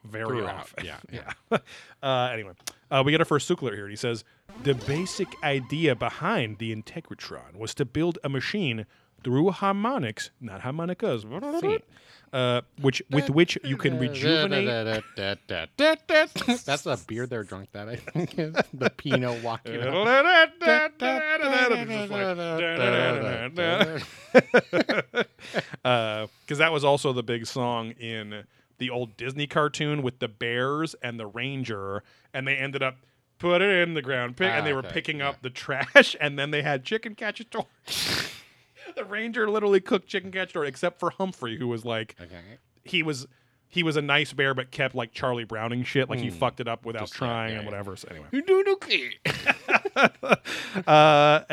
[0.05, 0.85] very Throughout, often.
[0.87, 0.99] yeah,
[1.51, 1.59] yeah.
[2.03, 2.53] uh, anyway,
[2.91, 3.85] uh, we got our first Sukler here.
[3.85, 4.23] and He says
[4.63, 8.87] the basic idea behind the Integratron was to build a machine
[9.25, 11.25] through harmonics, not harmonicas,
[12.33, 14.67] uh, which with which you can rejuvenate.
[16.65, 19.75] That's the beer they're drunk that I think is the Pinot walking
[25.83, 28.45] because that was also the big song in
[28.79, 32.03] the old Disney cartoon with the bears and the ranger,
[32.35, 32.97] and they ended up
[33.39, 35.29] put it in the ground, pick, Ah, and they were okay, picking yeah.
[35.29, 37.67] up the trash, and then they had chicken cacciatore.
[38.95, 42.41] The ranger literally cooked chicken cacciatore, except for Humphrey, who was like, Okay.
[42.85, 43.27] he was.
[43.69, 46.09] He was a nice bear, but kept like Charlie Browning shit.
[46.09, 47.05] Like he fucked it up without Hmm.
[47.07, 47.71] Just, trying yeah, and yeah.
[47.71, 47.97] whatever.
[47.97, 49.11] So anyway, You're doing okay.
[50.87, 51.41] uh,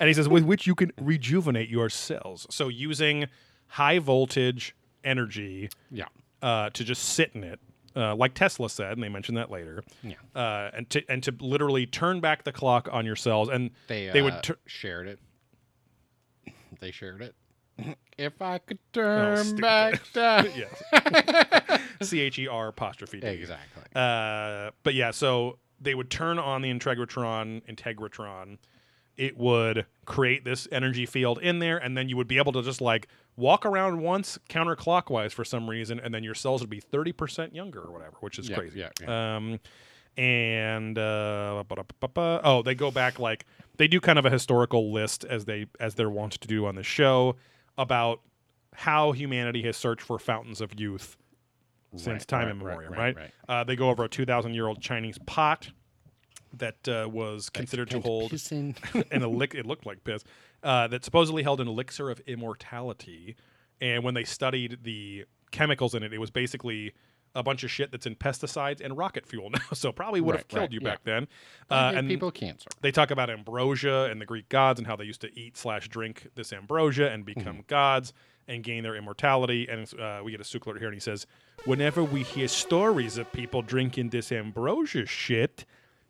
[0.00, 2.46] and he says, with which you can rejuvenate your cells.
[2.50, 3.26] So using
[3.66, 4.74] high voltage
[5.04, 6.06] energy yeah.
[6.42, 7.60] uh, to just sit in it,
[7.96, 9.82] uh, like Tesla said, and they mentioned that later.
[10.02, 10.14] Yeah.
[10.34, 14.08] Uh, and to and to literally turn back the clock on your cells, and They
[14.08, 15.18] uh, they would tur- shared it.
[16.80, 17.34] They shared it.
[18.18, 19.62] if I could turn Oh, stupid.
[19.62, 20.50] back time.
[20.56, 23.26] yes, C H E R apostrophe D.
[23.26, 23.82] exactly.
[23.94, 28.58] Uh, but yeah, so they would turn on the Integratron, Integratron.
[29.16, 32.62] It would create this energy field in there, and then you would be able to
[32.62, 36.80] just like walk around once counterclockwise for some reason, and then your cells would be
[36.80, 38.80] thirty percent younger or whatever, which is Yeah, crazy.
[39.00, 39.60] yeah, Um,
[40.16, 41.62] and uh,
[42.44, 45.94] oh, they go back like they do kind of a historical list as they as
[45.94, 47.36] they're wont to do on the show
[47.78, 48.20] about
[48.74, 51.16] how humanity has searched for fountains of youth
[51.94, 53.30] since Right, time right, immemorial, right, right?
[53.48, 55.70] Uh, they go over a 2,000 year old Chinese pot
[56.54, 58.32] that uh, was considered to hold
[59.10, 59.58] an elixir.
[59.58, 60.24] It looked like piss.
[60.62, 63.36] Uh, that supposedly held an elixir of immortality.
[63.80, 66.92] And when they studied the chemicals in it, it was basically
[67.34, 69.58] a bunch of shit that's in pesticides and rocket fuel now.
[69.74, 70.88] So probably would have Right, killed right, you yeah.
[70.90, 71.28] back then.
[71.70, 72.68] Uh, and people cancer.
[72.80, 75.88] they talk about ambrosia and the Greek gods and how they used to eat slash
[75.88, 77.60] drink this ambrosia and become Mm-hmm.
[77.68, 78.12] gods
[78.48, 79.68] and gain their immortality.
[79.68, 81.26] And uh, we get a Sukler here, and he says,
[81.64, 85.64] "Whenever we hear stories of people drinking this ambrosia shit."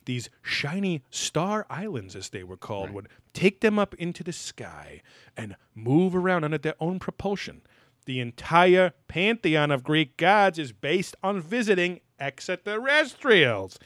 [0.05, 5.01] These shiny star islands, as they were called, would take them up into the sky
[5.37, 7.63] and move around under their own propulsion.
[8.05, 13.79] The entire pantheon of Greek gods is based on visiting extraterrestrials.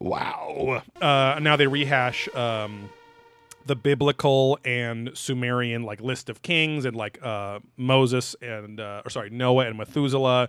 [0.00, 0.82] Wow.
[1.00, 2.88] Uh, now they rehash um,
[3.66, 9.10] the biblical and Sumerian like list of kings and like uh, Moses and uh, or
[9.10, 10.48] sorry Noah and Methuselah,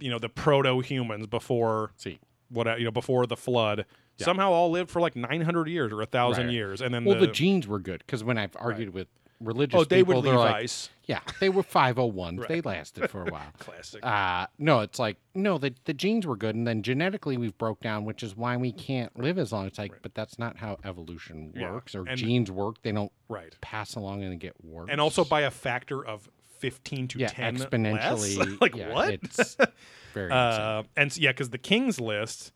[0.00, 2.18] you know the proto humans before See.
[2.48, 3.84] what you know before the flood.
[4.16, 6.54] Somehow all lived for like 900 years or a thousand Right.
[6.54, 9.08] years, and then Well, the, the genes were good because when I've argued with
[9.44, 10.70] religious oh they people, would they're like,
[11.04, 11.62] yeah, they were
[11.94, 12.48] 501s.
[12.48, 13.46] They lasted for a while.
[13.58, 14.04] classic.
[14.04, 17.80] Uh, no, it's like no, the the genes were good, and then genetically we've broke
[17.80, 19.66] down, which is why we can't live as long.
[19.66, 22.82] It's like, but that's not how evolution Yeah, works, or and- genes work.
[22.82, 24.88] They don't right, pass along and get worse.
[24.90, 27.66] and also by a factor of 15 to yeah, 10 less.
[27.66, 28.58] exponentially.
[28.60, 29.10] like yeah, what?
[29.14, 29.56] It's
[30.14, 30.30] very.
[30.32, 32.52] Uh, and yeah, because the King's List,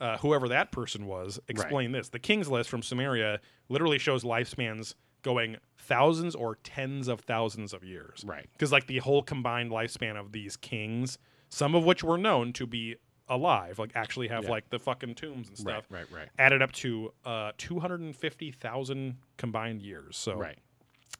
[0.00, 2.10] uh, whoever that person was, explain this.
[2.10, 3.38] The King's List from Sumeria
[3.70, 4.94] literally shows lifespans
[5.26, 8.24] going thousands or tens of thousands of years.
[8.24, 8.46] Right.
[8.52, 12.66] Because like the whole combined lifespan of these kings, some of which were known to
[12.66, 12.96] be
[13.28, 14.50] alive, like actually have Yeah.
[14.50, 16.28] like the fucking tombs and stuff, right, right, right.
[16.38, 20.16] added up to uh, two hundred and fifty thousand combined years.
[20.16, 20.58] So right.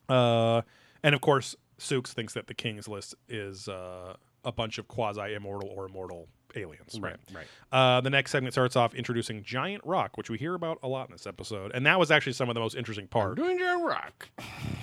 [0.08, 0.62] uh,
[1.02, 4.14] and of course, Sukes thinks that the King's List is uh,
[4.44, 6.98] a bunch of quasi immortal or immortal aliens.
[7.00, 7.16] Right.
[7.32, 7.46] Right.
[7.72, 11.08] Uh, the next segment starts off introducing Giant Rock, which we hear about a lot
[11.08, 13.36] in this episode, and that was actually some of the most interesting part.
[13.36, 14.28] Doing your rock.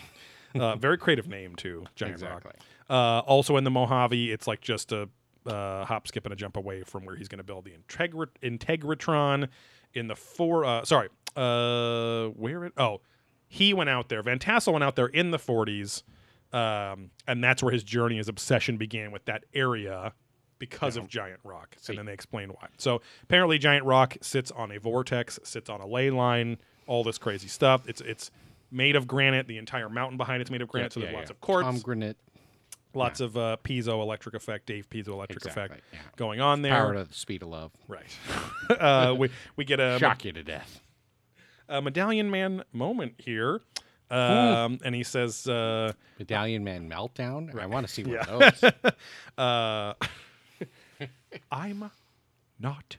[0.55, 2.51] uh, very creative name too, Giant Exactly.
[2.53, 2.63] Rock.
[2.89, 5.09] Uh, also in the Mojave, it's like just a
[5.45, 8.27] uh, hop, skip, and a jump away from where he's going to build the Integri-
[8.41, 9.49] Integratron
[9.93, 10.65] in the four.
[10.65, 12.73] Uh, sorry, uh, where it?
[12.77, 13.01] Oh,
[13.47, 14.23] he went out there.
[14.23, 16.03] Van Tassel went out there in the 40s,
[16.51, 20.13] um, and that's where his journey, his obsession began with that area
[20.59, 21.75] because of Giant Rock.
[21.87, 22.67] And then they explain why.
[22.77, 26.57] So apparently, Giant Rock sits on a vortex, sits on a ley line,
[26.87, 27.87] all this crazy stuff.
[27.87, 28.31] It's it's
[28.71, 29.47] made of granite.
[29.47, 30.93] The entire mountain behind it's made of granite.
[30.93, 32.17] so there's lots of quartz, Tom Granite.
[32.93, 35.99] lots of uh, piezo electric effect, Dave piezo electric Exactly, effect yeah.
[36.15, 36.71] going on there.
[36.73, 37.71] Power to the speed of love.
[37.87, 38.05] Right.
[38.69, 40.81] uh, we we get a, Shock you to death.
[41.69, 43.61] a medallion man moment here.
[44.11, 47.57] Um, and he says, uh, Medallion Man meltdown.
[47.57, 48.25] I want to see one Yeah.
[48.29, 48.93] of those.
[51.01, 51.05] uh,
[51.51, 51.91] I'm
[52.59, 52.97] not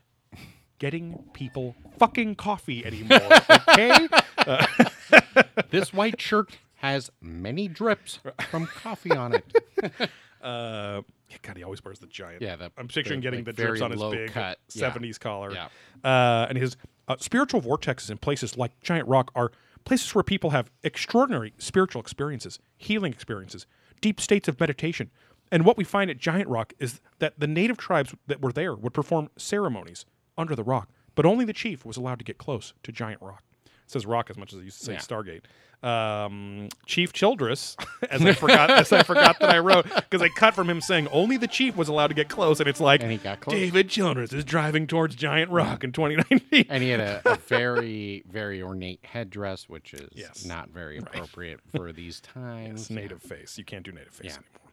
[0.78, 3.20] getting people fucking coffee anymore.
[3.68, 4.08] Okay?
[5.70, 8.18] this white shirt has many drips
[8.50, 9.44] from coffee on it.
[10.42, 11.02] uh,
[11.42, 12.42] God, he always wears the giant.
[12.42, 14.58] Yeah, the- I'm picturing the, getting like, the drips on his big cut.
[14.72, 14.90] Yeah.
[14.92, 15.52] 70s collar.
[15.52, 15.68] Yeah.
[16.02, 16.76] Uh, and his
[17.08, 19.52] uh, spiritual vortexes in places like Giant Rock are
[19.84, 23.66] places where people have extraordinary spiritual experiences, healing experiences,
[24.00, 25.10] deep states of meditation.
[25.52, 28.74] And what we find at Giant Rock is that the native tribes that were there
[28.74, 30.04] would perform ceremonies
[30.36, 33.42] under the rock, but only the chief was allowed to get close to Giant Rock.
[33.64, 34.98] It says Rock as much as I used to say Yeah.
[34.98, 35.42] Stargate.
[35.86, 37.76] Um, Chief Childress,
[38.10, 41.08] as I forgot, as I forgot that I wrote, because I cut from him saying
[41.08, 43.54] only the chief was allowed to get close, and it's like And he got close.
[43.54, 46.66] David Childress is driving towards Giant Rock in 2019.
[46.70, 50.46] And he had a, a very, very ornate headdress, which is Yes.
[50.46, 52.80] not very appropriate for these times.
[52.82, 53.58] It's native face.
[53.58, 54.32] You can't do native face Yeah.
[54.36, 54.72] anymore.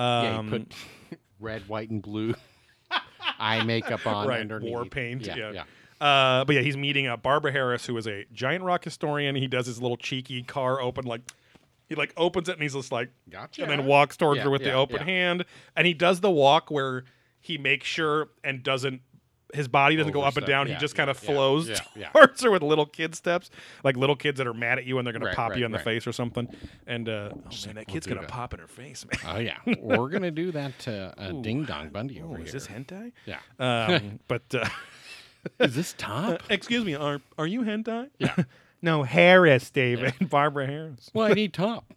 [0.00, 0.72] Yeah, Um, he put
[1.40, 2.34] red, white, and blue
[3.38, 4.70] eye makeup on right, underneath.
[4.70, 5.26] war paint.
[5.26, 5.64] Yeah, Yeah, yeah.
[6.06, 9.34] Uh, but yeah, he's meeting uh, Barbara Harris, who is a giant rock historian.
[9.36, 11.20] He does his little cheeky car open, like
[11.90, 13.62] he like opens it and he's just like, Gotcha.
[13.62, 15.04] and then walks towards Yeah, her with the open yeah.
[15.04, 15.44] hand,
[15.76, 17.04] and he does the walk where
[17.40, 19.02] he makes sure and doesn't.
[19.54, 20.68] His body doesn't go up and down.
[20.68, 21.70] Yeah, he just kind of flows
[22.12, 23.50] towards her with little kid steps,
[23.84, 25.58] like little kids that are mad at you and they're going Right, to pop right,
[25.58, 26.48] you in the face or something.
[26.86, 28.30] And uh, oh man, that we'll kid's going to that.
[28.30, 29.34] pop in her face, man.
[29.34, 32.46] Oh yeah, we're gonna do that to uh, Ding Dong Bundy over Oh, here.
[32.46, 33.12] is this hentai?
[33.26, 33.38] Yeah.
[33.58, 34.68] Um, but uh,
[35.58, 36.42] Is this top?
[36.50, 38.10] excuse me, are are you hentai?
[38.18, 38.36] Yeah.
[38.82, 41.10] no, Harris, David, Barbara Harris.
[41.14, 41.92] well, I need top.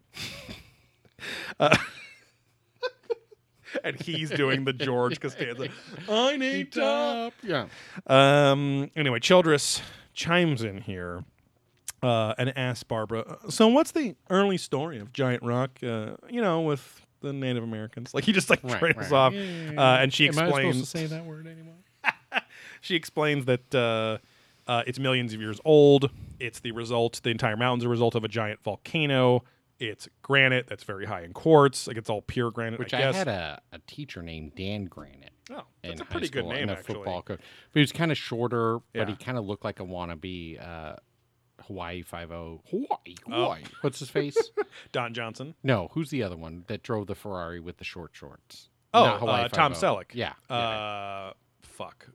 [3.84, 5.70] and he's doing the George Costanza.
[6.10, 7.34] I need top.
[7.44, 7.68] Yeah.
[8.08, 8.90] Um.
[8.96, 9.82] Anyway, Childress
[10.14, 11.24] chimes in here.
[12.02, 15.80] Uh, and asks Barbara, so what's the early story of Giant Rock?
[15.82, 18.14] Uh, you know, with the Native Americans.
[18.14, 19.12] Like he just like Right, trails right.
[19.14, 20.90] off, Yeah, uh, and she Am I supposed to explains.
[20.90, 21.76] say that word anymore?
[22.82, 24.18] she explains that uh,
[24.70, 26.10] uh, it's millions of years old.
[26.42, 27.22] It's the result.
[27.24, 29.46] The entire mountain's a result of a giant volcano.
[29.80, 31.88] It's granite that's very high in quartz.
[31.88, 32.80] Like it's all pure granite.
[32.80, 35.32] Which I I, had a, a teacher named Dan Granite.
[35.52, 36.96] oh, that's a pretty good name and a actually.
[36.96, 37.40] football coach.
[37.40, 39.02] But he was kind of shorter, Yeah.
[39.06, 40.96] but he kind of looked like a wannabe uh,
[41.64, 42.62] Hawaii Five O.
[42.70, 42.88] Hawaii,
[43.28, 43.32] Oh.
[43.44, 43.64] Hawaii.
[43.82, 44.38] What's his face?
[44.92, 45.56] Don Johnson.
[45.64, 48.70] no, who's the other one that drove the Ferrari with the short shorts?
[48.94, 49.76] Oh, Hawaii uh, Tom 5-0.
[49.78, 50.06] Selleck.
[50.14, 50.34] Yeah.
[50.50, 50.56] yeah.
[50.56, 51.34] Uh,
[51.64, 52.08] fuck.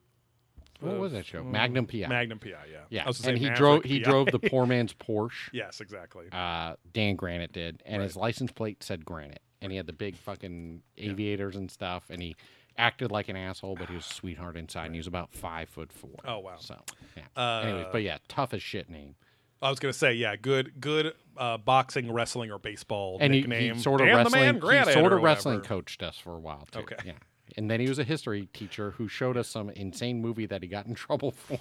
[0.81, 1.43] What was that show?
[1.43, 2.07] Magnum PI.
[2.09, 2.49] Magnum PI.
[2.51, 2.79] Yeah.
[2.91, 4.11] yeah, I was gonna and say he Maverick drove he PI.
[4.11, 5.49] drove the poor man's Porsche.
[5.53, 6.27] yes, exactly.
[6.33, 10.17] Uh, Dan Granite did, and his license plate said Granite, and he had the big
[10.17, 12.37] fucking aviators and stuff, and he
[12.77, 15.69] acted like an asshole, but he was a sweetheart inside, and he was about five
[15.69, 16.15] foot four.
[16.25, 16.57] Oh wow.
[16.59, 16.77] So,
[17.17, 17.23] yeah.
[17.37, 19.17] Uh, Anyways, but yeah, tough as shit name.
[19.61, 23.75] I was gonna say yeah, good, good uh, boxing, wrestling, or baseball And he, nickname.
[23.75, 25.75] he sort of Damn the wrestling, man, he Granite, sort or of wrestling whatever.
[25.75, 26.79] coached us for a while too.
[26.79, 26.95] Okay.
[27.05, 27.13] Yeah.
[27.57, 30.69] And then he was a history teacher who showed us some insane movie that he
[30.69, 31.59] got in trouble for.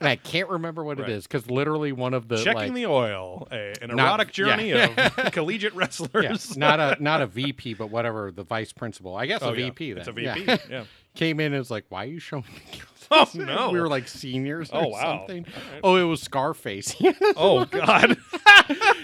[0.00, 1.08] and I can't remember what Right.
[1.08, 4.28] it is because literally one of the Checking like, the oil, a, an Not- erotic
[4.28, 4.32] yeah.
[4.32, 4.96] journey of
[5.32, 6.56] collegiate yeah, wrestlers.
[6.56, 9.14] not a not a VP, but whatever the vice principal.
[9.16, 9.66] I guess Oh, a yeah.
[9.66, 9.92] VP.
[9.92, 9.98] Then.
[9.98, 10.34] It's a Yeah.
[10.34, 10.58] VP.
[10.70, 10.84] Yeah.
[11.14, 12.80] Came in and was like, "Why are you showing me?"
[13.10, 13.70] Oh, no.
[13.70, 15.18] We were like seniors or Oh, wow.
[15.18, 15.46] something.
[15.82, 16.94] Oh, it was Scarface.
[17.36, 18.16] Oh God.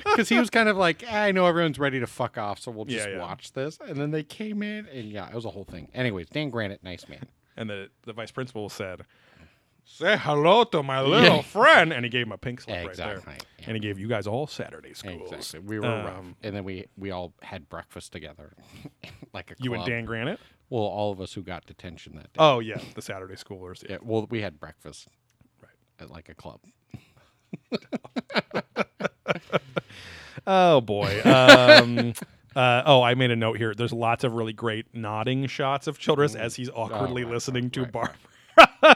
[0.05, 2.71] because he was kind of like, "Eh, I know everyone's ready to fuck off, so
[2.71, 3.21] we'll just Yeah, yeah.
[3.21, 3.79] watch this.
[3.87, 5.89] And then they came in, and yeah, it was a whole thing.
[5.95, 7.27] Anyways, Dan Granite, nice man.
[7.57, 9.03] and the the vice principal said,
[9.85, 13.23] "Say hello to my little friend," and he gave him a pink slip right there.
[13.27, 13.35] yeah.
[13.67, 15.33] And he gave you guys all Saturday schools.
[15.33, 15.61] Exactly.
[15.61, 16.19] We were rough.
[16.19, 18.53] Um, And then we we all had breakfast together,
[19.33, 19.85] like a You and.
[19.87, 20.41] Dan Granite.
[20.71, 22.39] Well, all of us who got detention that day.
[22.39, 23.89] Oh yeah, the Saturday schoolers.
[23.89, 23.99] Yeah.
[24.03, 25.09] Well, we had breakfast.
[25.63, 25.71] Right.
[26.01, 26.61] At like a club.
[30.47, 31.21] Oh boy.
[31.25, 32.13] Um,
[32.57, 33.75] uh, oh, I made a note here.
[33.75, 37.73] There's lots of really great nodding shots of Childress as he's awkwardly right, listening right,
[37.73, 38.17] to right, Barbara.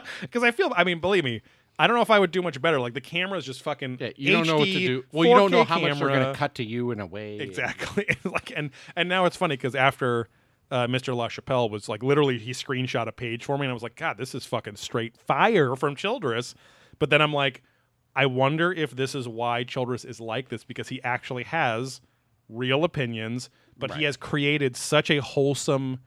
[0.20, 1.40] Because I feel, I mean, believe me,
[1.78, 2.78] I don't know if I would do much better.
[2.78, 3.99] Like the camera's just fucking.
[4.01, 4.11] Yeah.
[4.16, 5.05] You don't know what to do.
[5.12, 7.07] Well, you don't know 4K how much they're going to cut to you in a
[7.07, 7.39] way.
[7.39, 8.07] Exactly.
[8.24, 10.28] like and and now it's funny because after
[10.70, 11.15] uh, Mr.
[11.15, 14.19] LaChapelle was like literally he screenshot a page for me and I was like, God,
[14.19, 16.55] this is fucking straight fire from Childress.
[16.99, 17.62] But then I'm like,
[18.15, 22.01] I wonder if this is why Childress is like this because he actually has
[22.49, 26.01] real opinions, but he has created such a wholesome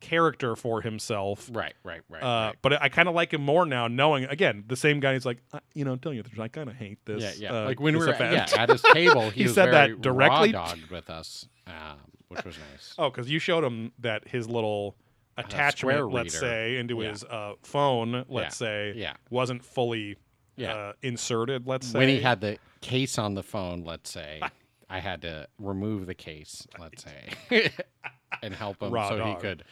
[0.00, 1.48] character for himself.
[1.52, 1.74] Right.
[1.82, 2.00] Right.
[2.08, 2.22] Right.
[2.22, 2.56] Uh, right.
[2.62, 5.14] But I kind of like him more now, knowing again the same guy.
[5.14, 7.38] He's like, uh, you know, I'm telling you I kind of hate this.
[7.38, 7.58] Yeah, yeah.
[7.62, 10.52] uh, like when we were at, yeah, at his table, he, He said that directly-
[10.52, 12.94] dogged with us, um, which was nice.
[12.98, 14.96] Oh, because you showed him that his little
[15.36, 16.46] attachment, let's reader.
[16.46, 17.08] say, into Yeah.
[17.10, 19.14] his uh, phone, let's say, Yeah.
[19.30, 20.16] wasn't fully
[20.56, 20.74] Yeah.
[20.74, 21.66] uh, inserted.
[21.66, 24.40] Let's say when he had the case on the phone, let's say,
[24.90, 27.70] I had to remove the case, let's say,
[28.42, 29.62] and help him Raw so he could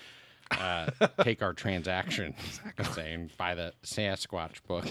[0.50, 0.90] uh,
[1.22, 2.34] take our transaction,
[2.78, 4.84] let's say, and buy the Sasquatch book,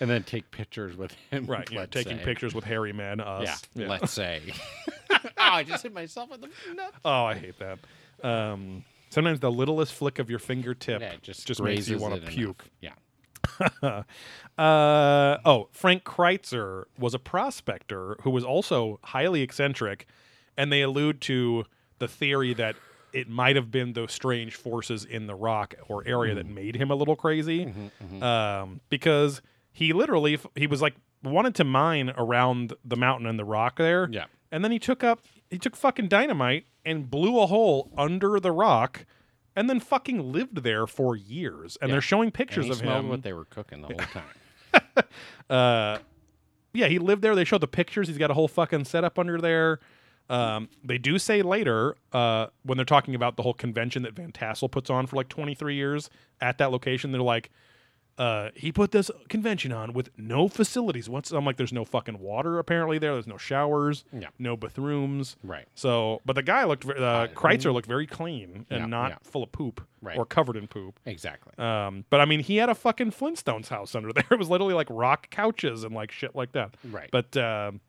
[0.00, 1.46] and then take pictures with him.
[1.46, 2.24] right, yeah, taking say.
[2.24, 3.20] pictures with hairy men.
[3.20, 4.42] Us, Yeah, let's say.
[5.10, 6.96] oh, I just hit myself in the nuts.
[7.04, 7.78] Oh, I hate that.
[8.22, 12.20] Um, sometimes the littlest flick of your fingertip Yeah, just just makes you want to
[12.26, 12.64] puke.
[12.82, 12.94] enough.
[13.80, 14.02] Yeah.
[14.58, 20.08] Uh, oh, Frank Critzer was a prospector who was also highly eccentric,
[20.56, 21.64] and they allude to
[22.00, 22.74] the theory that
[23.12, 26.36] it might have been those strange forces in the rock or area Mm.
[26.36, 29.40] that made him a little crazy, Mm-hmm, um, because
[29.72, 34.08] he literally he was like wanted to mine around the mountain and the rock there.
[34.10, 34.26] Yeah.
[34.52, 35.20] And then he took up
[35.50, 39.04] he took fucking dynamite and blew a hole under the rock
[39.56, 41.76] and then fucking lived there for years.
[41.80, 41.94] And Yeah.
[41.96, 43.08] they're showing pictures he of him.
[43.08, 45.04] what they were cooking the whole time.
[45.50, 45.98] uh
[46.74, 47.34] yeah, he lived there.
[47.34, 48.08] They showed the pictures.
[48.08, 49.80] He's got a whole fucking setup under there.
[50.30, 54.30] Um, they do say later, uh, when they're talking about the whole convention that Van
[54.32, 56.10] Tassel puts on for like 23 years
[56.40, 57.50] at that location, they're like,
[58.18, 61.08] uh, he put this convention on with no facilities.
[61.08, 63.12] Once I'm like, there's no fucking water apparently there.
[63.12, 64.26] There's no showers, Yeah.
[64.40, 65.36] no bathrooms.
[65.44, 65.66] Right.
[65.76, 69.16] So, but the guy looked, ve- uh, Critzer looked very clean and Yeah, not yeah.
[69.22, 70.18] full of poop Right.
[70.18, 70.98] or covered in poop.
[71.06, 71.52] Exactly.
[71.64, 74.24] Um, but I mean, he had a fucking Flintstones house under there.
[74.32, 76.74] It was literally like rock couches and like shit like that.
[76.90, 77.08] Right.
[77.12, 77.80] But um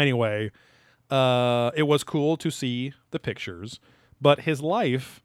[0.00, 0.50] anyway,
[1.10, 3.80] uh, it was cool to see the pictures,
[4.20, 5.22] but his life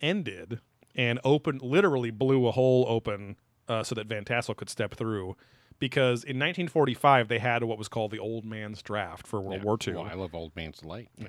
[0.00, 0.60] ended
[0.94, 3.36] and opened, literally blew a hole open
[3.68, 5.36] uh, so that Van Tassel could step through.
[5.78, 9.64] Because in 1945 they had what was called the Old Man's Draft for World Yeah.
[9.64, 11.08] War II Well, I love Old Man's Delight.
[11.18, 11.28] it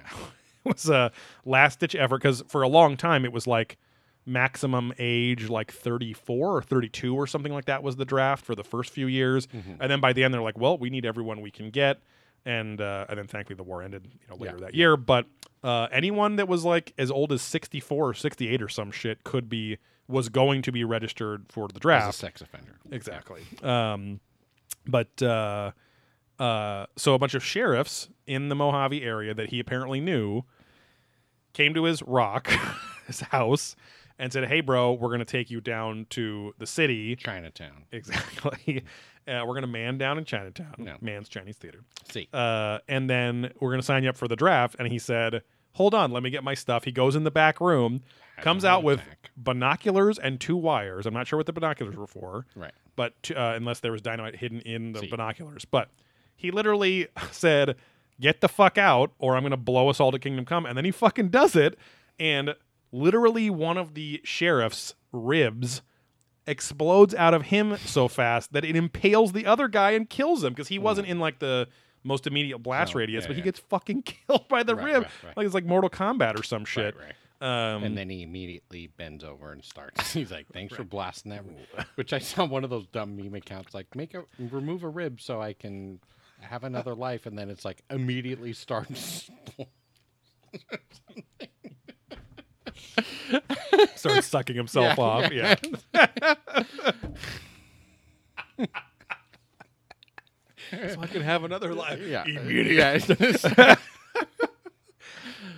[0.63, 1.11] was a
[1.43, 3.77] last ditch effort because for a long time it was like
[4.25, 8.63] maximum age like 34 or 32 or something like that was the draft for the
[8.63, 9.47] first few years
[9.79, 12.01] and then by the end they're like well we need everyone we can get
[12.47, 14.65] and uh, and then thankfully the war ended you know later Yeah.
[14.65, 15.25] that year but
[15.63, 19.49] uh, anyone that was like as old as 64 or 68 or some shit could
[19.49, 22.07] be was going to be registered for the draft.
[22.07, 22.77] As a sex offender.
[22.91, 23.41] Exactly.
[23.61, 24.21] Um,
[24.85, 25.71] but uh,
[26.39, 30.43] uh, so a bunch of sheriffs in the Mojave area that he apparently knew
[31.53, 32.49] came to his rock,
[33.07, 33.75] his house,
[34.19, 37.85] and said, "Hey, bro, we're gonna take you down to the city." Chinatown.
[37.91, 38.83] Exactly.
[39.27, 40.73] Uh, we're gonna man down in Chinatown.
[40.77, 40.95] No.
[41.01, 41.83] Man's Chinese theater.
[42.09, 42.29] See.
[42.31, 44.77] Uh, and then we're gonna sign you up for the draft.
[44.79, 45.41] And he said,
[45.73, 48.03] "Hold on, let me get my stuff." He goes in the back room,
[48.37, 49.31] Has comes a out with attack.
[49.35, 51.05] binoculars and two wires.
[51.05, 52.71] I'm not sure what the binoculars were for Right.
[52.95, 55.09] but uh, unless there was dynamite hidden in the See.
[55.09, 55.65] binoculars.
[55.65, 55.89] But
[56.37, 57.75] he literally said,
[58.21, 60.85] "Get the fuck out, or I'm gonna blow us all to Kingdom Come." And then
[60.85, 61.77] he fucking does it,
[62.17, 62.55] and
[62.91, 65.81] literally one of the sheriff's ribs
[66.45, 70.53] explodes out of him so fast that it impales the other guy and kills him
[70.53, 71.67] because he wasn't in like the
[72.03, 73.45] most immediate blast No, radius, yeah, but he yeah.
[73.45, 75.37] gets fucking killed by the Right, rib, right, right.
[75.37, 76.95] like it's like Mortal Kombat or some shit.
[77.39, 80.11] Um, and then he immediately bends over and starts.
[80.13, 81.43] He's like, "Thanks for blasting that."
[81.95, 85.21] Which I saw one of those dumb meme accounts like, "Make a remove a rib
[85.21, 85.99] so I can
[86.39, 89.29] have another life," and then it's like immediately starts.
[93.95, 95.31] starts sucking himself off.
[95.31, 95.55] yeah.
[100.69, 102.01] So I can have another life.
[102.05, 102.25] yeah.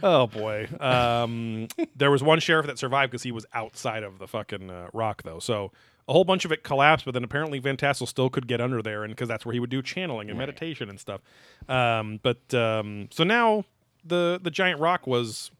[0.01, 0.69] Oh boy.
[0.79, 4.87] Um, there was one sheriff that survived because he was outside of the fucking uh,
[4.93, 5.39] rock, though.
[5.39, 5.73] So
[6.07, 8.81] a whole bunch of it collapsed, but then apparently Van Tassel still could get under
[8.81, 10.45] there, and because that's where he would do channeling and Right.
[10.47, 11.19] meditation and stuff.
[11.67, 13.65] Um, but um, so now
[14.05, 15.51] the the giant rock was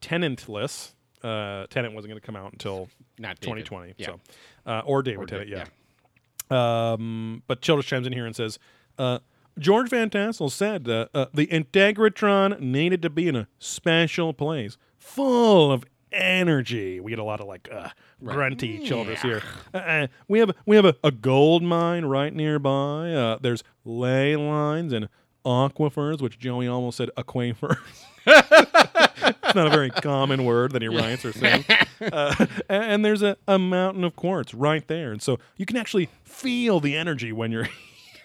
[0.00, 0.94] tenantless.
[1.26, 2.88] Uh, Tenet wasn't going to come out until
[3.18, 3.64] Not David.
[3.66, 3.94] 2020.
[3.98, 4.06] Yeah.
[4.06, 4.20] So,
[4.66, 6.92] uh, or David Or Tennant, Da- yeah.
[6.92, 8.58] Um, but Childress chimes in here and says,
[8.98, 9.18] uh,
[9.58, 14.76] George Van Tassel said uh, uh, the Integratron needed to be in a special place,
[14.98, 17.00] full of energy.
[17.00, 17.88] We get a lot of like uh,
[18.22, 19.42] grunty Childress here.
[19.72, 23.12] Uh, uh, we have we have a, a gold mine right nearby.
[23.12, 25.08] Uh, there's ley lines and
[25.46, 27.78] aquifers, which Joey almost said aquifers.
[28.26, 31.64] it's not a very common word that he writes or sings.
[32.00, 32.34] Uh,
[32.68, 35.12] and, and there's a, a mountain of quartz right there.
[35.12, 37.68] And so you can actually feel the energy when you're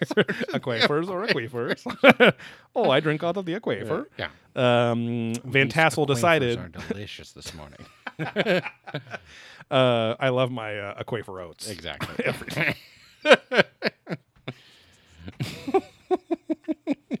[0.02, 2.34] aquifers or aquifers.
[2.76, 4.06] oh, I drink out of the aquifer.
[4.18, 4.28] Yeah.
[4.54, 7.78] Um, Van Tassel decided, are delicious this morning.
[9.70, 11.70] uh, I love my uh, aquifer oats.
[11.70, 12.24] exactly.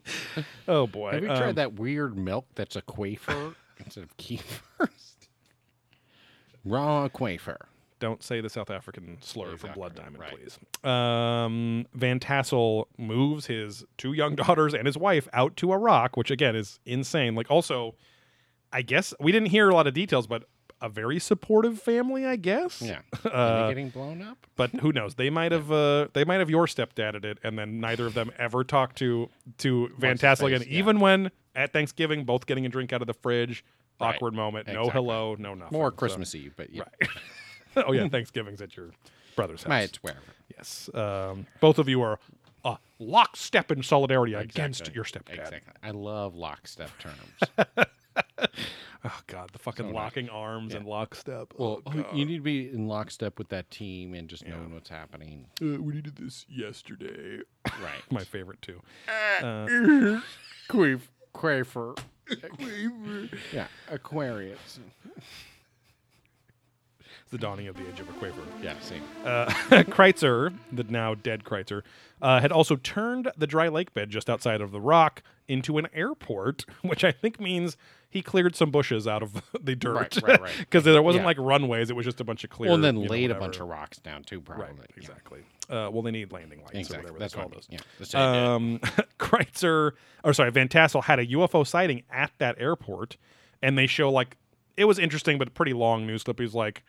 [0.68, 1.12] Oh, boy.
[1.12, 4.60] Have you Um, tried that weird milk that's a quafer instead of kefir?
[6.64, 7.56] Raw quafer.
[7.98, 10.30] Don't say the South African slur for Blood Diamond, right.
[10.36, 10.58] please.
[10.82, 16.16] Um, Van Tassel moves his two young daughters and his wife out to a rock,
[16.16, 17.36] which again is insane.
[17.36, 17.94] Like, also,
[18.72, 20.48] I guess we didn't hear a lot of details, but
[20.82, 22.82] a very supportive family, I guess.
[22.82, 23.00] Yeah.
[23.24, 24.46] Uh, getting blown up?
[24.56, 25.14] but who knows?
[25.14, 25.70] They might have.
[25.72, 28.98] Uh, they might have your stepdad at it, and then neither of them ever talked
[28.98, 30.62] to to Van Tassel again.
[30.62, 30.78] yeah.
[30.78, 33.64] Even when at Thanksgiving, both getting a drink out of the fridge.
[34.00, 34.14] Right.
[34.16, 34.66] Awkward moment.
[34.68, 35.36] No hello.
[35.38, 35.78] No nothing.
[35.78, 36.82] More So- Christmas Eve, but yeah.
[37.00, 37.10] Right.
[37.86, 38.90] oh yeah, Thanksgiving's at your
[39.36, 39.68] brother's house.
[39.68, 40.20] My, it's wherever.
[40.54, 40.90] Yes.
[40.92, 42.18] Um, both of you are
[42.64, 45.38] uh, lockstep in solidarity against your stepdad.
[45.38, 45.72] Exactly.
[45.82, 47.78] I love lockstep terms.
[49.10, 49.94] Oh god, the fucking So nice.
[49.96, 50.78] locking arms Yeah.
[50.78, 51.54] and lockstep.
[51.58, 54.50] Well, oh, you need to be in lockstep with that team and just Yeah.
[54.56, 55.46] knowing what's happening.
[55.60, 57.40] Uh, we needed this yesterday.
[57.82, 58.02] Right.
[58.12, 58.80] My favorite too.
[60.68, 61.02] Quaver.
[61.32, 61.94] Quaver.
[63.52, 63.66] Yeah.
[63.90, 64.78] Aquarius.
[67.32, 68.42] The dawning of the age of a quaver.
[68.62, 69.02] Yeah, same.
[69.24, 69.46] Uh,
[69.90, 71.82] Critzer, the now dead Critzer,
[72.20, 75.88] uh, had also turned the dry lake bed just outside of the rock into an
[75.94, 77.76] airport, which I think means
[78.10, 79.94] he cleared some bushes out of the dirt.
[80.16, 80.52] Right, right, right.
[80.58, 81.26] Because there wasn't Yeah.
[81.26, 82.68] like runways; it was just a bunch of clear.
[82.68, 84.66] Well, and then you know, laid a bunch of rocks down too, probably.
[84.66, 84.96] Right, Yeah.
[84.98, 85.40] exactly.
[85.70, 87.08] Uh, well, they need landing lights Exactly.
[87.08, 87.66] or whatever That's they call those.
[87.70, 87.78] Yeah.
[87.98, 88.42] That's what I did.
[88.44, 88.78] Um,
[89.18, 89.92] Critzer,
[90.22, 93.16] or sorry, Van Tassel had a UFO sighting at that airport,
[93.62, 94.36] and they show like
[94.76, 96.38] it was interesting, but pretty long news clip.
[96.40, 96.82] He's like,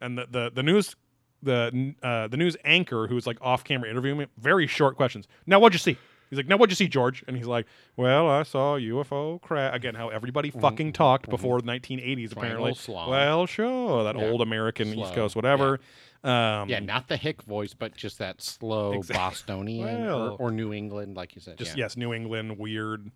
[0.00, 0.96] and the the, the news.
[1.42, 5.28] The uh, the news anchor who was like off camera interviewing me, very short questions.
[5.46, 5.98] Now what'd you see?
[6.30, 7.22] He's like, now what'd you see, George?
[7.28, 7.66] And he's like,
[7.98, 9.76] well, I saw UFO crash.
[9.76, 12.72] Again, how everybody fucking talked before the 1980s, apparently.
[12.74, 13.10] slow.
[13.10, 14.24] Well, sure, that Yeah.
[14.24, 15.80] old American East Coast, whatever.
[16.24, 20.50] Um, yeah, not the hick voice, but just that slow Exact- Bostonian Well- or, or
[20.50, 21.58] New England, like you said.
[21.58, 21.84] just yeah.
[21.84, 23.10] yes, New England weird.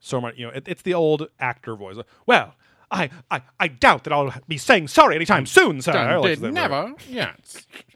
[0.00, 1.96] So much, you know, it, it's the old actor voice.
[2.26, 2.54] Well,
[2.92, 5.92] I, I, I doubt that I'll be saying sorry anytime soon, sir.
[5.92, 6.92] Done, did, never.
[7.08, 7.32] Yeah.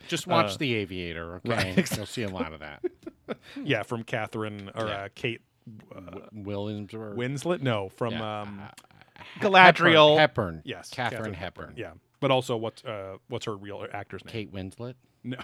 [0.09, 1.75] Just watch Uh, The Aviator, okay?
[1.75, 2.83] right, You'll see a lot of that.
[3.63, 4.93] Yeah, from Katharine or Yeah.
[4.95, 5.41] uh, Kate
[6.33, 7.61] Williams or Winslet.
[7.61, 8.41] No, from Yeah.
[8.43, 8.63] um,
[9.41, 10.17] Hepburn- Galadriel.
[10.19, 10.63] Hepburn.
[10.65, 11.75] yes, Katharine, Hepburn.
[11.77, 14.33] Yeah, but also what's uh, what's her real actor's name?
[14.33, 14.95] Kate Winslet.
[15.25, 15.39] No,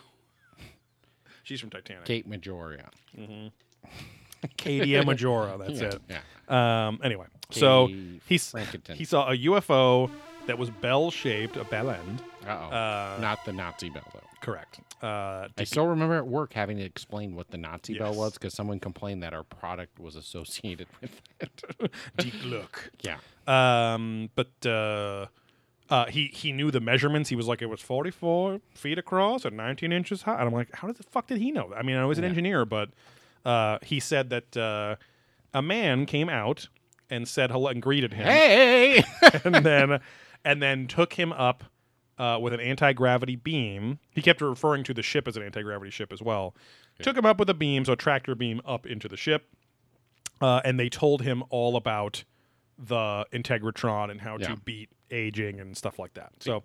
[1.43, 2.05] she's from Titanic.
[2.05, 2.89] Kate Majoria.
[4.57, 5.57] Katie Majora.
[5.59, 6.01] That's yeah, it.
[6.09, 6.87] Yeah.
[6.89, 7.89] Um, anyway, so
[8.29, 8.55] he's
[8.95, 10.11] he saw a UFO
[10.47, 12.23] that was bell shaped, a bell end.
[12.47, 12.51] Uh-oh.
[12.75, 14.21] Uh, Not the Nazi bell, though.
[14.41, 14.81] Correct.
[15.01, 18.17] Uh, I still remember at work having to explain what the Nazi bell Yes.
[18.17, 21.63] was because someone complained that our product was associated with it.
[22.17, 22.91] deep look.
[23.03, 23.19] yeah.
[23.47, 25.27] Um, but uh,
[25.91, 27.29] uh, he he knew the measurements.
[27.31, 30.39] He was like, it was 44 feet across and 19 inches high.
[30.39, 31.69] And I'm like, how the fuck did he know?
[31.71, 31.79] that?
[31.79, 32.89] I mean, I was an engineer, but
[33.45, 34.97] uh, he said that uh,
[35.55, 36.69] a man came out
[37.13, 39.05] and said hello and greeted him, Hey!
[39.45, 40.01] and then
[40.45, 41.65] and then took him up.
[42.19, 45.63] Uh, with an anti gravity beam, he kept referring to the ship as an anti
[45.63, 46.55] gravity ship as well.
[47.01, 49.49] Took him up with a beam, so a tractor beam up into the ship,
[50.41, 52.23] uh, and they told him all about
[52.79, 54.49] the Integratron and how Yeah.
[54.49, 56.33] to beat aging and stuff like that.
[56.41, 56.63] So,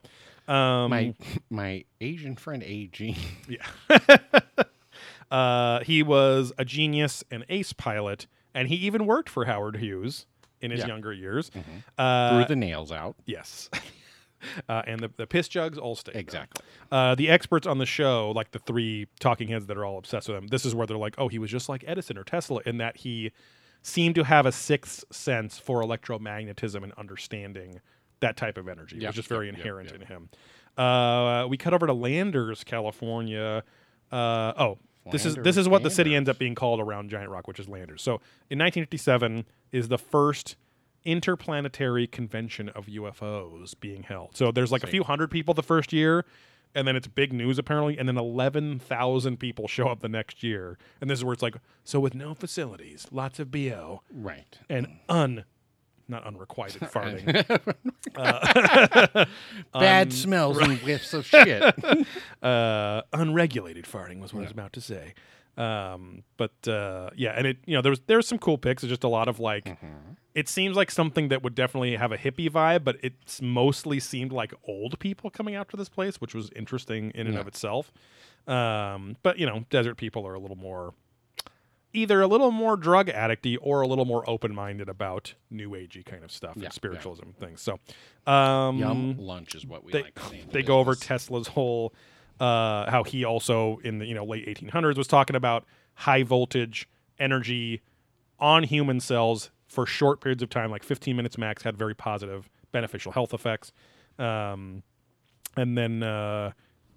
[0.54, 1.16] um, my
[1.50, 3.16] my Asian friend AG.
[3.48, 3.66] yeah,
[5.32, 10.26] uh, he was a genius and ace pilot, and he even worked for Howard Hughes
[10.62, 10.88] in his Yeah.
[10.88, 11.50] younger years.
[11.50, 11.62] Threw
[11.98, 13.16] Uh, the nails out.
[13.26, 13.70] yes.
[14.70, 16.12] Uh, and the, the piss jugs all stay.
[16.14, 16.64] Exactly.
[16.92, 20.28] Uh, the experts on the show, like the three talking heads that are all obsessed
[20.28, 22.62] with him, this is where they're like, oh, he was just like Edison or Tesla
[22.64, 23.32] in that he
[23.82, 27.82] seemed to have a sixth sense for electromagnetism and understanding
[28.20, 28.98] that type of energy.
[28.98, 30.02] Yep, was just very yep, inherent yep.
[30.02, 30.30] in him.
[30.78, 33.64] Uh, we cut over to Landers, California.
[34.12, 34.78] Uh, oh,
[35.12, 37.60] this is this is what the city ends up being called around Giant Rock, which
[37.60, 38.02] is Landers.
[38.02, 38.14] So
[38.50, 40.56] in 1957 is the first
[41.06, 44.36] interplanetary convention of UFOs being held.
[44.36, 46.26] So there's like a few hundred people the first year,
[46.76, 50.78] and then it's big news apparently, and then 11,000 people show up the next year.
[51.02, 54.58] And this is where it's like, so with no facilities, lots of BO, Right.
[54.70, 55.46] and un,
[56.08, 57.26] not unrequited farting.
[59.74, 61.62] Bad smells and whiffs of shit.
[62.42, 65.14] uh, unregulated farting was what I was about to say.
[65.58, 68.84] Um, but uh, yeah, and it you know there was there was some cool pics.
[68.84, 69.76] It's just a lot of like,
[70.36, 74.32] it seems like something that would definitely have a hippie vibe, but it's mostly seemed
[74.32, 77.42] like old people coming out to this place, which was interesting in and Yeah.
[77.42, 77.92] of itself.
[78.48, 80.94] Um, but you know, desert people are a little more,
[81.94, 86.06] either a little more drug addicty or a little more open minded about new agey
[86.06, 86.66] kind of stuff Yeah, yeah.
[86.66, 87.62] and spiritualism things.
[87.62, 87.80] So,
[88.32, 90.20] um, Yum lunch is what we they, like
[90.52, 90.96] they go over.
[90.96, 91.94] Tesla's whole
[92.40, 95.66] uh, how he also in the you know late 1800s was talking about
[95.96, 96.88] high voltage
[97.20, 97.82] energy
[98.40, 102.50] on human cells for short periods of time, like 15 minutes max, had very positive
[102.72, 103.72] beneficial health effects.
[104.20, 104.84] Um,
[105.56, 106.52] and then uh,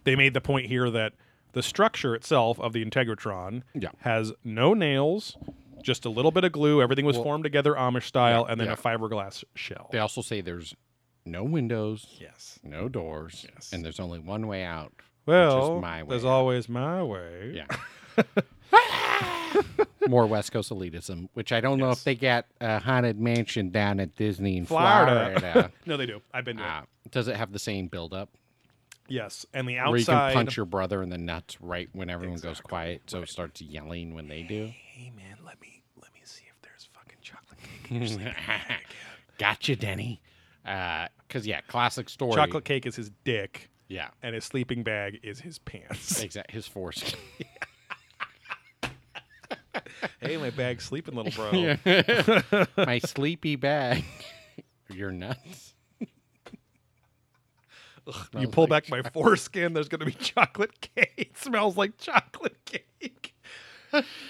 [0.04, 1.14] they made the point here that
[1.52, 3.90] the structure itself of the Integratron Yeah.
[4.00, 5.36] has no nails,
[5.82, 6.80] just a little bit of glue.
[6.82, 8.74] Everything was Well- formed together Amish style, Yeah, and then yeah.
[8.74, 9.88] a fiberglass shell.
[9.92, 10.74] They also say there's
[11.26, 12.58] no windows, Yes.
[12.62, 13.72] no doors, Yes.
[13.72, 14.92] and there's only one way out.
[15.26, 16.28] Well, way there's out.
[16.30, 17.52] always my way.
[17.54, 17.66] Yeah.
[20.08, 24.00] More West Coast elitism, which I don't know if they get a haunted mansion down
[24.00, 25.38] at Disney in Florida.
[25.38, 25.72] Florida.
[25.86, 26.20] No, they do.
[26.32, 26.64] I've been to.
[26.64, 28.30] Uh, does it have the same build-up?
[29.10, 29.90] Yes, and the outside.
[29.90, 33.20] Where you can punch your brother in the nuts right when everyone goes quiet, so
[33.22, 34.70] it starts yelling when they do.
[34.72, 38.86] Hey man, let me let me see if there's fucking chocolate cake.
[39.38, 40.22] gotcha, Denny.
[40.64, 42.34] Uh, because yeah, classic story.
[42.34, 46.22] Chocolate cake is his dick, Yeah, and his sleeping bag is his pants.
[46.22, 46.52] exact.
[46.52, 47.18] His foreskin.
[50.20, 51.76] hey, my bag's sleeping, little bro.
[52.76, 54.04] My sleepy bag.
[54.88, 55.69] You're nuts.
[58.38, 61.12] You pull like back my foreskin, there's going to be chocolate cake.
[61.16, 63.34] It smells like chocolate cake.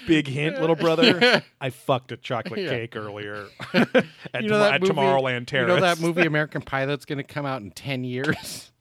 [0.07, 1.43] Big hint, little brother.
[1.61, 2.71] I fucked a chocolate Yeah.
[2.71, 5.69] cake earlier at, You know Tom- at movie- Tomorrowland Terrace.
[5.69, 8.73] You know that movie American Pie that's going to come out in 10 years?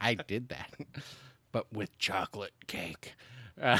[0.00, 0.70] I did that.
[1.50, 3.14] But with chocolate cake.
[3.60, 3.78] Uh,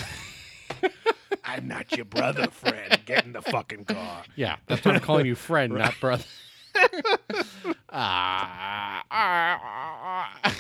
[1.45, 2.99] I'm not your brother, friend.
[3.05, 4.23] Get in the fucking car.
[4.37, 6.25] yeah, that's what I'm calling you friend, not brother.
[7.97, 9.61] Ah, ah,
[10.45, 10.53] ah.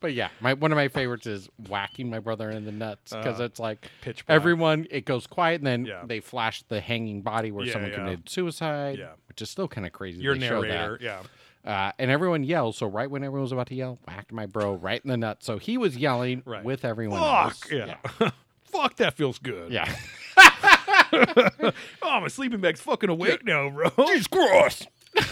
[0.00, 3.40] but yeah, my one of my favorites is whacking my brother in the nuts because
[3.40, 4.36] Uh, it's like Pitch black.
[4.36, 6.02] everyone it goes quiet and then Yeah.
[6.06, 7.96] they flash the hanging body where Yeah, someone yeah.
[7.96, 9.12] committed suicide, Yeah.
[9.28, 10.20] which is still kind of crazy.
[10.20, 10.68] Your they show that.
[10.68, 11.22] narrator, yeah.
[11.64, 12.76] Uh, and everyone yells.
[12.76, 15.46] So right when everyone was about to yell, whacked my bro right in the nuts.
[15.46, 16.62] So he was yelling Right.
[16.62, 17.96] with everyone Fuck, else.
[18.20, 18.30] yeah.
[18.64, 19.72] Fuck, that feels good.
[19.72, 19.90] Yeah.
[22.02, 23.88] Oh, my sleeping bag's fucking awake now, bro.
[24.08, 24.88] Jesus Christ.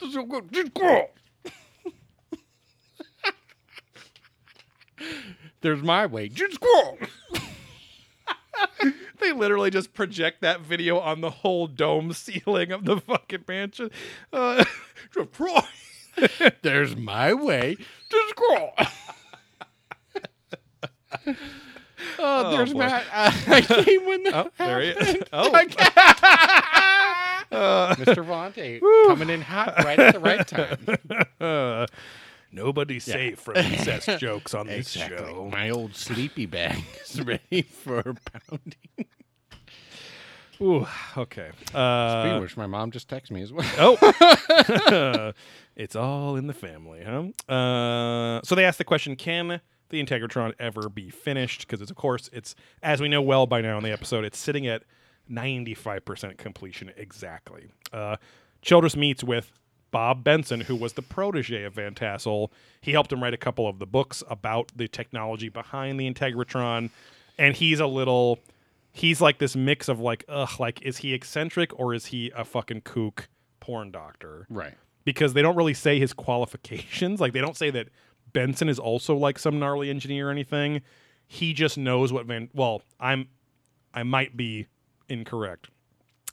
[0.00, 0.52] This is so good.
[0.52, 1.08] Jesus Christ.
[5.60, 6.30] There's my way.
[9.20, 13.90] They literally just project that video on the whole dome ceiling of the fucking mansion.
[14.32, 14.64] Uh,
[16.62, 17.76] There's my way.
[21.98, 22.18] Christ.
[22.18, 22.78] Oh, there's boy.
[22.78, 23.06] Matt.
[23.12, 25.22] Uh, I came when the Oh, there he is.
[25.32, 25.50] Oh.
[27.50, 28.24] Uh, Mr.
[28.26, 30.78] Vontae coming in hot right at the right time.
[31.40, 31.86] uh,
[32.52, 35.48] nobody's safe from incest jokes on this show.
[35.50, 39.06] My old sleepy bag is ready for pounding.
[40.60, 41.50] Ooh, okay.
[41.72, 43.96] Uh, which, my mom just texted me as well.
[44.02, 45.32] oh,
[45.76, 47.52] it's all in the family, huh?
[47.52, 49.60] Uh, so they asked the question: Can
[49.90, 51.62] the Integratron ever be finished?
[51.62, 54.38] Because it's, of course, it's as we know well by now in the episode, it's
[54.38, 54.82] sitting at
[55.28, 57.68] ninety-five percent completion exactly.
[57.92, 58.16] Uh,
[58.62, 59.52] Childress meets with
[59.90, 62.50] Bob Benson, who was the protege of Van Tassel.
[62.80, 66.90] He helped him write a couple of the books about the technology behind the Integratron,
[67.38, 68.38] and he's a little.
[68.92, 72.44] He's like this mix of like, ugh, like is he eccentric or is he a
[72.44, 73.28] fucking kook
[73.60, 74.46] porn doctor?
[74.50, 74.74] Right.
[75.04, 77.20] because they don't really say his qualifications.
[77.20, 77.88] Like they don't say that
[78.32, 80.82] Benson is also like some gnarly engineer or anything.
[81.26, 82.48] He just knows what Van.
[82.54, 83.28] Well, I'm,
[83.92, 84.66] I might be
[85.08, 85.68] incorrect.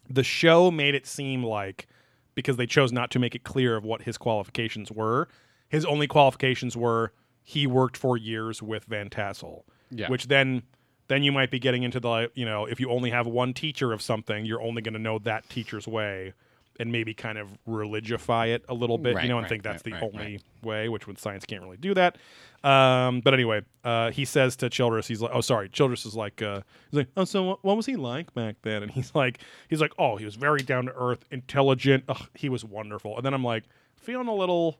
[0.09, 1.87] The show made it seem like
[2.35, 5.27] because they chose not to make it clear of what his qualifications were.
[5.69, 7.11] His only qualifications were
[7.43, 10.09] he worked for years with Van Tassel, Yeah.
[10.09, 10.63] which then
[11.07, 13.93] then you might be getting into the you know if you only have one teacher
[13.93, 16.33] of something, you're only going to know that teacher's way
[16.79, 19.63] and maybe kind of religify it a little bit, Right, you know, and right, think
[19.63, 22.17] that's the only way, which with science can't really do that.
[22.63, 26.41] Um, but anyway, uh, he says to Childress, he's like, "Oh, sorry." Childress is like,
[26.41, 29.39] uh, he's like, "Oh, so what, what was he like back then?" And he's like,
[29.69, 32.05] he's like, "Oh, he was very down to earth, intelligent.
[32.09, 33.63] Ugh, he was wonderful." And then I'm like,
[33.95, 34.79] feeling a little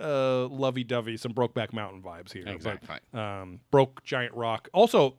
[0.00, 2.44] uh, lovey-dovey, some Brokeback Mountain vibes here.
[2.46, 2.98] Exactly.
[3.12, 4.68] um, broke giant rock.
[4.72, 5.16] Also,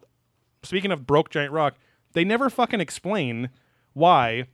[0.64, 1.76] speaking of broke giant rock,
[2.14, 3.50] they never fucking explain
[3.94, 4.46] why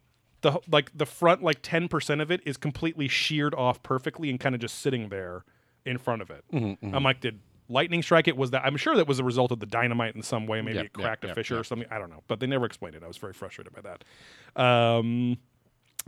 [0.41, 4.39] the like the front like ten percent of it is completely sheared off perfectly and
[4.39, 5.43] kind of just sitting there
[5.85, 6.43] in front of it.
[6.53, 7.39] Mm-hmm, I'm like, did
[7.69, 8.37] lightning strike it?
[8.37, 8.65] Was that?
[8.65, 10.61] I'm sure that was a result of the dynamite in some way.
[10.61, 11.87] Maybe Yep, it cracked yep, a yep, fissure or something.
[11.89, 13.03] I don't know, but they never explained it.
[13.03, 14.61] I was very frustrated by that.
[14.61, 15.37] Um,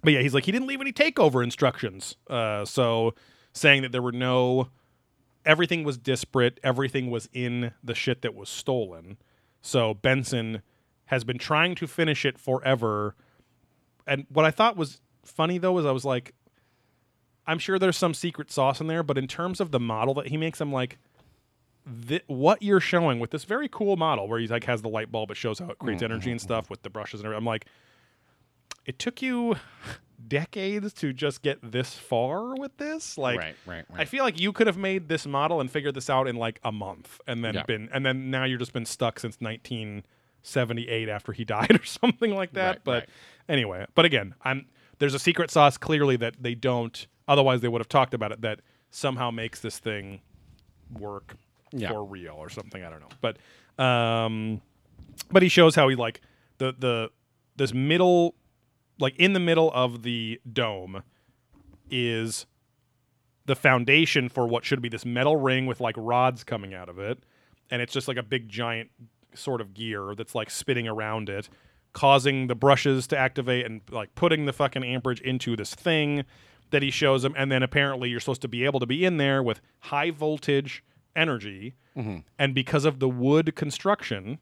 [0.04, 2.16] but yeah, he's like, he didn't leave any takeover instructions.
[2.30, 3.14] Uh, so
[3.52, 4.70] saying that there were no,
[5.46, 9.18] everything was disparate, everything was in the shit that was stolen.
[9.62, 10.62] So Benson
[11.06, 13.16] has been trying to finish it forever.
[14.10, 16.34] And what I thought was funny though is I was like,
[17.48, 20.28] I'm sure there's some secret sauce in there, but in terms of the model that
[20.28, 20.98] he makes, I'm like,
[22.08, 25.12] thi- what you're showing with this very cool model where he's like has the light
[25.12, 27.40] bulb, it shows how it creates energy and stuff with the brushes and everything.
[27.40, 27.66] I'm like,
[28.86, 29.56] it took you
[30.28, 33.18] decades to just get this far with this.
[33.18, 34.02] Like, right, right, right.
[34.02, 36.60] I feel like you could have made this model and figured this out in like
[36.64, 37.64] a month, and then Yeah.
[37.64, 42.34] been, and then now you're just been stuck since 1978 after he died or something
[42.36, 42.84] like that.
[42.84, 43.10] But.
[43.50, 44.68] Anyway, but again, I'm
[45.00, 47.06] there's a secret sauce clearly that they don't.
[47.28, 48.42] Otherwise, they would have talked about it.
[48.42, 48.62] That
[48.92, 50.22] somehow makes this thing
[50.98, 51.36] work
[51.74, 51.90] Yeah.
[51.90, 52.84] for real or something.
[52.84, 54.62] I don't know, but um,
[55.32, 56.22] but he shows how he like
[56.60, 57.12] the the
[57.58, 58.36] this middle
[59.00, 61.04] like in the middle of the dome
[61.90, 62.46] is
[63.46, 67.00] the foundation for what should be this metal ring with like rods coming out of
[67.00, 67.18] it
[67.72, 68.90] and it's just like a big giant
[69.34, 71.50] sort of gear that's like spinning around it
[71.94, 76.24] causing the brushes to activate and like putting the fucking amperage into this thing
[76.72, 77.34] that he shows him.
[77.38, 80.84] And then apparently you're supposed to be able to be in there with high voltage
[81.16, 81.76] energy.
[81.98, 82.18] Mm-hmm.
[82.38, 84.40] And because of the wood construction,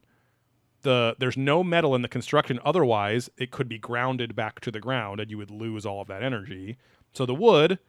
[0.82, 2.60] the there's no metal in the construction.
[2.64, 6.07] Otherwise it could be grounded back to the ground and you would lose all of
[6.07, 6.78] that energy.
[7.14, 7.80] So the wood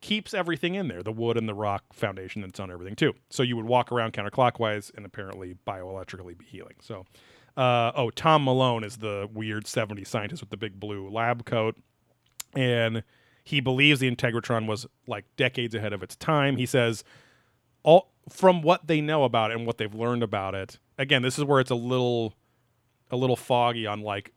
[0.00, 3.14] keeps everything in there the wood and the rock foundation that's on everything too.
[3.30, 6.74] So you would walk around counterclockwise and apparently bioelectrically be healing.
[6.82, 7.06] So
[7.56, 11.76] uh, oh tom malone is the weird 70s scientist with the big blue lab coat.
[12.56, 13.02] And
[13.44, 16.56] he believes the integratron was like decades ahead of its time.
[16.56, 17.04] He says
[17.82, 21.38] all from what they know about it and what they've learned about it again this
[21.38, 22.32] is where it's a little
[23.10, 24.32] a little foggy on like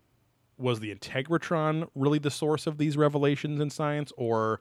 [0.57, 4.59] was the integratron really the source of these revelations in science or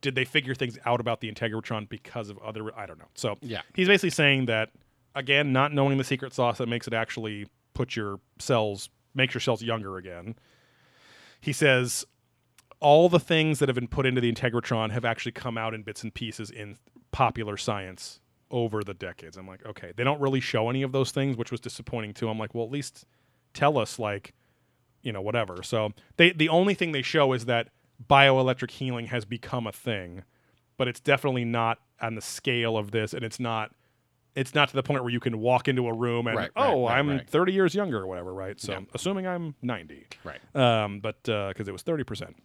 [0.00, 3.06] did they figure things out about the integratron because of other i don't know.
[3.14, 3.62] So Yeah.
[3.74, 4.70] he's basically saying that
[5.14, 7.46] again not knowing the secret sauce that makes it actually
[7.76, 10.34] put your cells makes your cells younger again
[11.40, 12.06] he says
[12.80, 15.82] all the things that have been put into the integratron have actually come out in
[15.82, 16.76] bits and pieces in
[17.10, 18.20] popular science
[18.50, 19.36] over the decades.
[19.36, 22.28] I'm like, okay, they don't really show any of those things, which was disappointing too.
[22.28, 23.04] I'm like, well, at least
[23.54, 24.34] tell us, like,
[25.02, 25.62] you know, whatever.
[25.62, 27.68] So they the only thing they show is that
[28.08, 30.24] bioelectric healing has become a thing,
[30.76, 33.72] but it's definitely not on the scale of this, and it's not.
[34.36, 36.86] It's not to the point where you can walk into a room and Right, oh,
[36.86, 37.28] right, I'm right.
[37.28, 38.60] 30 years younger or whatever, right?
[38.60, 38.80] So Yeah.
[38.94, 40.40] assuming I'm 90, Right.
[40.54, 42.36] um, but because it was thirty percent.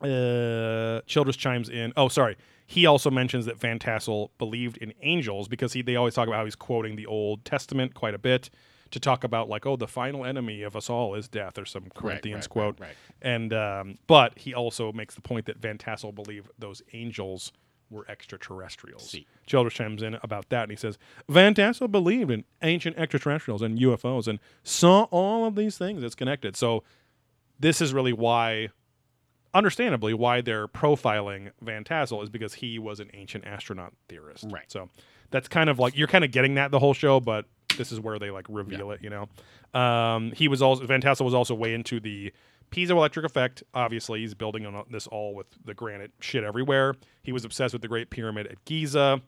[0.00, 1.92] Uh, Childress chimes in.
[1.96, 2.36] Oh, sorry.
[2.66, 6.36] He also mentions that Van Tassel believed in angels because he they always talk about
[6.36, 8.50] how he's quoting the Old Testament quite a bit
[8.90, 11.84] to talk about like, oh, the final enemy of us all is death, or some
[11.94, 12.78] Corinthians quote.
[13.22, 17.52] And um, but he also makes the point that Van Tassel believed those angels
[17.90, 19.10] were extraterrestrials.
[19.10, 19.26] See.
[19.46, 20.98] Childress chimes in about that, and he says
[21.28, 26.14] Van Tassel believed in ancient extraterrestrials and UFOs and saw all of these things as
[26.14, 26.56] connected.
[26.56, 26.82] So
[27.58, 28.68] this is really why,
[29.54, 34.46] understandably, why they're profiling Van Tassel is because he was an ancient astronaut theorist.
[34.50, 34.70] Right.
[34.70, 34.88] So
[35.30, 37.46] that's kind of like you're kind of getting that the whole show, but
[37.76, 39.02] this is where they like reveal it.
[39.02, 42.32] You know, um, he was also Van Tassel was also way into the
[42.70, 43.62] piezoelectric effect.
[43.74, 46.94] Obviously, he's building on this all with the granite shit everywhere.
[47.22, 49.20] He was obsessed with the Great Pyramid at Giza,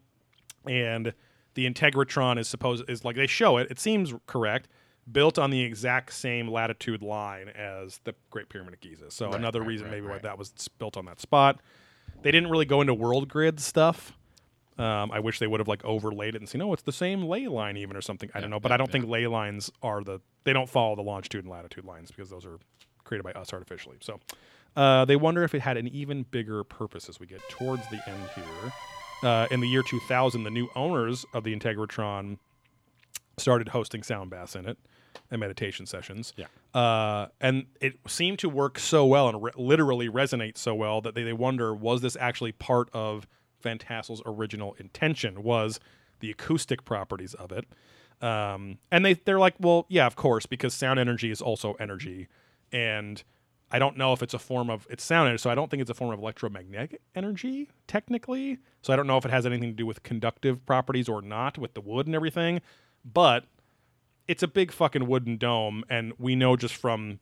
[0.66, 1.12] and
[1.55, 3.69] the Integratron is supposed is like they show it.
[3.70, 4.69] It seems correct.
[5.10, 9.10] Built on the exact same latitude line as the Great Pyramid of Giza.
[9.10, 11.60] So Right, another right, reason right, maybe why that was built on that spot.
[12.23, 14.12] They didn't really go into world grid stuff.
[14.78, 17.24] Um, I wish they would have like overlaid it and seen, oh, it's the same
[17.24, 18.31] ley line even or something.
[18.32, 18.93] I don't know, but yeah, I don't yeah.
[18.93, 22.47] think ley lines are the they don't follow the longitude and latitude lines because those
[22.47, 22.59] are
[23.09, 23.97] created by us artificially.
[24.01, 24.20] So
[24.76, 28.01] uh, they wonder if it had an even bigger purpose as we get towards the
[28.06, 28.72] end here.
[29.22, 32.39] Uh, in the year 2000, the new owners of the Integratron
[33.36, 34.78] started hosting sound baths in it
[35.30, 36.32] and meditation sessions.
[36.36, 36.47] Yeah.
[36.78, 41.14] Uh, and it seemed to work so well and re- literally resonate so well that
[41.14, 43.26] they, they wonder was this actually part of
[43.62, 45.43] Van Tassel's original intention?
[45.43, 45.80] Was
[46.20, 47.64] the acoustic properties of it?
[48.20, 52.28] Um, and they they're like, well, yeah, of course, because sound energy is also energy,
[52.73, 53.23] and
[53.70, 55.81] I don't know if it's a form of it's sound energy, so I don't think
[55.82, 58.59] it's a form of electromagnetic energy technically.
[58.82, 61.59] So I don't know if it has anything to do with conductive properties or not
[61.59, 62.61] with the wood and everything,
[63.05, 63.45] but
[64.27, 67.19] it's a big fucking wooden dome, and we know just from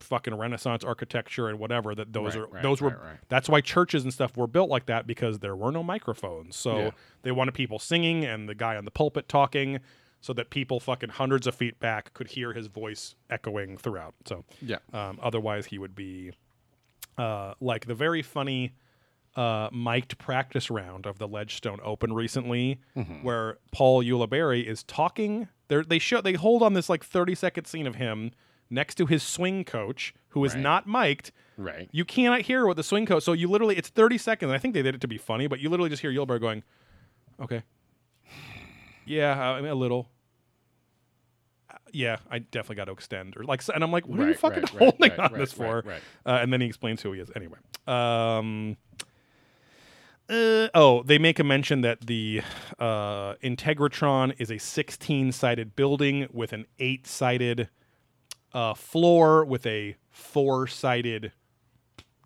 [0.00, 3.16] fucking Renaissance architecture and whatever that those Right, are right, those were right, right.
[3.28, 6.56] that's why churches and stuff were built like that because there were no microphones.
[6.56, 6.90] So Yeah.
[7.22, 9.78] they wanted people singing and the guy on the pulpit talking
[10.24, 14.14] so that people fucking hundreds of feet back could hear his voice echoing throughout.
[14.24, 14.78] So Yeah.
[14.94, 16.32] um, otherwise he would be
[17.18, 18.72] uh, like the very funny
[19.36, 22.80] uh, mic'd practice round of the Ledgestone Open recently,
[23.20, 25.48] where Paul Ulibarri is talking.
[25.68, 28.30] They they show they hold on this like thirty second scene of him
[28.70, 30.62] next to his swing coach, who is Right.
[30.62, 31.32] not mic'd.
[31.58, 31.88] Right.
[31.92, 33.24] You cannot hear what the swing coach.
[33.24, 34.50] So you literally it's thirty seconds.
[34.52, 36.62] I think they did it to be funny, but you literally just hear Ulibarri going,
[37.40, 37.62] "Okay,
[39.04, 40.08] yeah, I mean a little."
[41.94, 44.62] Yeah, I definitely got to extend, or like, and I'm like, what are you fucking
[44.62, 45.76] right, right, holding right, on right, this for?
[45.76, 46.02] right, right.
[46.26, 47.30] Uh, and then he explains who he is.
[47.36, 48.76] Anyway, um,
[50.28, 52.42] uh, oh, they make a mention that the
[52.78, 57.68] uh, Integratron is a 16 sided building with an eight sided
[58.52, 61.32] uh, floor with a four sided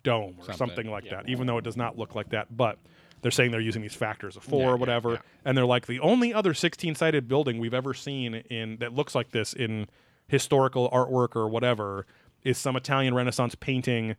[0.03, 1.17] dome or something, Something, like yeah.
[1.17, 2.55] that, even though it does not look like that.
[2.55, 2.79] But
[3.21, 5.11] they're saying they're using these factors of four Yeah, or whatever.
[5.13, 5.17] yeah.
[5.45, 9.15] And they're like, the only other 16 sided building we've ever seen in that looks
[9.15, 9.87] like this in
[10.27, 12.05] historical artwork or whatever
[12.43, 14.15] is some Italian Renaissance painting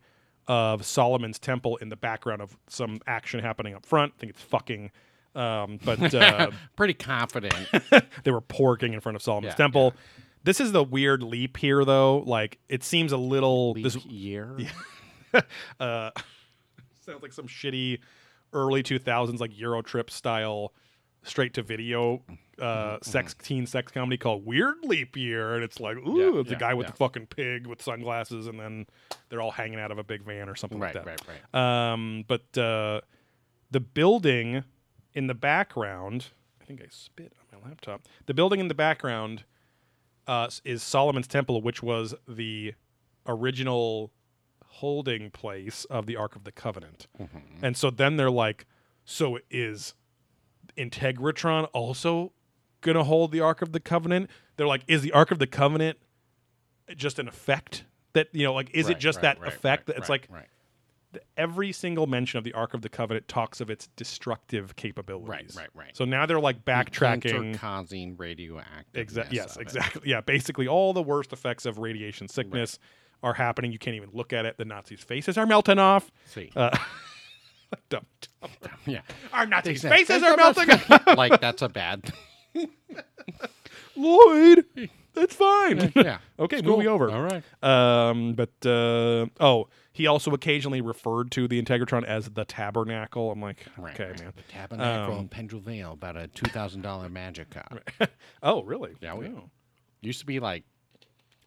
[0.47, 4.13] of Solomon's temple in the background of some action happening up front.
[4.17, 4.91] I think it's fucking.
[5.33, 7.55] Um, but uh, Pretty confident.
[8.23, 9.93] they were porking in front of Solomon's Yeah, temple.
[10.43, 12.19] This is the weird leap here, though.
[12.25, 13.71] Like it seems a little.
[13.73, 14.57] Leap this year.
[15.79, 16.11] uh,
[17.05, 17.99] sounds like some shitty
[18.53, 20.73] early 2000s like Eurotrip style
[21.23, 22.21] straight to video
[22.59, 26.35] uh sex teen sex comedy called Weird Leap Year and it's like ooh Mm-hmm.
[26.35, 26.91] Yeah, it's a guy with yeah.
[26.91, 28.85] the fucking pig with sunglasses and then
[29.29, 31.27] they're all hanging out of a big van or something Right, like that.
[31.27, 31.91] right, right.
[31.93, 33.01] Um but uh
[33.69, 34.63] the building
[35.13, 36.27] in the background
[36.61, 38.01] I think I spit on my laptop.
[38.27, 39.43] The building in the background
[40.27, 42.73] uh, is Solomon's Temple, which was the
[43.27, 44.11] original
[44.75, 47.07] holding place of the Ark of the Covenant.
[47.19, 47.63] Mm-hmm.
[47.63, 48.65] And so then they're like,
[49.03, 49.93] so is
[50.77, 52.31] Integratron also
[52.79, 54.29] going to hold the Ark of the Covenant?
[54.55, 55.97] They're like, is the Ark of the Covenant
[56.95, 57.83] just an effect?
[58.13, 59.81] That you know, like, is it just right, that right, effect?
[59.81, 60.47] right, that it's right, like right.
[61.13, 65.55] th- every single mention of the Ark of the Covenant talks of its destructive capabilities.
[65.55, 65.97] Right, right, right.
[65.97, 67.57] So now they're like backtracking.
[67.57, 69.01] causing radioactive.
[69.01, 69.37] Exactly.
[69.37, 69.57] Yes.
[69.57, 70.09] Exactly.
[70.09, 70.21] Yeah.
[70.21, 72.79] Basically, all the worst effects of radiation sickness
[73.23, 73.71] are happening.
[73.71, 74.57] You can't even look at it.
[74.57, 76.11] The Nazis' faces are melting off.
[76.25, 76.75] See, Uh,
[77.89, 78.05] dumb,
[78.41, 78.51] dumb.
[78.85, 79.01] yeah,
[79.33, 81.07] Our Nazis' faces are melting off.
[81.17, 82.11] like that's a bad.
[83.95, 84.65] Lloyd,
[85.13, 85.91] that's fine.
[85.95, 86.19] Yeah.
[86.39, 86.93] okay, It's moving cool.
[86.95, 87.11] over.
[87.11, 87.43] All right.
[87.63, 93.31] Um, but uh, oh, he also occasionally referred to the Integratron as the Tabernacle.
[93.31, 94.19] I'm like, Right, okay, right.
[94.23, 94.33] man.
[94.35, 97.83] The Tabernacle Um, in Vale, about a two thousand dollar magic card.
[98.41, 98.93] Oh, really?
[99.01, 99.49] Yeah, we- Oh.
[100.03, 100.63] Used to be like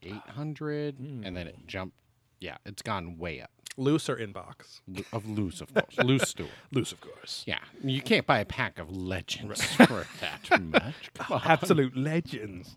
[0.05, 1.23] eight hundred, Hmm.
[1.25, 1.97] and then it jumped.
[2.41, 3.51] Yeah, it's gone way up.
[3.77, 4.81] Loose or inbox?
[4.87, 5.97] Lo- Of loose, of course.
[5.99, 6.47] loose store.
[6.71, 7.43] Loose, of course.
[7.47, 11.11] Yeah, you can't buy a pack of legends for that much.
[11.15, 11.43] Come on.
[11.45, 12.77] absolute legends.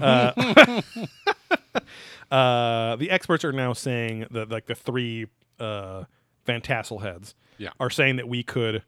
[0.00, 0.82] Uh,
[2.30, 5.26] uh, the experts are now saying that like the three
[5.58, 6.04] uh,
[6.46, 7.70] Van Tassel heads Yeah.
[7.80, 8.82] are saying that we could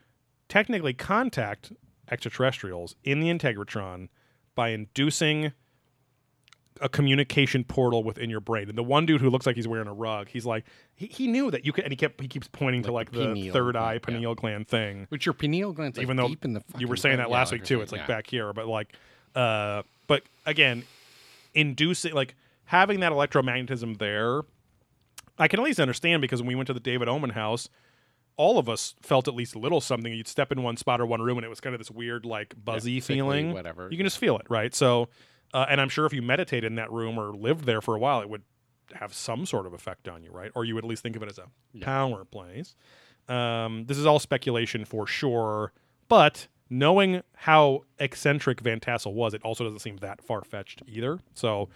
[0.49, 1.73] technically contact
[2.11, 4.09] extraterrestrials in the Integratron
[4.55, 5.53] by inducing
[6.81, 8.69] a communication portal within your brain.
[8.69, 11.27] And the one dude who looks like he's wearing a rug, he's like he, he
[11.27, 13.35] knew that you could, and he kept he keeps pointing to like Like the the,
[13.35, 14.15] pineal third eye gland, yeah.
[14.15, 16.97] pineal gland thing Which your pineal gland's like even though deep in the you were
[16.97, 18.07] saying that last week too it's like yeah.
[18.07, 18.95] back here but like
[19.35, 20.85] uh but again
[21.55, 22.35] inducing like
[22.65, 24.43] having that electromagnetism there
[25.39, 27.69] i can at least understand because when we went to the david omen house
[28.37, 31.07] all of us felt at least a little something you'd step in one spot or
[31.07, 33.89] one room and it was kind of this weird like buzzy sickly, feeling whatever.
[33.91, 35.09] you can just feel it right so
[35.55, 37.99] uh, and i'm sure if you meditated in that room or lived there for a
[37.99, 38.43] while it would
[38.95, 41.23] have some sort of effect on you right or you would at least think of
[41.23, 41.47] it as a
[41.81, 42.75] power place
[43.29, 45.73] um, this is all speculation for sure,
[46.09, 51.19] but knowing how eccentric Van Tassel was, it also doesn't seem that far fetched either.
[51.35, 51.69] So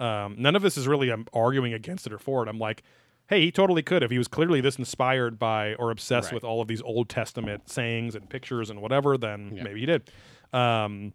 [0.00, 2.48] um, none of this is really I'm arguing against it or for it.
[2.48, 2.82] I'm like,
[3.28, 6.34] hey, he totally could if he was clearly this inspired by or obsessed Right.
[6.34, 9.16] with all of these Old Testament sayings and pictures and whatever.
[9.16, 9.62] Then Yeah.
[9.62, 10.10] maybe he did.
[10.52, 11.12] Um,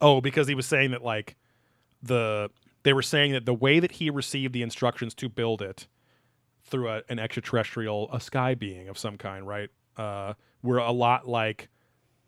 [0.00, 1.36] oh, because he was saying that like
[2.02, 2.50] the
[2.82, 5.88] they were saying that the way that he received the instructions to build it
[6.64, 9.70] through a, an extraterrestrial, a sky being of some kind, right?
[9.96, 11.68] Uh, were a lot like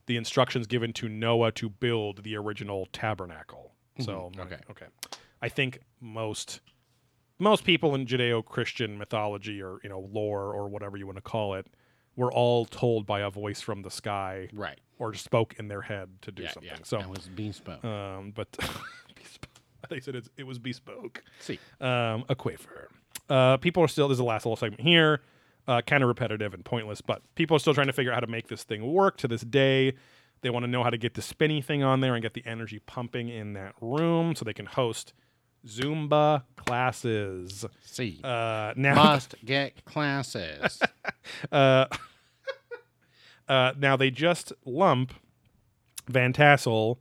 [0.06, 3.72] the instructions given to Noah to build the original tabernacle.
[4.00, 4.58] So Okay.
[4.70, 4.86] okay.
[5.42, 6.60] I think most
[7.38, 11.54] most people in Judeo-Christian mythology or you know lore or whatever you want to call
[11.54, 11.66] it
[12.16, 14.80] were all told by a voice from the sky Right.
[14.98, 16.70] Or spoke in their head to do Yeah, something.
[16.72, 16.78] yeah.
[16.84, 17.84] So that was bespoke.
[17.84, 18.50] um, but
[19.14, 19.50] bespoke.
[19.88, 21.22] they said it's, it was bespoke.
[21.40, 22.88] See, Um, a quaver.
[23.28, 24.08] Uh, people are still.
[24.08, 25.20] This is the last little segment here.
[25.66, 28.20] Uh, kind of repetitive and pointless, but people are still trying to figure out how
[28.20, 29.92] to make this thing work to this day.
[30.40, 32.42] They want to know how to get the spinny thing on there and get the
[32.46, 35.12] energy pumping in that room so they can host
[35.66, 37.66] Zumba classes.
[37.84, 40.80] see, Uh, now, must get classes.
[41.52, 41.84] uh,
[43.48, 45.12] uh, now they just lump
[46.08, 46.98] Van Tassel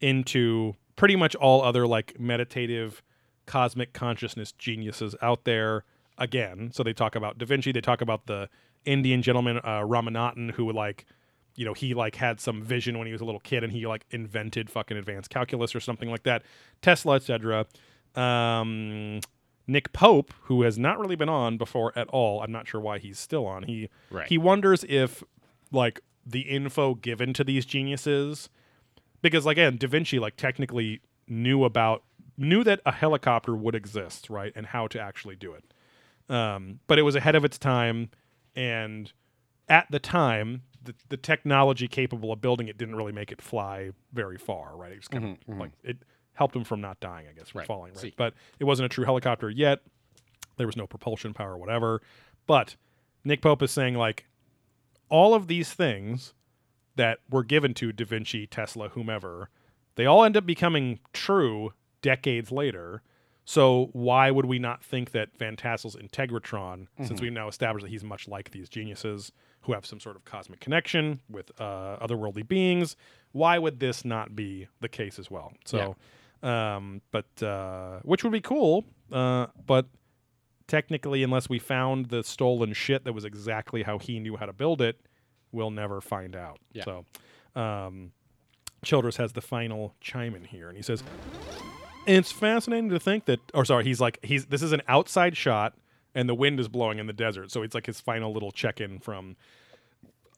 [0.00, 3.02] into pretty much all other like meditative
[3.46, 5.84] cosmic consciousness geniuses out there
[6.18, 6.70] again.
[6.72, 8.48] So they talk about Da Vinci, they talk about the
[8.84, 11.04] Indian gentleman uh, Ramanathan who like
[11.56, 13.86] you know he like had some vision when he was a little kid and he
[13.86, 16.42] like invented fucking advanced calculus or something like that.
[16.82, 17.66] Tesla, etc.
[18.14, 19.20] Um,
[19.66, 22.40] Nick Pope, who has not really been on before at all.
[22.42, 23.64] I'm not sure why he's still on.
[23.64, 24.26] He Right.
[24.28, 25.22] he wonders if
[25.72, 28.48] like the info given to these geniuses
[29.22, 32.02] because like again, Da Vinci like technically knew about
[32.36, 35.64] knew that a helicopter would exist, right, and how to actually do it.
[36.32, 38.10] Um, but it was ahead of its time,
[38.54, 39.12] and
[39.68, 43.90] at the time, the, the technology capable of building it didn't really make it fly
[44.12, 44.92] very far, right?
[44.92, 45.96] It was kind of like it
[46.34, 47.66] helped him from not dying, I guess, from Right.
[47.66, 48.00] falling, right?
[48.02, 48.14] See.
[48.16, 49.80] But it wasn't a true helicopter yet.
[50.56, 52.00] There was no propulsion power, or whatever.
[52.46, 52.76] But
[53.24, 54.26] Nick Pope is saying like
[55.08, 56.34] all of these things
[56.96, 59.50] that were given to Da Vinci, Tesla, whomever,
[59.94, 61.72] they all end up becoming true
[62.02, 63.02] decades later.
[63.44, 67.90] So why would we not think that Van Tassel's Integratron, since we've now established that
[67.90, 69.32] he's much like these geniuses
[69.62, 72.94] who have some sort of cosmic connection with uh, otherworldly beings,
[73.32, 75.52] why would this not be the case as well?
[75.64, 75.96] So,
[76.42, 79.86] um, but uh, which would be cool, uh, but
[80.68, 84.52] technically, unless we found the stolen shit that was exactly how he knew how to
[84.52, 85.00] build it,
[85.50, 86.58] we'll never find out.
[86.72, 86.84] Yeah.
[86.84, 88.12] So, um,
[88.84, 91.02] Childress has the final chime in here, and he says,
[92.06, 95.74] "It's fascinating to think that." Or sorry, he's like, he's this is an outside shot,
[96.14, 99.00] and the wind is blowing in the desert, so it's like his final little check-in
[99.00, 99.36] from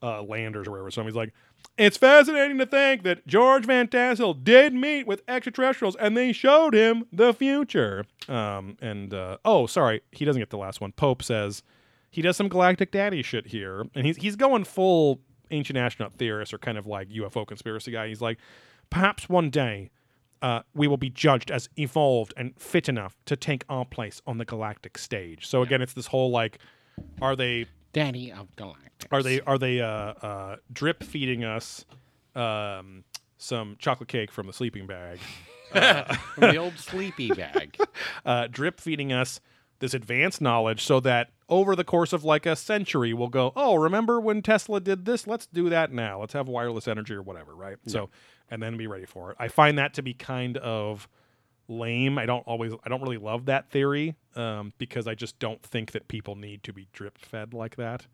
[0.03, 0.91] uh, Landers or wherever.
[0.91, 1.33] So he's like,
[1.77, 6.75] "It's fascinating to think that George Van Tassel did meet with extraterrestrials, and they showed
[6.75, 10.93] him the future." Um, and uh, oh, sorry, he doesn't get the last one.
[10.93, 11.63] Pope says
[12.11, 15.21] he does some galactic daddy shit here, and he's he's going full
[15.51, 18.09] ancient astronaut theorist or kind of like UFO conspiracy guy.
[18.09, 18.39] He's like,
[18.91, 19.91] perhaps one day.
[20.43, 24.39] Uh, we will be judged as evolved and fit enough to take our place on
[24.39, 25.47] the galactic stage.
[25.47, 26.59] So again, it's this whole like,
[27.21, 29.09] are they Daddy of Galactic.
[29.13, 31.85] are they are they uh, uh, drip feeding us
[32.35, 33.05] um,
[33.39, 35.19] some chocolate cake from the sleeping bag?
[35.73, 37.77] the old sleepy bag?
[38.25, 39.41] Uh, drip feeding us
[39.81, 43.75] this advanced knowledge so that over the course of like a century we'll go, oh,
[43.75, 45.27] remember when Tesla did this?
[45.27, 46.21] Let's do that now.
[46.21, 47.77] Let's have wireless energy or whatever, right?
[47.87, 48.11] So
[48.51, 49.37] and then be ready for it.
[49.41, 51.09] I find that to be kind of
[51.71, 52.19] lame.
[52.19, 55.93] I don't always I don't really love that theory um, because I just don't think
[55.93, 58.07] that people need to be drip fed like that.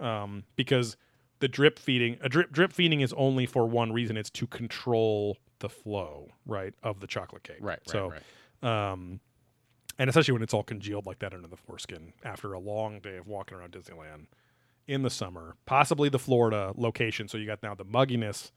[0.00, 0.96] Um, because
[1.40, 4.16] the drip feeding a drip drip feeding is only for one reason.
[4.16, 7.58] It's to control the flow, right, of the chocolate cake.
[7.60, 8.12] Right, right, So
[8.62, 8.92] right.
[8.92, 9.20] um,
[9.98, 13.16] and especially when it's all congealed like that under the foreskin after a long day
[13.16, 14.26] of walking around Disneyland
[14.86, 17.26] in the summer, possibly the Florida location.
[17.28, 18.50] So you got now the mugginess,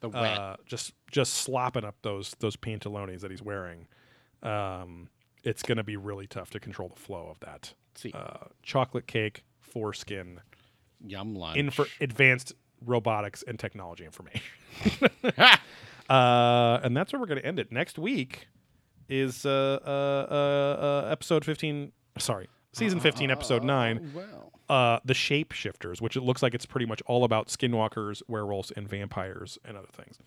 [0.00, 0.38] The wet.
[0.38, 3.86] uh, just just slopping up those those pantalones that he's wearing.
[4.42, 5.08] Um,
[5.44, 9.06] it's going to be really tough to control the flow of that See, uh, chocolate
[9.06, 10.40] cake foreskin
[11.04, 11.56] yum lunch.
[11.58, 12.52] in for advanced
[12.84, 14.42] robotics and technology information.
[16.08, 17.72] uh, and that's where we're going to end it.
[17.72, 18.48] Next week
[19.08, 19.88] is uh, uh,
[20.32, 21.92] uh, uh, episode 15.
[22.18, 24.12] Sorry, season 15, episode 9.
[24.14, 28.70] well, Uh, the Shapeshifters, which it looks like it's pretty much all about skinwalkers, werewolves,
[28.74, 30.18] and vampires and other things.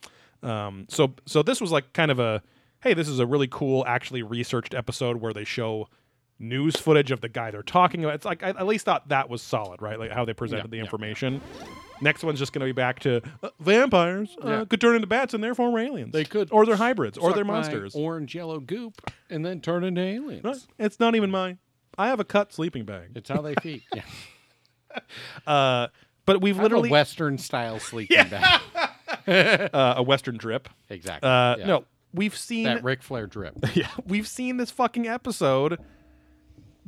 [0.43, 2.43] Um, so, so this was like kind of a
[2.81, 5.87] hey, this is a really cool, actually researched episode where they show
[6.37, 8.13] news footage of the guy they're talking about.
[8.15, 9.97] It's like I at least thought that was solid, right?
[9.97, 11.41] Like how they presented Yeah, the yeah, information.
[12.01, 14.65] Next one's just going to be back to uh, vampires uh, Yeah.
[14.65, 16.11] could turn into bats and therefore we're aliens.
[16.13, 17.95] They could or they're hybrids, or they're monsters.
[17.95, 20.67] Orange yellow goop and then turn into aliens.
[20.77, 21.57] It's not even mine.
[21.97, 23.11] I have a cut sleeping bag.
[23.15, 23.81] It's how they feed.
[23.95, 24.03] Yeah.
[25.47, 25.87] Uh,
[26.25, 28.61] but we've Literally Western style sleeping bag.
[29.73, 30.69] uh, a Western drip.
[30.89, 31.29] Exactly.
[31.29, 31.65] Uh, yeah.
[31.67, 33.53] No, we've seen that Ric Flair drip.
[33.75, 35.79] yeah, we've seen this fucking episode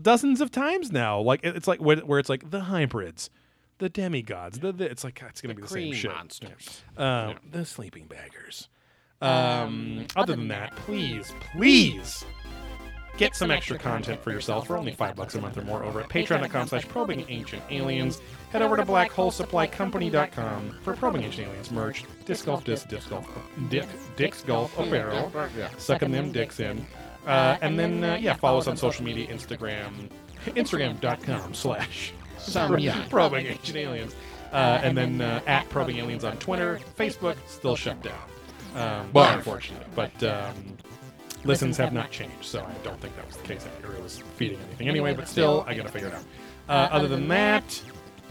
[0.01, 1.19] dozens of times now.
[1.19, 3.29] Like it's like where, where it's like the hybrids,
[3.77, 4.59] the demigods.
[4.59, 6.11] The, the it's like it's gonna be the same shit.
[6.11, 6.83] monsters.
[6.97, 8.69] Um, The sleeping baggers.
[9.19, 12.23] Um, other than that, please, please
[13.17, 16.01] get some extra content for yourself for only five bucks a month or more over
[16.01, 18.21] at patreon.com slash probing ancient aliens.
[18.51, 23.27] Head over to blackholesupplycompany.com for probing ancient aliens merch, disc golf disc, disc golf,
[23.69, 25.31] dick, dick's golf apparel,
[25.77, 26.85] sucking them dicks in.
[27.25, 30.09] Uh, and then, uh, yeah, follow us on social media, Instagram,
[30.45, 32.13] instagram.com slash
[33.09, 34.15] probing ancient aliens.
[34.53, 38.13] Uh, and then uh, at probing aliens on Twitter, Facebook, still shut down.
[38.75, 39.37] Um, Barf.
[39.37, 40.77] unfortunate, but um,
[41.43, 43.65] listens have not changed, so I don't think that was the case.
[43.65, 46.23] I think it was feeding anything anyway, but still, I gotta figure it out.
[46.69, 47.81] Uh, other than that,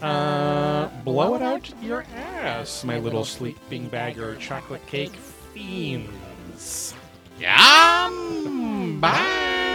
[0.03, 6.95] uh, blow it out your ass, my little sleeping bagger chocolate cake fiends.
[7.39, 9.01] Yum.
[9.01, 9.66] Bye.